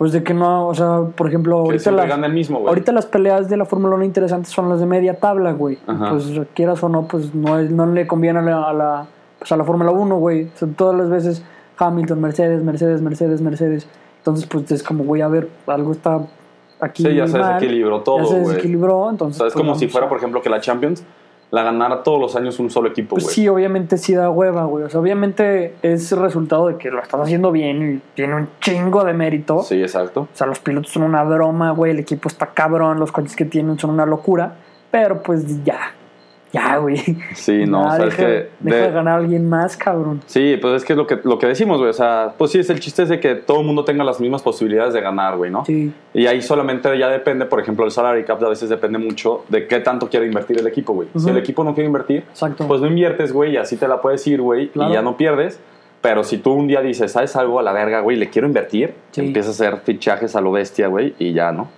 pues 0.00 0.12
de 0.12 0.22
que 0.22 0.32
no, 0.32 0.66
o 0.66 0.74
sea, 0.74 1.02
por 1.14 1.28
ejemplo, 1.28 1.58
ahorita 1.58 1.90
las, 1.90 2.10
el 2.10 2.32
mismo, 2.32 2.66
ahorita 2.66 2.90
las 2.90 3.04
peleas 3.04 3.50
de 3.50 3.58
la 3.58 3.66
Fórmula 3.66 3.96
1 3.96 4.04
interesantes 4.06 4.50
son 4.50 4.70
las 4.70 4.80
de 4.80 4.86
media 4.86 5.18
tabla, 5.20 5.52
güey. 5.52 5.76
Pues 5.84 6.24
quieras 6.54 6.82
o 6.82 6.88
no, 6.88 7.06
pues 7.06 7.34
no, 7.34 7.58
es- 7.58 7.70
no 7.70 7.84
le 7.84 8.06
conviene 8.06 8.38
a 8.38 8.42
la, 8.42 8.62
a 8.70 8.72
la, 8.72 9.06
pues, 9.38 9.52
a 9.52 9.58
la 9.58 9.64
Fórmula 9.64 9.90
1, 9.90 10.16
güey. 10.16 10.44
O 10.44 10.50
sea, 10.56 10.68
todas 10.74 10.96
las 10.96 11.10
veces 11.10 11.44
Hamilton, 11.76 12.18
Mercedes, 12.18 12.62
Mercedes, 12.64 13.02
Mercedes, 13.02 13.42
Mercedes. 13.42 13.86
Entonces, 14.16 14.46
pues 14.46 14.72
es 14.72 14.82
como, 14.82 15.04
güey, 15.04 15.20
a 15.20 15.28
ver, 15.28 15.50
algo 15.66 15.92
está 15.92 16.18
aquí. 16.80 17.02
Sí, 17.02 17.14
ya 17.14 17.26
se 17.26 17.36
desequilibró 17.36 18.00
todo, 18.00 18.20
Ya 18.20 18.24
se 18.24 18.38
desequilibró, 18.40 19.00
O 19.00 19.10
entonces. 19.10 19.36
sea, 19.36 19.48
es 19.48 19.52
pues, 19.52 19.62
como 19.62 19.74
si 19.74 19.86
fuera, 19.88 20.08
por 20.08 20.16
ejemplo, 20.16 20.40
que 20.40 20.48
la 20.48 20.60
Champions 20.62 21.04
la 21.50 21.62
ganara 21.64 22.02
todos 22.02 22.20
los 22.20 22.36
años 22.36 22.58
un 22.60 22.70
solo 22.70 22.88
equipo, 22.90 23.16
Pues 23.16 23.24
güey. 23.24 23.34
sí, 23.34 23.48
obviamente 23.48 23.96
sí 23.98 24.14
da 24.14 24.30
hueva, 24.30 24.64
güey. 24.64 24.84
O 24.84 24.88
sea, 24.90 25.00
obviamente 25.00 25.74
es 25.82 26.12
resultado 26.12 26.68
de 26.68 26.76
que 26.76 26.90
lo 26.90 27.00
estás 27.02 27.20
haciendo 27.20 27.50
bien 27.50 27.94
y 27.96 28.00
tiene 28.14 28.36
un 28.36 28.48
chingo 28.60 29.02
de 29.04 29.12
mérito. 29.14 29.62
Sí, 29.62 29.80
exacto. 29.82 30.22
O 30.32 30.36
sea, 30.36 30.46
los 30.46 30.60
pilotos 30.60 30.92
son 30.92 31.02
una 31.02 31.24
broma, 31.24 31.72
güey. 31.72 31.90
El 31.92 31.98
equipo 31.98 32.28
está 32.28 32.46
cabrón, 32.46 33.00
los 33.00 33.10
coches 33.10 33.34
que 33.34 33.44
tienen 33.46 33.78
son 33.78 33.90
una 33.90 34.06
locura. 34.06 34.54
Pero 34.92 35.22
pues 35.22 35.64
ya, 35.64 35.92
ya, 36.52 36.78
güey. 36.78 36.96
Sí, 37.34 37.64
no, 37.66 37.82
Ya, 37.82 37.88
o 37.88 37.96
sea, 37.96 38.06
es 38.06 38.16
deja, 38.16 38.16
que... 38.28 38.48
deja 38.60 38.76
de- 38.76 38.82
de 38.82 38.90
ganar 38.90 39.14
a 39.14 39.16
alguien 39.18 39.48
más, 39.48 39.76
cabrón. 39.76 40.20
Sí, 40.26 40.58
pues 40.60 40.74
es 40.74 40.84
que 40.84 40.92
es 40.94 40.96
lo 40.96 41.06
que, 41.06 41.18
lo 41.24 41.38
que 41.38 41.46
decimos, 41.46 41.78
güey. 41.78 41.90
O 41.90 41.94
sea, 41.94 42.34
pues 42.36 42.50
sí, 42.50 42.58
es 42.58 42.70
el 42.70 42.80
chiste 42.80 43.02
es 43.04 43.08
de 43.08 43.20
que 43.20 43.34
todo 43.36 43.60
el 43.60 43.66
mundo 43.66 43.84
tenga 43.84 44.02
las 44.04 44.20
mismas 44.20 44.42
posibilidades 44.42 44.92
de 44.94 45.00
ganar, 45.00 45.36
güey, 45.36 45.50
¿no? 45.50 45.64
Sí, 45.64 45.92
Y 46.14 46.26
ahí 46.26 46.42
solamente 46.42 46.96
ya 46.98 47.08
depende, 47.08 47.46
por 47.46 47.60
ejemplo, 47.60 47.84
el 47.84 47.90
salary 47.90 48.24
cap 48.24 48.42
a 48.42 48.48
veces 48.48 48.68
depende 48.68 48.98
mucho 48.98 49.44
de 49.48 49.66
qué 49.66 49.80
tanto 49.80 50.08
quiere 50.08 50.26
invertir 50.26 50.58
el 50.58 50.66
equipo, 50.66 50.92
güey. 50.92 51.08
Si 51.12 51.18
Ujú. 51.18 51.28
el 51.30 51.36
equipo 51.38 51.62
no 51.64 51.74
quiere 51.74 51.86
invertir, 51.86 52.24
exacto. 52.28 52.66
pues 52.66 52.80
no 52.80 52.86
inviertes, 52.88 53.32
güey, 53.32 53.52
y 53.52 53.56
así 53.56 53.76
te 53.76 53.86
la 53.88 54.00
puedes 54.00 54.26
ir, 54.26 54.40
güey, 54.40 54.68
Claro. 54.68 54.90
y 54.90 54.94
ya 54.94 55.02
no 55.02 55.16
pierdes. 55.16 55.60
Pero 56.02 56.24
si 56.24 56.38
tú 56.38 56.52
un 56.54 56.66
día 56.66 56.80
dices, 56.80 57.12
¿sabes 57.12 57.36
algo 57.36 57.60
a 57.60 57.62
la 57.62 57.72
verga, 57.72 58.00
güey? 58.00 58.16
Le 58.16 58.30
quiero 58.30 58.48
invertir, 58.48 58.94
Sí. 59.10 59.20
empiezas 59.20 59.60
a 59.60 59.66
hacer 59.68 59.80
fichajes 59.84 60.34
a 60.34 60.40
lo 60.40 60.50
bestia, 60.50 60.88
güey, 60.88 61.14
y 61.18 61.34
ya, 61.34 61.52
¿no? 61.52 61.68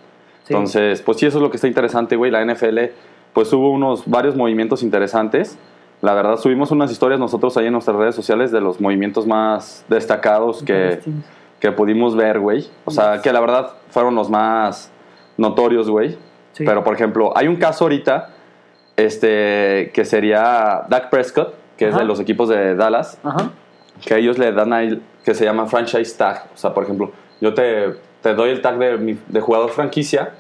Sí. 0.45 0.55
Entonces, 0.55 1.03
pues 1.03 1.19
sí, 1.19 1.27
eso 1.27 1.39
es 1.39 1.43
lo 1.43 1.51
que 1.51 1.57
está 1.57 1.67
interesante, 1.67 2.15
güey. 2.15 2.31
La 2.31 2.41
NFL, 2.45 2.91
pues 3.33 3.53
hubo 3.53 3.71
unos 3.71 4.05
varios 4.07 4.37
movimientos 4.37 4.83
interesantes. 4.83 5.59
La 6.01 6.15
verdad, 6.15 6.37
subimos 6.37 6.71
unas 6.71 6.91
historias 6.91 7.21
nosotros 7.21 7.57
ahí 7.57 7.67
en 7.67 7.73
nuestras 7.73 7.97
redes 7.97 8.15
sociales 8.15 8.51
de 8.51 8.61
los 8.61 8.81
movimientos 8.81 9.27
más 9.27 9.85
destacados 9.89 10.63
que, 10.63 11.01
que 11.61 11.71
pudimos 11.73 12.17
ver, 12.17 12.41
güey. 12.41 12.67
O 12.85 12.91
sea, 12.91 13.21
que 13.23 13.33
la 13.33 13.41
verdad 13.41 13.71
fueron 13.91 14.15
los 14.17 14.29
más 14.29 14.91
notorios, 15.37 15.89
güey. 15.89 16.19
Sí. 16.53 16.65
Pero, 16.65 16.83
por 16.85 16.95
ejemplo, 16.95 17.33
hay 17.37 17.47
un 17.49 17.57
caso 17.57 17.85
ahorita 17.85 18.31
este, 18.97 19.91
que 19.95 20.05
sería 20.05 20.83
Dak 20.89 21.09
Prescott, 21.11 21.55
que 21.77 21.89
es 21.89 21.97
de 21.97 22.05
los 22.05 22.21
equipos 22.21 22.49
de 22.49 22.75
Dallas, 22.75 23.19
Ajá. 23.25 23.51
que 24.05 24.17
ellos 24.19 24.39
le 24.39 24.53
dan 24.53 24.73
ahí, 24.73 25.03
que 25.25 25.35
se 25.35 25.45
llama 25.45 25.67
franchise 25.67 26.17
tag. 26.17 26.47
O 26.55 26.57
sea, 26.57 26.75
por 26.75 26.85
ejemplo, 26.85 27.13
yo 27.41 27.55
te, 27.55 27.95
te 28.21 28.35
doy 28.35 28.51
el 28.51 28.61
tag 28.61 28.79
de, 28.79 28.99
mi- 28.99 29.19
de 29.29 29.41
jugador 29.41 29.71
franquicia, 29.71 30.35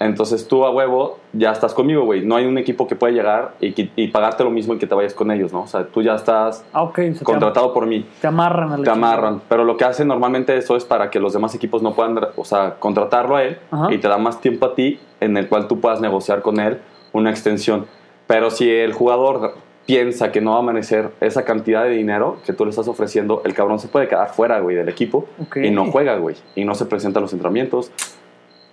entonces 0.00 0.46
tú 0.46 0.64
a 0.64 0.70
huevo 0.70 1.18
ya 1.32 1.50
estás 1.50 1.74
conmigo, 1.74 2.04
güey. 2.04 2.24
No 2.24 2.36
hay 2.36 2.46
un 2.46 2.56
equipo 2.56 2.86
que 2.86 2.94
pueda 2.94 3.12
llegar 3.12 3.54
y, 3.60 4.08
pagarte 4.08 4.44
lo 4.44 4.50
mismo 4.50 4.74
y 4.74 4.78
que 4.78 4.86
te 4.86 4.94
vayas 4.94 5.12
con 5.14 5.30
ellos, 5.30 5.52
¿no? 5.52 5.62
O 5.62 5.66
sea, 5.66 5.84
tú 5.86 6.02
ya 6.02 6.14
estás 6.14 6.64
Ah, 6.72 6.88
contratado 7.24 7.72
por 7.72 7.86
mí 7.86 8.06
te 8.20 8.26
amarran 8.28 8.72
a 8.72 8.78
la 8.78 8.84
te 8.84 8.90
amarran. 8.90 9.42
Pero 9.48 9.64
lo 9.64 9.76
que 9.76 9.84
hacen 9.84 10.08
normalmente 10.08 10.56
eso 10.56 10.76
es 10.76 10.84
para 10.84 11.10
que 11.10 11.18
los 11.18 11.32
demás 11.32 11.54
equipos 11.54 11.82
no 11.82 11.94
puedan, 11.94 12.18
o 12.36 12.44
sea, 12.44 12.76
contratarlo 12.78 13.36
a 13.36 13.42
él 13.44 13.58
Ajá. 13.70 13.92
y 13.92 13.98
te 13.98 14.08
da 14.08 14.18
más 14.18 14.40
tiempo 14.40 14.66
a 14.66 14.74
ti 14.74 15.00
en 15.20 15.36
el 15.36 15.48
cual 15.48 15.66
tú 15.66 15.80
puedas 15.80 16.00
negociar 16.00 16.42
con 16.42 16.60
él 16.60 16.78
una 17.12 17.30
extensión. 17.30 17.86
Pero 18.26 18.50
si 18.50 18.70
el 18.70 18.92
jugador 18.92 19.54
piensa 19.86 20.30
que 20.30 20.42
no 20.42 20.50
va 20.50 20.56
a 20.58 20.60
amanecer 20.60 21.12
esa 21.20 21.46
cantidad 21.46 21.82
de 21.84 21.90
dinero 21.90 22.36
que 22.44 22.52
tú 22.52 22.64
le 22.66 22.70
estás 22.70 22.88
ofreciendo, 22.88 23.40
el 23.46 23.54
cabrón 23.54 23.78
se 23.78 23.88
puede 23.88 24.06
quedar 24.06 24.28
fuera, 24.34 24.60
güey, 24.60 24.76
del 24.76 24.88
equipo 24.90 25.26
y 25.56 25.70
no 25.70 25.90
juega, 25.90 26.16
güey, 26.16 26.36
y 26.54 26.66
no 26.66 26.74
se 26.74 26.84
presenta 26.84 27.20
a 27.20 27.22
los 27.22 27.32
entrenamientos. 27.32 27.90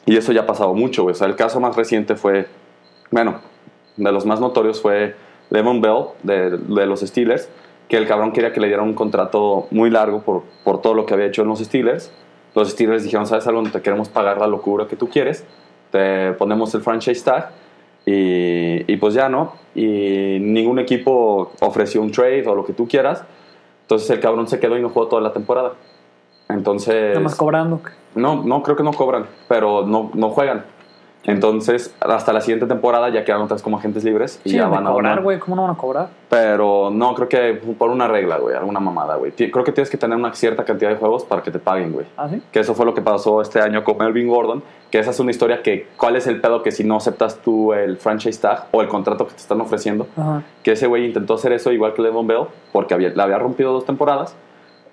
Y 0.05 0.17
eso 0.17 0.31
ya 0.31 0.41
ha 0.41 0.45
pasado 0.45 0.73
mucho. 0.73 1.05
O 1.05 1.13
sea, 1.13 1.27
el 1.27 1.35
caso 1.35 1.59
más 1.59 1.75
reciente 1.75 2.15
fue, 2.15 2.47
bueno, 3.11 3.39
de 3.97 4.11
los 4.11 4.25
más 4.25 4.39
notorios 4.39 4.81
fue 4.81 5.15
Lemon 5.49 5.81
Bell 5.81 6.05
de, 6.23 6.57
de 6.57 6.85
los 6.85 7.01
Steelers, 7.01 7.49
que 7.87 7.97
el 7.97 8.07
cabrón 8.07 8.31
quería 8.31 8.53
que 8.53 8.59
le 8.59 8.67
dieran 8.67 8.85
un 8.85 8.93
contrato 8.93 9.67
muy 9.71 9.89
largo 9.89 10.21
por, 10.21 10.43
por 10.63 10.81
todo 10.81 10.93
lo 10.93 11.05
que 11.05 11.13
había 11.13 11.27
hecho 11.27 11.41
en 11.41 11.47
los 11.47 11.59
Steelers. 11.59 12.11
Los 12.53 12.71
Steelers 12.71 13.03
dijeron, 13.03 13.25
¿sabes 13.27 13.47
algo? 13.47 13.63
Te 13.63 13.81
queremos 13.81 14.09
pagar 14.09 14.39
la 14.39 14.47
locura 14.47 14.87
que 14.87 14.95
tú 14.95 15.09
quieres. 15.09 15.45
Te 15.91 16.33
ponemos 16.33 16.73
el 16.75 16.81
franchise 16.81 17.23
tag. 17.23 17.51
Y, 18.05 18.91
y 18.91 18.97
pues 18.97 19.15
ya, 19.15 19.29
¿no? 19.29 19.53
Y 19.73 20.37
ningún 20.39 20.79
equipo 20.79 21.51
ofreció 21.59 22.01
un 22.01 22.11
trade 22.11 22.47
o 22.47 22.55
lo 22.55 22.63
que 22.63 22.73
tú 22.73 22.87
quieras. 22.87 23.23
Entonces 23.81 24.09
el 24.09 24.19
cabrón 24.19 24.47
se 24.47 24.59
quedó 24.59 24.77
y 24.77 24.81
no 24.81 24.89
jugó 24.89 25.07
toda 25.07 25.21
la 25.21 25.33
temporada. 25.33 25.73
Entonces... 26.49 27.09
Nada 27.09 27.21
más 27.21 27.35
cobrando. 27.35 27.81
No, 28.15 28.43
no, 28.43 28.63
creo 28.63 28.75
que 28.75 28.83
no 28.83 28.93
cobran, 28.93 29.25
pero 29.47 29.85
no, 29.85 30.11
no 30.13 30.29
juegan. 30.29 30.63
Entonces, 31.27 31.95
hasta 31.99 32.33
la 32.33 32.41
siguiente 32.41 32.67
temporada 32.67 33.09
ya 33.09 33.23
quedan 33.23 33.41
otras 33.41 33.61
como 33.61 33.77
agentes 33.77 34.03
libres 34.03 34.39
y 34.43 34.51
Sí, 34.51 34.55
ya 34.57 34.67
van 34.67 34.85
a 34.85 34.91
cobrar, 34.91 35.23
güey. 35.23 35.39
¿Cómo 35.39 35.55
no 35.55 35.63
van 35.63 35.71
a 35.71 35.77
cobrar? 35.77 36.09
Pero 36.29 36.91
no, 36.91 37.15
creo 37.15 37.27
que 37.27 37.53
por 37.77 37.89
una 37.89 38.07
regla, 38.07 38.37
güey, 38.37 38.55
alguna 38.55 38.79
mamada, 38.79 39.15
güey. 39.15 39.31
Creo 39.31 39.63
que 39.63 39.71
tienes 39.71 39.89
que 39.89 39.97
tener 39.97 40.17
una 40.17 40.33
cierta 40.33 40.63
cantidad 40.63 40.91
de 40.91 40.97
juegos 40.97 41.23
para 41.25 41.41
que 41.41 41.51
te 41.51 41.59
paguen, 41.59 41.93
güey. 41.93 42.05
¿Ah, 42.15 42.29
sí? 42.29 42.41
Que 42.51 42.59
eso 42.59 42.75
fue 42.75 42.85
lo 42.85 42.93
que 42.93 43.01
pasó 43.01 43.41
este 43.41 43.59
año 43.59 43.83
con 43.83 43.97
Melvin 43.97 44.27
Gordon, 44.27 44.61
que 44.91 44.99
esa 44.99 45.11
es 45.11 45.19
una 45.19 45.31
historia 45.31 45.63
que, 45.63 45.87
¿cuál 45.97 46.15
es 46.15 46.27
el 46.27 46.39
pedo 46.41 46.61
que 46.61 46.71
si 46.71 46.83
no 46.83 46.97
aceptas 46.97 47.37
tú 47.37 47.73
el 47.73 47.97
franchise 47.97 48.39
tag 48.39 48.67
o 48.71 48.81
el 48.81 48.87
contrato 48.87 49.25
que 49.25 49.33
te 49.33 49.39
están 49.39 49.59
ofreciendo? 49.61 50.07
Ajá. 50.15 50.43
que 50.61 50.73
ese 50.73 50.87
güey 50.87 51.05
intentó 51.05 51.35
hacer 51.35 51.53
eso 51.53 51.71
igual 51.71 51.93
que 51.93 52.01
Levon 52.03 52.27
Bell, 52.27 52.45
porque 52.71 52.93
había, 52.93 53.09
le 53.09 53.21
había 53.21 53.39
rompido 53.39 53.73
dos 53.73 53.85
temporadas 53.85 54.35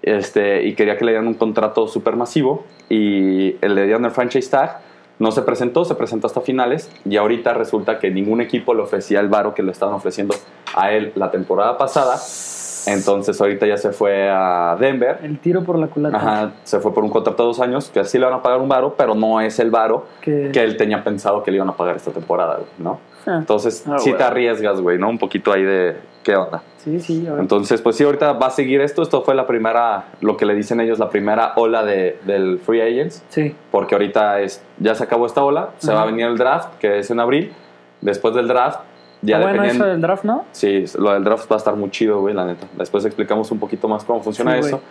este, 0.02 0.64
y 0.64 0.74
quería 0.74 0.96
que 0.96 1.04
le 1.04 1.12
dieran 1.12 1.28
un 1.28 1.34
contrato 1.34 1.86
súper 1.88 2.16
masivo 2.16 2.64
y 2.88 3.52
le 3.60 3.84
dieron 3.84 4.04
el 4.04 4.10
franchise 4.10 4.50
tag. 4.50 4.80
No 5.18 5.30
se 5.30 5.42
presentó, 5.42 5.84
se 5.84 5.94
presentó 5.94 6.26
hasta 6.26 6.40
finales 6.40 6.90
y 7.08 7.16
ahorita 7.16 7.54
resulta 7.54 7.98
que 7.98 8.10
ningún 8.10 8.40
equipo 8.40 8.74
le 8.74 8.82
ofrecía 8.82 9.20
el 9.20 9.28
varo 9.28 9.54
que 9.54 9.62
le 9.62 9.70
estaban 9.70 9.94
ofreciendo 9.94 10.34
a 10.74 10.90
él 10.92 11.12
la 11.14 11.30
temporada 11.30 11.78
pasada. 11.78 12.16
Entonces 12.86 13.40
ahorita 13.40 13.64
ya 13.66 13.76
se 13.76 13.92
fue 13.92 14.28
a 14.28 14.76
Denver. 14.80 15.18
El 15.22 15.38
tiro 15.38 15.62
por 15.62 15.78
la 15.78 15.86
culata. 15.86 16.16
Ajá, 16.16 16.52
se 16.64 16.80
fue 16.80 16.92
por 16.92 17.04
un 17.04 17.10
contrato 17.10 17.44
de 17.44 17.46
dos 17.46 17.60
años, 17.60 17.90
que 17.90 18.00
así 18.00 18.18
le 18.18 18.24
van 18.24 18.34
a 18.34 18.42
pagar 18.42 18.60
un 18.60 18.68
varo, 18.68 18.94
pero 18.98 19.14
no 19.14 19.40
es 19.40 19.60
el 19.60 19.70
varo 19.70 20.06
Que... 20.20 20.50
que 20.52 20.60
él 20.64 20.76
tenía 20.76 21.04
pensado 21.04 21.44
que 21.44 21.52
le 21.52 21.58
iban 21.58 21.68
a 21.68 21.76
pagar 21.76 21.94
esta 21.94 22.10
temporada, 22.10 22.58
¿no? 22.78 22.98
Ah, 23.24 23.36
Entonces, 23.38 23.84
Ah, 23.86 23.98
sí 24.00 24.10
te 24.10 24.16
güey. 24.16 24.22
arriesgas, 24.26 24.80
güey, 24.80 24.98
¿no? 24.98 25.08
Un 25.08 25.18
poquito 25.18 25.52
ahí 25.52 25.62
de 25.62 25.94
qué 26.22 26.36
onda. 26.36 26.62
Sí, 26.78 27.00
sí. 27.00 27.26
Entonces, 27.38 27.80
pues 27.80 27.96
sí, 27.96 28.04
ahorita 28.04 28.32
va 28.34 28.46
a 28.46 28.50
seguir 28.50 28.80
esto. 28.80 29.02
Esto 29.02 29.22
fue 29.22 29.34
la 29.34 29.46
primera, 29.46 30.06
lo 30.20 30.36
que 30.36 30.46
le 30.46 30.54
dicen 30.54 30.80
ellos, 30.80 30.98
la 30.98 31.10
primera 31.10 31.52
ola 31.56 31.84
de, 31.84 32.18
del 32.24 32.58
Free 32.58 32.80
Agents. 32.80 33.24
Sí. 33.28 33.54
Porque 33.70 33.94
ahorita 33.94 34.40
es, 34.40 34.62
ya 34.78 34.94
se 34.94 35.04
acabó 35.04 35.26
esta 35.26 35.44
ola, 35.44 35.70
se 35.78 35.90
Ajá. 35.90 36.00
va 36.00 36.02
a 36.02 36.06
venir 36.06 36.26
el 36.26 36.36
draft, 36.36 36.78
que 36.78 36.98
es 36.98 37.10
en 37.10 37.20
abril. 37.20 37.52
Después 38.00 38.34
del 38.34 38.48
draft, 38.48 38.80
ya 39.22 39.36
Ah, 39.38 39.42
bueno, 39.42 39.62
eso 39.62 39.84
del 39.84 40.00
draft, 40.00 40.24
¿no? 40.24 40.44
Sí, 40.50 40.84
lo 40.98 41.12
del 41.12 41.22
draft 41.22 41.50
va 41.50 41.54
a 41.54 41.58
estar 41.58 41.76
muy 41.76 41.90
chido, 41.90 42.20
güey, 42.20 42.34
la 42.34 42.44
neta. 42.44 42.66
Después 42.76 43.04
explicamos 43.04 43.50
un 43.52 43.60
poquito 43.60 43.86
más 43.86 44.02
cómo 44.02 44.20
funciona 44.20 44.60
Sí, 44.60 44.70
güey. 44.70 44.82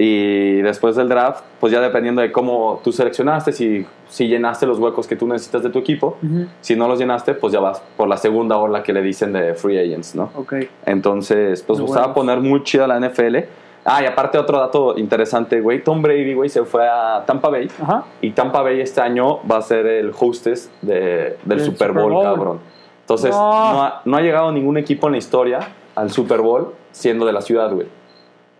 Y 0.00 0.62
después 0.62 0.94
del 0.94 1.08
draft, 1.08 1.42
pues 1.58 1.72
ya 1.72 1.80
dependiendo 1.80 2.22
de 2.22 2.30
cómo 2.30 2.80
tú 2.84 2.92
seleccionaste, 2.92 3.50
si, 3.52 3.84
si 4.08 4.28
llenaste 4.28 4.64
los 4.64 4.78
huecos 4.78 5.08
que 5.08 5.16
tú 5.16 5.26
necesitas 5.26 5.64
de 5.64 5.70
tu 5.70 5.80
equipo, 5.80 6.16
Ujú. 6.22 6.46
si 6.60 6.76
no 6.76 6.86
los 6.86 7.00
llenaste, 7.00 7.34
pues 7.34 7.52
ya 7.52 7.58
vas 7.58 7.82
por 7.96 8.06
la 8.08 8.16
segunda 8.16 8.56
ola 8.58 8.84
que 8.84 8.92
le 8.92 9.02
dicen 9.02 9.32
de 9.32 9.54
free 9.54 9.76
agents, 9.76 10.14
¿no? 10.14 10.30
Ok. 10.36 10.54
Entonces, 10.86 11.62
pues 11.62 11.80
Muy 11.80 11.88
se 11.88 11.94
va 11.94 12.00
a 12.00 12.06
buenos. 12.08 12.14
poner 12.14 12.40
muy 12.40 12.62
chida 12.62 12.86
la 12.86 12.96
NFL. 13.00 13.38
Ah, 13.84 14.02
y 14.02 14.06
aparte 14.06 14.38
otro 14.38 14.58
dato 14.60 14.96
interesante, 14.98 15.60
güey. 15.60 15.82
Tom 15.82 16.00
Brady, 16.02 16.34
güey, 16.34 16.48
se 16.48 16.62
fue 16.64 16.86
a 16.86 17.24
Tampa 17.26 17.48
Bay. 17.48 17.68
Ajá. 17.82 18.04
Y 18.20 18.30
Tampa 18.30 18.62
Bay 18.62 18.80
este 18.80 19.00
año 19.00 19.40
va 19.50 19.56
a 19.58 19.62
ser 19.62 19.84
el 19.86 20.12
hostess 20.16 20.70
de- 20.82 21.38
del 21.44 21.60
Super 21.60 21.88
Super 21.88 21.92
Bowl, 21.92 22.12
Bowl. 22.12 22.22
cabrón. 22.24 22.58
Entonces, 23.00 23.30
No. 23.30 23.72
no. 23.72 23.82
ha, 23.82 24.02
no 24.04 24.16
ha 24.16 24.20
llegado 24.20 24.52
ningún 24.52 24.76
equipo 24.76 25.06
en 25.06 25.12
la 25.12 25.18
historia 25.18 25.60
al 25.96 26.10
Super 26.12 26.40
Bowl 26.40 26.74
siendo 26.92 27.24
de 27.26 27.32
la 27.32 27.40
ciudad, 27.40 27.72
güey. 27.72 27.86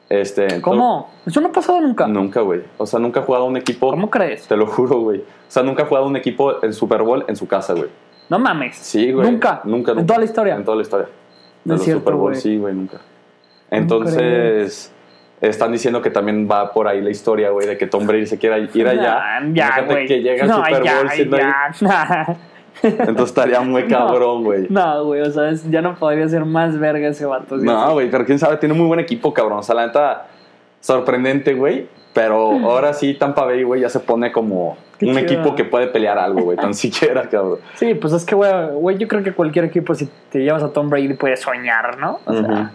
Este, 0.08 0.60
¿Cómo? 0.62 1.10
Eso 1.26 1.40
no 1.40 1.48
ha 1.48 1.52
pasado 1.52 1.80
nunca. 1.80 2.06
Nunca, 2.06 2.40
güey. 2.40 2.62
O 2.78 2.86
sea, 2.86 2.98
nunca 2.98 3.20
ha 3.20 3.22
jugado 3.22 3.44
un 3.44 3.56
equipo. 3.56 3.90
¿Cómo 3.90 4.08
crees? 4.08 4.46
Te 4.48 4.56
lo 4.56 4.66
juro, 4.66 5.00
güey. 5.00 5.20
O 5.20 5.50
sea, 5.50 5.62
nunca 5.62 5.82
ha 5.82 5.86
jugado 5.86 6.06
un 6.06 6.16
equipo 6.16 6.64
en 6.64 6.72
Super 6.72 7.02
Bowl 7.02 7.24
en 7.28 7.36
su 7.36 7.46
casa, 7.46 7.74
güey. 7.74 7.90
No 8.28 8.38
mames. 8.38 8.76
Sí, 8.76 9.12
güey. 9.12 9.30
Nunca. 9.30 9.60
Nunca, 9.64 9.90
nunca. 9.92 10.00
En 10.00 10.06
toda 10.06 10.18
la 10.18 10.24
historia. 10.24 10.54
En 10.56 10.64
toda 10.64 10.76
la 10.76 10.82
historia. 10.82 11.08
No 11.64 11.74
es 11.74 11.82
cierto, 11.82 12.00
Super 12.00 12.14
Bowl, 12.14 12.34
sí, 12.34 12.56
güey, 12.56 12.74
nunca. 12.74 12.98
Entonces, 13.70 14.90
están 15.40 15.72
diciendo 15.72 16.00
que 16.00 16.10
también 16.10 16.48
va 16.50 16.72
por 16.72 16.88
ahí 16.88 17.02
la 17.02 17.10
historia, 17.10 17.50
güey, 17.50 17.66
de 17.66 17.76
que 17.76 17.86
Tom 17.86 18.06
Brady 18.06 18.26
se 18.26 18.38
quiera 18.38 18.58
ir 18.58 18.88
allá. 18.88 19.40
Nah, 19.40 19.52
ya, 19.52 19.80
güey. 19.82 20.06
que 20.06 20.22
llega 20.22 20.44
al 20.44 20.48
no, 20.48 20.84
ya, 20.84 21.00
ahí. 21.08 21.30
Entonces 22.82 23.26
estaría 23.26 23.60
muy 23.60 23.84
cabrón, 23.88 24.44
güey. 24.44 24.66
No, 24.70 25.04
güey, 25.04 25.20
o 25.22 25.30
sea, 25.30 25.50
es- 25.50 25.68
ya 25.70 25.82
no 25.82 25.94
podría 25.96 26.28
ser 26.28 26.44
más 26.44 26.78
verga 26.78 27.08
ese 27.08 27.26
vato. 27.26 27.58
¿sí? 27.58 27.64
No, 27.66 27.92
güey, 27.92 28.10
pero 28.10 28.24
quién 28.24 28.38
sabe, 28.38 28.56
tiene 28.58 28.74
muy 28.74 28.86
buen 28.86 29.00
equipo, 29.00 29.32
cabrón. 29.34 29.58
O 29.58 29.62
sea, 29.62 29.74
la 29.74 29.86
neta, 29.86 30.26
sorprendente, 30.80 31.54
güey. 31.54 31.88
Pero 32.14 32.52
ahora 32.64 32.92
sí, 32.94 33.14
Tampa 33.14 33.44
Bay, 33.44 33.62
güey, 33.62 33.80
ya 33.82 33.88
se 33.88 34.00
pone 34.00 34.32
como 34.32 34.76
Qué 34.98 35.06
un 35.06 35.12
chido. 35.14 35.24
equipo 35.24 35.54
que 35.54 35.64
puede 35.64 35.86
pelear 35.88 36.18
algo, 36.18 36.42
güey, 36.42 36.56
tan 36.56 36.74
siquiera, 36.74 37.28
cabrón. 37.28 37.58
Sí, 37.74 37.94
pues 37.94 38.12
es 38.12 38.24
que, 38.24 38.34
güey, 38.34 38.98
yo 38.98 39.06
creo 39.08 39.22
que 39.22 39.32
cualquier 39.32 39.66
equipo, 39.66 39.94
si 39.94 40.08
te 40.30 40.40
llevas 40.40 40.62
a 40.62 40.72
Tom 40.72 40.88
Brady, 40.90 41.14
puede 41.14 41.36
soñar, 41.36 41.98
¿no? 41.98 42.18
O 42.24 42.32
sea, 42.32 42.72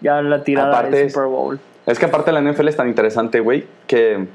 ya 0.00 0.20
la 0.22 0.42
tirada 0.44 0.68
Aparte 0.78 1.06
es- 1.06 1.12
Super 1.12 1.28
Bowl. 1.28 1.60
Es 1.86 1.98
que 1.98 2.04
aparte 2.06 2.30
la 2.30 2.40
NFL 2.40 2.68
es 2.68 2.76
tan 2.76 2.88
interesante, 2.88 3.40
güey, 3.40 3.66
que 3.86 4.26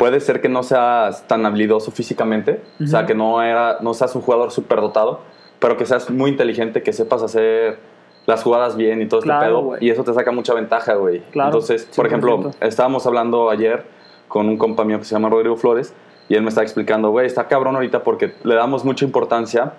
puede 0.00 0.18
ser 0.20 0.40
que 0.40 0.48
no 0.48 0.62
seas 0.62 1.28
tan 1.28 1.44
habilidoso 1.44 1.90
físicamente, 1.90 2.62
o 2.82 2.86
sea, 2.86 3.04
que 3.04 3.14
no, 3.14 3.42
era, 3.42 3.76
no 3.82 3.92
seas 3.92 4.14
un 4.16 4.22
jugador 4.22 4.50
súper 4.50 4.80
dotado, 4.80 5.20
pero 5.58 5.76
que 5.76 5.84
seas 5.84 6.08
muy 6.08 6.30
inteligente, 6.30 6.82
que 6.82 6.94
sepas 6.94 7.22
hacer 7.22 7.78
las 8.24 8.42
jugadas 8.42 8.76
bien 8.76 9.02
y 9.02 9.06
todo 9.06 9.20
Claro, 9.20 9.40
este 9.42 9.48
pedo, 9.50 9.62
güey. 9.62 9.84
y 9.84 9.90
eso 9.90 10.02
te 10.02 10.14
saca 10.14 10.32
mucha 10.32 10.54
ventaja, 10.54 10.94
güey. 10.94 11.20
Claro, 11.32 11.48
Entonces, 11.50 11.86
por 11.94 12.06
ejemplo, 12.06 12.38
100%. 12.38 12.54
estábamos 12.62 13.06
hablando 13.06 13.50
ayer 13.50 13.84
con 14.26 14.48
un 14.48 14.56
compa 14.56 14.84
mío 14.84 14.98
que 14.98 15.04
se 15.04 15.14
llama 15.14 15.28
Rodrigo 15.28 15.56
Flores, 15.58 15.92
y 16.30 16.34
él 16.34 16.42
me 16.42 16.48
está 16.48 16.62
explicando, 16.62 17.10
güey, 17.10 17.26
está 17.26 17.46
cabrón 17.46 17.74
ahorita 17.74 18.02
porque 18.02 18.32
le 18.42 18.54
damos 18.54 18.86
mucha 18.86 19.04
importancia 19.04 19.74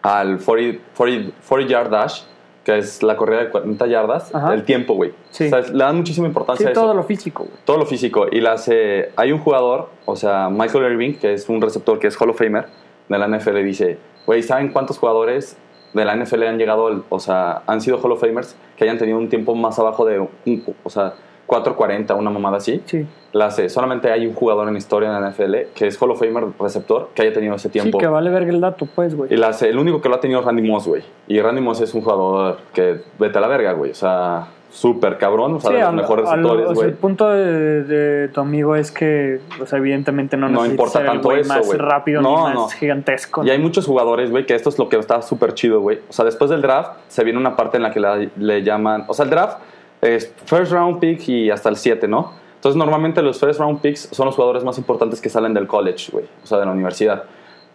al 0.00 0.38
40, 0.38 0.80
40, 0.96 1.32
40 1.46 1.70
yard 1.70 1.90
dash, 1.90 2.22
que 2.68 2.76
es 2.76 3.02
la 3.02 3.16
corrida 3.16 3.38
de 3.44 3.48
40 3.48 3.86
yardas, 3.86 4.34
Ajá. 4.34 4.52
el 4.52 4.64
tiempo, 4.64 4.92
güey. 4.92 5.14
Sí. 5.30 5.46
O 5.46 5.48
sea, 5.48 5.60
le 5.60 5.78
dan 5.78 5.96
muchísima 5.96 6.26
importancia 6.26 6.64
Sí, 6.64 6.68
a 6.68 6.72
eso 6.72 6.82
todo 6.82 6.92
lo 6.92 7.02
físico, 7.02 7.44
güey. 7.44 7.56
todo 7.64 7.78
lo 7.78 7.86
físico. 7.86 8.26
Y 8.30 8.42
la 8.42 8.52
hace. 8.52 9.10
Hay 9.16 9.32
un 9.32 9.38
jugador, 9.38 9.88
o 10.04 10.16
sea, 10.16 10.50
Michael 10.50 10.92
Irving, 10.92 11.14
que 11.14 11.32
es 11.32 11.48
un 11.48 11.62
receptor 11.62 11.98
que 11.98 12.08
es 12.08 12.20
Hall 12.20 12.28
of 12.28 12.36
Famer 12.36 12.66
de 13.08 13.18
la 13.18 13.26
NFL, 13.26 13.56
dice: 13.64 13.96
Güey, 14.26 14.42
¿saben 14.42 14.68
cuántos 14.68 14.98
jugadores 14.98 15.56
de 15.94 16.04
la 16.04 16.14
NFL 16.14 16.42
han 16.42 16.58
llegado, 16.58 17.04
o 17.08 17.18
sea, 17.20 17.62
han 17.66 17.80
sido 17.80 17.98
Hall 18.02 18.12
of 18.12 18.20
Famers 18.20 18.54
que 18.76 18.84
hayan 18.84 18.98
tenido 18.98 19.16
un 19.16 19.30
tiempo 19.30 19.54
más 19.54 19.78
abajo 19.78 20.04
de, 20.04 20.20
un, 20.20 20.28
o 20.84 20.90
sea, 20.90 21.14
4.40, 21.48 22.14
una 22.16 22.30
mamada 22.30 22.58
así? 22.58 22.82
Sí. 22.84 23.06
La 23.32 23.46
hace. 23.46 23.68
Solamente 23.68 24.10
hay 24.12 24.26
un 24.26 24.34
jugador 24.34 24.68
en 24.68 24.76
historia 24.76 25.10
de 25.10 25.20
la 25.20 25.30
NFL 25.30 25.54
que 25.74 25.86
es 25.86 26.00
Hall 26.00 26.10
of 26.12 26.20
Famer 26.20 26.44
receptor 26.60 27.08
que 27.14 27.22
haya 27.22 27.32
tenido 27.32 27.54
ese 27.56 27.68
Sí, 27.68 27.72
tiempo. 27.72 27.98
que 27.98 28.06
vale 28.06 28.30
verga 28.30 28.50
el 28.50 28.60
dato, 28.60 28.86
pues, 28.94 29.14
güey. 29.16 29.32
Y 29.32 29.36
la 29.36 29.48
hace, 29.48 29.68
el 29.68 29.78
único 29.78 30.00
que 30.00 30.08
lo 30.08 30.14
ha 30.16 30.20
tenido 30.20 30.40
es 30.40 30.46
Randy 30.46 30.62
Moss, 30.62 30.86
güey. 30.86 31.02
Y 31.26 31.40
Randy 31.40 31.60
Moss 31.62 31.80
es 31.80 31.92
un 31.94 32.02
jugador 32.02 32.58
que 32.72 33.00
vete 33.18 33.38
a 33.38 33.40
la 33.40 33.48
verga, 33.48 33.72
güey. 33.72 33.90
O 33.90 33.94
sea, 33.94 34.48
súper 34.70 35.16
cabrón, 35.16 35.54
o 35.54 35.60
sea, 35.60 35.70
Sí, 35.70 35.74
de 35.76 35.80
los 35.80 35.88
al- 35.88 35.96
mejores 35.96 36.24
receptores, 36.26 36.64
o 36.64 36.68
sea, 36.68 36.74
güey. 36.74 36.88
el 36.88 36.94
punto 36.94 37.30
de, 37.30 37.82
de 37.84 38.28
tu 38.28 38.40
amigo 38.42 38.76
es 38.76 38.92
que, 38.92 39.40
o 39.60 39.64
sea, 39.66 39.78
evidentemente 39.78 40.36
no, 40.36 40.48
No 40.50 40.66
importa 40.66 40.92
ser 40.98 41.02
el 41.02 41.06
tanto 41.12 41.28
güey 41.28 41.40
eso, 41.40 41.48
más 41.54 41.66
güey. 41.66 41.78
rápido 41.78 42.20
No, 42.20 42.36
ni 42.36 42.42
más 42.44 42.54
no. 42.54 42.68
gigantesco. 42.68 43.44
Y 43.44 43.50
hay 43.50 43.58
muchos 43.58 43.86
jugadores, 43.86 44.30
güey, 44.30 44.44
que 44.44 44.54
esto 44.54 44.68
es 44.68 44.78
lo 44.78 44.88
que 44.90 44.96
está 44.98 45.22
súper 45.22 45.54
chido, 45.54 45.80
güey. 45.80 46.00
O 46.08 46.12
sea, 46.12 46.24
después 46.26 46.50
del 46.50 46.60
draft 46.60 46.92
se 47.08 47.24
viene 47.24 47.38
una 47.38 47.56
parte 47.56 47.78
en 47.78 47.82
la 47.82 47.90
que 47.92 48.00
la- 48.00 48.26
le 48.36 48.62
llaman... 48.62 49.04
O 49.06 49.14
sea, 49.14 49.24
el 49.24 49.30
draft 49.30 49.58
es 50.00 50.32
first 50.46 50.72
round 50.72 51.00
pick 51.00 51.28
y 51.28 51.50
hasta 51.50 51.68
el 51.68 51.76
7, 51.76 52.06
¿no? 52.08 52.32
Entonces, 52.56 52.76
normalmente 52.76 53.22
los 53.22 53.38
first 53.38 53.60
round 53.60 53.80
picks 53.80 54.08
son 54.12 54.26
los 54.26 54.34
jugadores 54.34 54.64
más 54.64 54.78
importantes 54.78 55.20
que 55.20 55.28
salen 55.28 55.54
del 55.54 55.66
college, 55.66 56.10
güey. 56.12 56.24
O 56.42 56.46
sea, 56.46 56.58
de 56.58 56.66
la 56.66 56.72
universidad. 56.72 57.24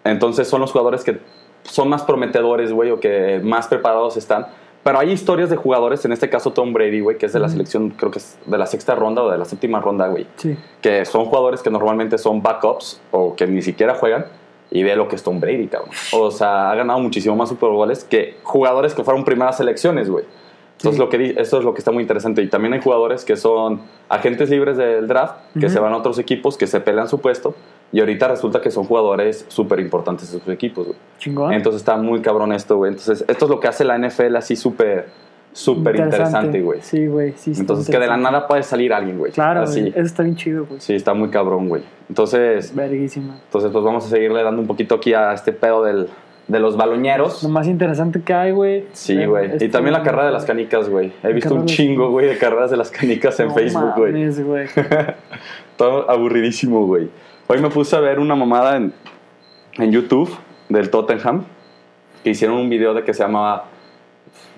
Entonces, 0.04 0.48
son 0.48 0.60
los 0.62 0.72
jugadores 0.72 1.04
que 1.04 1.20
son 1.64 1.88
más 1.88 2.04
prometedores, 2.04 2.74
güey, 2.74 2.92
o 2.92 3.00
que 3.00 3.40
más 3.42 3.68
preparados 3.68 4.18
están. 4.18 4.48
Pero 4.84 5.00
hay 5.00 5.12
historias 5.12 5.50
de 5.50 5.56
jugadores, 5.56 6.04
en 6.04 6.12
este 6.12 6.30
caso 6.30 6.52
Tom 6.52 6.74
Brady, 6.74 7.00
güey, 7.00 7.18
que 7.18 7.28
es 7.28 7.32
de 7.34 7.40
la 7.40 7.48
selección, 7.48 7.92
creo 7.92 8.12
que 8.12 8.20
es 8.20 8.38
de 8.46 8.58
la 8.58 8.66
sexta 8.66 8.96
ronda 8.96 9.24
o 9.24 9.32
de 9.32 9.38
la 9.38 9.46
séptima 9.46 9.80
ronda, 9.80 10.08
güey 10.10 10.28
Sí. 10.36 10.58
que 10.82 11.06
son 11.06 11.24
jugadores 11.24 11.62
que 11.62 11.70
normalmente 11.70 12.18
son 12.18 12.44
backups 12.44 13.00
o 13.12 13.34
que 13.34 13.48
ni 13.48 13.62
siquiera 13.62 13.96
juegan 13.96 14.26
y 14.70 14.84
ve 14.84 14.98
lo 14.98 15.08
que 15.08 15.16
es 15.16 15.24
Tom 15.24 15.40
Brady, 15.40 15.68
cabrón. 15.68 15.92
O 16.12 16.30
sea, 16.32 16.70
ha 16.70 16.76
ganado 16.76 17.00
muchísimo 17.00 17.34
más 17.38 17.48
Super 17.48 17.70
Bowls 17.70 18.04
que 18.04 18.36
jugadores 18.44 18.94
que 18.94 19.06
fueron 19.06 19.24
primeras 19.24 19.56
selecciones, 19.56 20.10
güey. 20.10 20.26
Entonces, 20.78 21.00
lo 21.00 21.10
que, 21.10 21.36
esto 21.38 21.60
es 21.60 21.64
lo 21.64 21.74
que 21.74 21.80
está 21.80 21.92
muy 21.92 22.02
interesante. 22.02 22.42
Y 22.42 22.50
también 22.50 22.74
hay 22.74 22.82
jugadores 22.82 23.24
que 23.24 23.38
son 23.38 23.82
agentes 24.10 24.50
libres 24.50 24.76
del 24.76 25.08
draft, 25.08 25.36
que 25.58 25.70
se 25.70 25.80
van 25.80 25.94
a 25.94 25.98
otros 25.98 26.20
equipos, 26.20 26.58
que 26.58 26.68
se 26.68 26.82
pelean 26.82 27.08
su 27.08 27.22
puesto, 27.22 27.56
y 27.92 28.00
ahorita 28.00 28.28
resulta 28.28 28.60
que 28.60 28.70
son 28.70 28.84
jugadores 28.84 29.46
súper 29.48 29.80
importantes 29.80 30.34
en 30.34 30.42
sus 30.42 30.50
equipos, 30.50 30.88
güey. 30.88 30.98
Chingón. 31.20 31.54
Entonces 31.54 31.82
está 31.82 31.96
muy 31.96 32.22
cabrón 32.22 32.52
esto, 32.52 32.78
güey. 32.78 32.92
Entonces, 32.92 33.24
esto 33.28 33.46
es 33.46 33.50
lo 33.50 33.60
que 33.60 33.68
hace 33.68 33.86
la 33.86 33.98
NFL 33.98 34.36
así 34.36 34.56
súper, 34.56 35.08
súper 35.54 35.96
interesante, 35.96 36.60
güey. 36.62 36.82
Sí, 36.82 37.08
güey. 37.08 37.34
Sí, 37.38 37.54
Entonces, 37.56 37.90
que 37.90 38.00
de 38.00 38.08
la 38.08 38.18
nada 38.18 38.48
puede 38.48 38.64
salir 38.64 38.92
alguien, 38.94 39.20
güey. 39.20 39.32
Claro, 39.32 39.62
Así. 39.62 39.88
eso 39.88 40.02
está 40.02 40.24
bien 40.24 40.36
chido, 40.36 40.66
güey. 40.66 40.82
Sí, 40.82 40.96
está 40.96 41.14
muy 41.14 41.30
cabrón, 41.30 41.70
güey. 41.70 41.84
Entonces, 42.10 42.76
Verguísima. 42.76 43.38
entonces, 43.46 43.72
pues 43.72 43.84
vamos 43.86 44.06
a 44.06 44.10
seguirle 44.10 44.44
dando 44.44 44.62
un 44.62 44.68
poquito 44.68 44.96
aquí 44.96 45.14
a 45.14 45.34
este 45.34 45.54
pedo 45.54 45.84
del, 45.84 46.10
de 46.48 46.60
los 46.60 46.76
baloñeros. 46.78 47.42
Lo 47.44 47.50
más 47.50 47.68
interesante 47.68 48.22
que 48.22 48.34
hay, 48.34 48.52
güey. 48.52 48.86
Sí, 48.94 49.16
Ver 49.16 49.30
güey. 49.30 49.50
Y 49.50 49.52
este- 49.54 49.70
también 49.70 49.94
la 49.94 50.04
carrera 50.04 50.26
de 50.26 50.32
las 50.32 50.46
canicas, 50.46 50.90
güey. 50.90 51.12
He 51.24 51.32
visto 51.34 51.54
un 51.56 51.66
chingo, 51.66 52.10
güey, 52.10 52.28
de 52.28 52.38
carreras 52.38 52.70
de 52.72 52.78
las 52.78 52.92
canicas 52.92 53.40
en 53.40 53.48
No 53.48 53.54
Facebook, 53.54 53.94
güey. 53.96 54.14
Todo 55.78 56.10
aburridísimo, 56.10 56.86
güey. 56.86 57.10
Hoy 57.48 57.62
me 57.62 57.70
puse 57.70 57.96
a 57.96 58.00
ver 58.00 58.20
una 58.20 58.36
mamada 58.36 58.78
en, 58.78 58.94
en 59.78 59.92
YouTube 59.92 60.30
del 60.70 60.90
Tottenham. 60.90 61.46
Que 62.24 62.30
hicieron 62.30 62.58
un 62.58 62.70
video 62.70 62.94
de 62.94 63.04
que 63.04 63.14
se 63.14 63.22
llamaba 63.24 63.66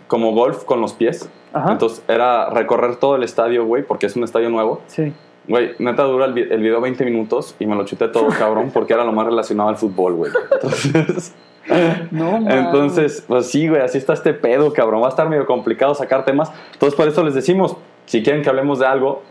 como 0.08 0.34
golf 0.34 0.64
con 0.66 0.82
los 0.82 0.94
pies. 0.94 1.30
Ajá. 1.54 1.72
Entonces 1.72 2.04
era 2.08 2.50
recorrer 2.50 2.98
todo 2.98 3.16
el 3.16 3.24
estadio, 3.24 3.66
güey, 3.66 3.84
porque 3.84 4.06
es 4.06 4.16
un 4.16 4.24
estadio 4.24 4.50
nuevo. 4.50 4.82
Sí. 4.88 5.14
Güey, 5.48 5.72
neta 5.80 6.04
dura 6.04 6.26
el 6.26 6.34
video 6.34 6.82
20 6.82 7.06
minutos 7.06 7.56
y 7.60 7.66
me 7.66 7.76
lo 7.76 7.86
chuté 7.86 8.08
todo, 8.08 8.28
cabrón, 8.40 8.72
porque 8.74 8.94
era 8.94 9.04
lo 9.04 9.12
más 9.14 9.26
relacionado 9.26 9.70
al 9.70 9.78
fútbol, 9.78 10.14
güey. 10.16 10.32
Entonces, 10.52 11.34
No, 12.12 12.38
entonces, 12.50 13.24
pues 13.28 13.48
sí, 13.48 13.68
güey, 13.68 13.82
así 13.82 13.98
está 13.98 14.14
este 14.14 14.34
pedo, 14.34 14.72
cabrón. 14.74 15.02
Va 15.02 15.08
a 15.08 15.10
estar 15.10 15.28
medio 15.30 15.46
complicado 15.46 15.96
sacar 15.96 16.26
temas. 16.26 16.52
Entonces, 16.74 16.96
por 16.96 17.08
eso 17.08 17.24
les 17.24 17.34
decimos, 17.34 17.76
si 18.06 18.22
quieren 18.24 18.42
que 18.44 18.50
hablemos 18.50 18.80
de 18.80 18.86
algo, 18.86 19.24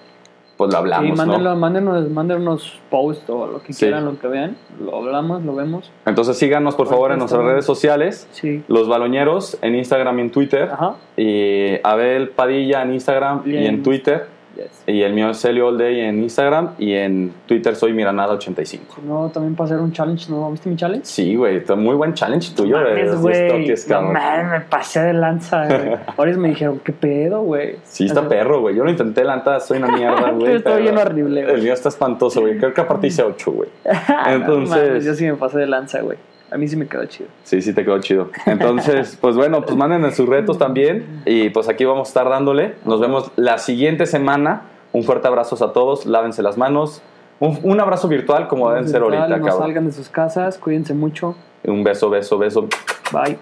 pues 0.57 0.71
lo 0.73 0.79
hablamos, 0.79 1.07
Sí, 1.07 1.11
¿no? 1.11 1.17
mándenlo, 1.27 1.57
mándenos, 1.57 2.11
mándenos 2.11 2.81
post 2.89 3.29
o 3.29 3.47
lo 3.47 3.63
que 3.63 3.73
Sí. 3.73 3.87
quieran, 3.87 4.05
lo 4.05 4.19
que 4.19 4.29
vean. 4.29 4.57
Lo 4.81 4.97
hablamos, 4.99 5.43
lo 5.43 5.55
vemos. 5.55 5.91
Entonces 6.07 6.37
síganos, 6.39 6.77
por 6.77 6.87
favor, 6.87 7.11
en 7.11 7.19
nuestras 7.19 7.43
redes 7.43 7.65
sociales. 7.65 8.29
Sí. 8.31 8.63
Los 8.69 8.89
Baloñeros 8.89 9.59
en 9.63 9.75
Instagram 9.75 10.19
y 10.19 10.23
en 10.23 10.31
Twitter. 10.31 10.71
Ajá. 10.73 10.95
Y 11.17 11.75
Abel 11.83 12.29
Padilla 12.31 12.83
en 12.83 12.93
Instagram 12.95 13.43
y 13.47 13.67
en 13.67 13.83
Twitter. 13.83 14.27
Yes. 14.57 14.85
Y 14.87 15.03
el 15.03 15.13
mío 15.13 15.31
es 15.31 15.41
Celio 15.41 15.69
All 15.69 15.79
Day 15.79 16.01
en 16.01 16.23
Instagram. 16.23 16.71
Y 16.79 16.93
en 16.95 17.33
Twitter 17.47 17.75
soy 17.77 17.93
Miranada85. 17.93 18.65
Si 18.67 18.81
no, 19.05 19.31
también 19.33 19.55
para 19.55 19.67
hacer 19.67 19.81
un 19.81 19.93
challenge, 19.93 20.31
¿no? 20.31 20.51
¿Viste 20.51 20.69
mi 20.69 20.77
challenge? 20.77 21.05
Sí, 21.07 21.35
güey, 21.35 21.57
está 21.57 21.75
muy 21.75 21.95
buen 21.95 22.15
challenge 22.15 22.55
tuyo. 22.55 22.77
Mames, 22.79 23.21
güey. 23.21 23.69
No 23.89 24.03
mames, 24.03 24.51
me 24.51 24.61
pasé 24.61 25.01
de 25.01 25.13
lanza, 25.15 25.67
güey. 25.69 25.97
Ahora 26.17 26.33
me 26.37 26.49
dijeron, 26.49 26.81
¿qué 26.85 26.93
pedo, 26.93 27.41
güey? 27.43 27.77
Sí, 27.85 28.07
está 28.07 28.21
O 28.21 28.23
sea, 28.23 28.29
perro, 28.29 28.61
güey. 28.61 28.75
Yo 28.77 28.85
lo 28.85 28.91
intenté, 28.91 29.25
la 29.25 29.37
neta, 29.37 29.61
soy 29.61 29.79
una 29.79 29.89
mierda, 29.89 30.31
güey. 30.33 30.63
Pero 30.63 30.77
bien 30.77 30.97
horrible, 30.99 31.43
güey. 31.45 31.55
El 31.57 31.63
mío 31.63 31.73
está 31.73 31.89
espantoso, 31.89 32.41
güey. 32.41 32.59
Creo 32.59 32.73
que 32.73 32.81
aparte 32.81 33.07
hice 33.09 33.23
8, 33.23 33.51
güey. 33.53 33.69
Entonces. 33.85 34.77
Entonces- 34.77 35.05
yo 35.05 35.15
sí 35.15 35.25
me 35.25 35.35
pasé 35.35 35.59
de 35.59 35.67
lanza, 35.67 36.01
güey. 36.01 36.19
A 36.55 36.57
mí 36.57 36.69
sí 36.69 36.77
me 36.77 36.87
quedó 36.87 37.05
chido. 37.07 37.29
Sí, 37.43 37.61
sí, 37.61 37.73
te 37.73 37.85
quedó 37.85 37.99
chido. 38.01 38.31
Entonces, 38.47 39.19
pues 39.21 39.35
bueno, 39.35 39.63
pues 39.63 39.77
manden 39.77 40.09
sus 40.15 40.29
retos 40.29 40.57
también. 40.57 41.23
Y 41.27 41.51
pues 41.51 41.69
aquí 41.69 41.85
vamos 41.85 42.07
a 42.07 42.11
estar 42.11 42.29
dándole. 42.29 42.77
Nos 42.85 43.01
vemos 43.01 43.33
la 43.35 43.59
siguiente 43.59 44.07
semana. 44.07 44.63
Un 44.93 45.03
fuerte 45.03 45.27
abrazo 45.27 45.63
a 45.65 45.73
todos. 45.73 46.07
Lávense 46.07 46.45
las 46.45 46.57
manos. 46.57 47.03
Un, 47.41 47.59
un 47.65 47.81
abrazo 47.81 48.07
virtual 48.07 48.47
como 48.47 48.71
deben 48.71 48.89
ser 48.89 49.03
ahorita, 49.03 49.27
no 49.27 49.47
cabrón. 49.47 49.59
salgan 49.59 49.87
de 49.87 49.93
sus 49.93 50.09
casas, 50.09 50.57
cuídense 50.59 50.95
mucho. 50.95 51.35
Un 51.65 51.83
beso, 51.83 52.09
beso, 52.09 52.39
beso. 52.39 52.69
Bye. 53.13 53.37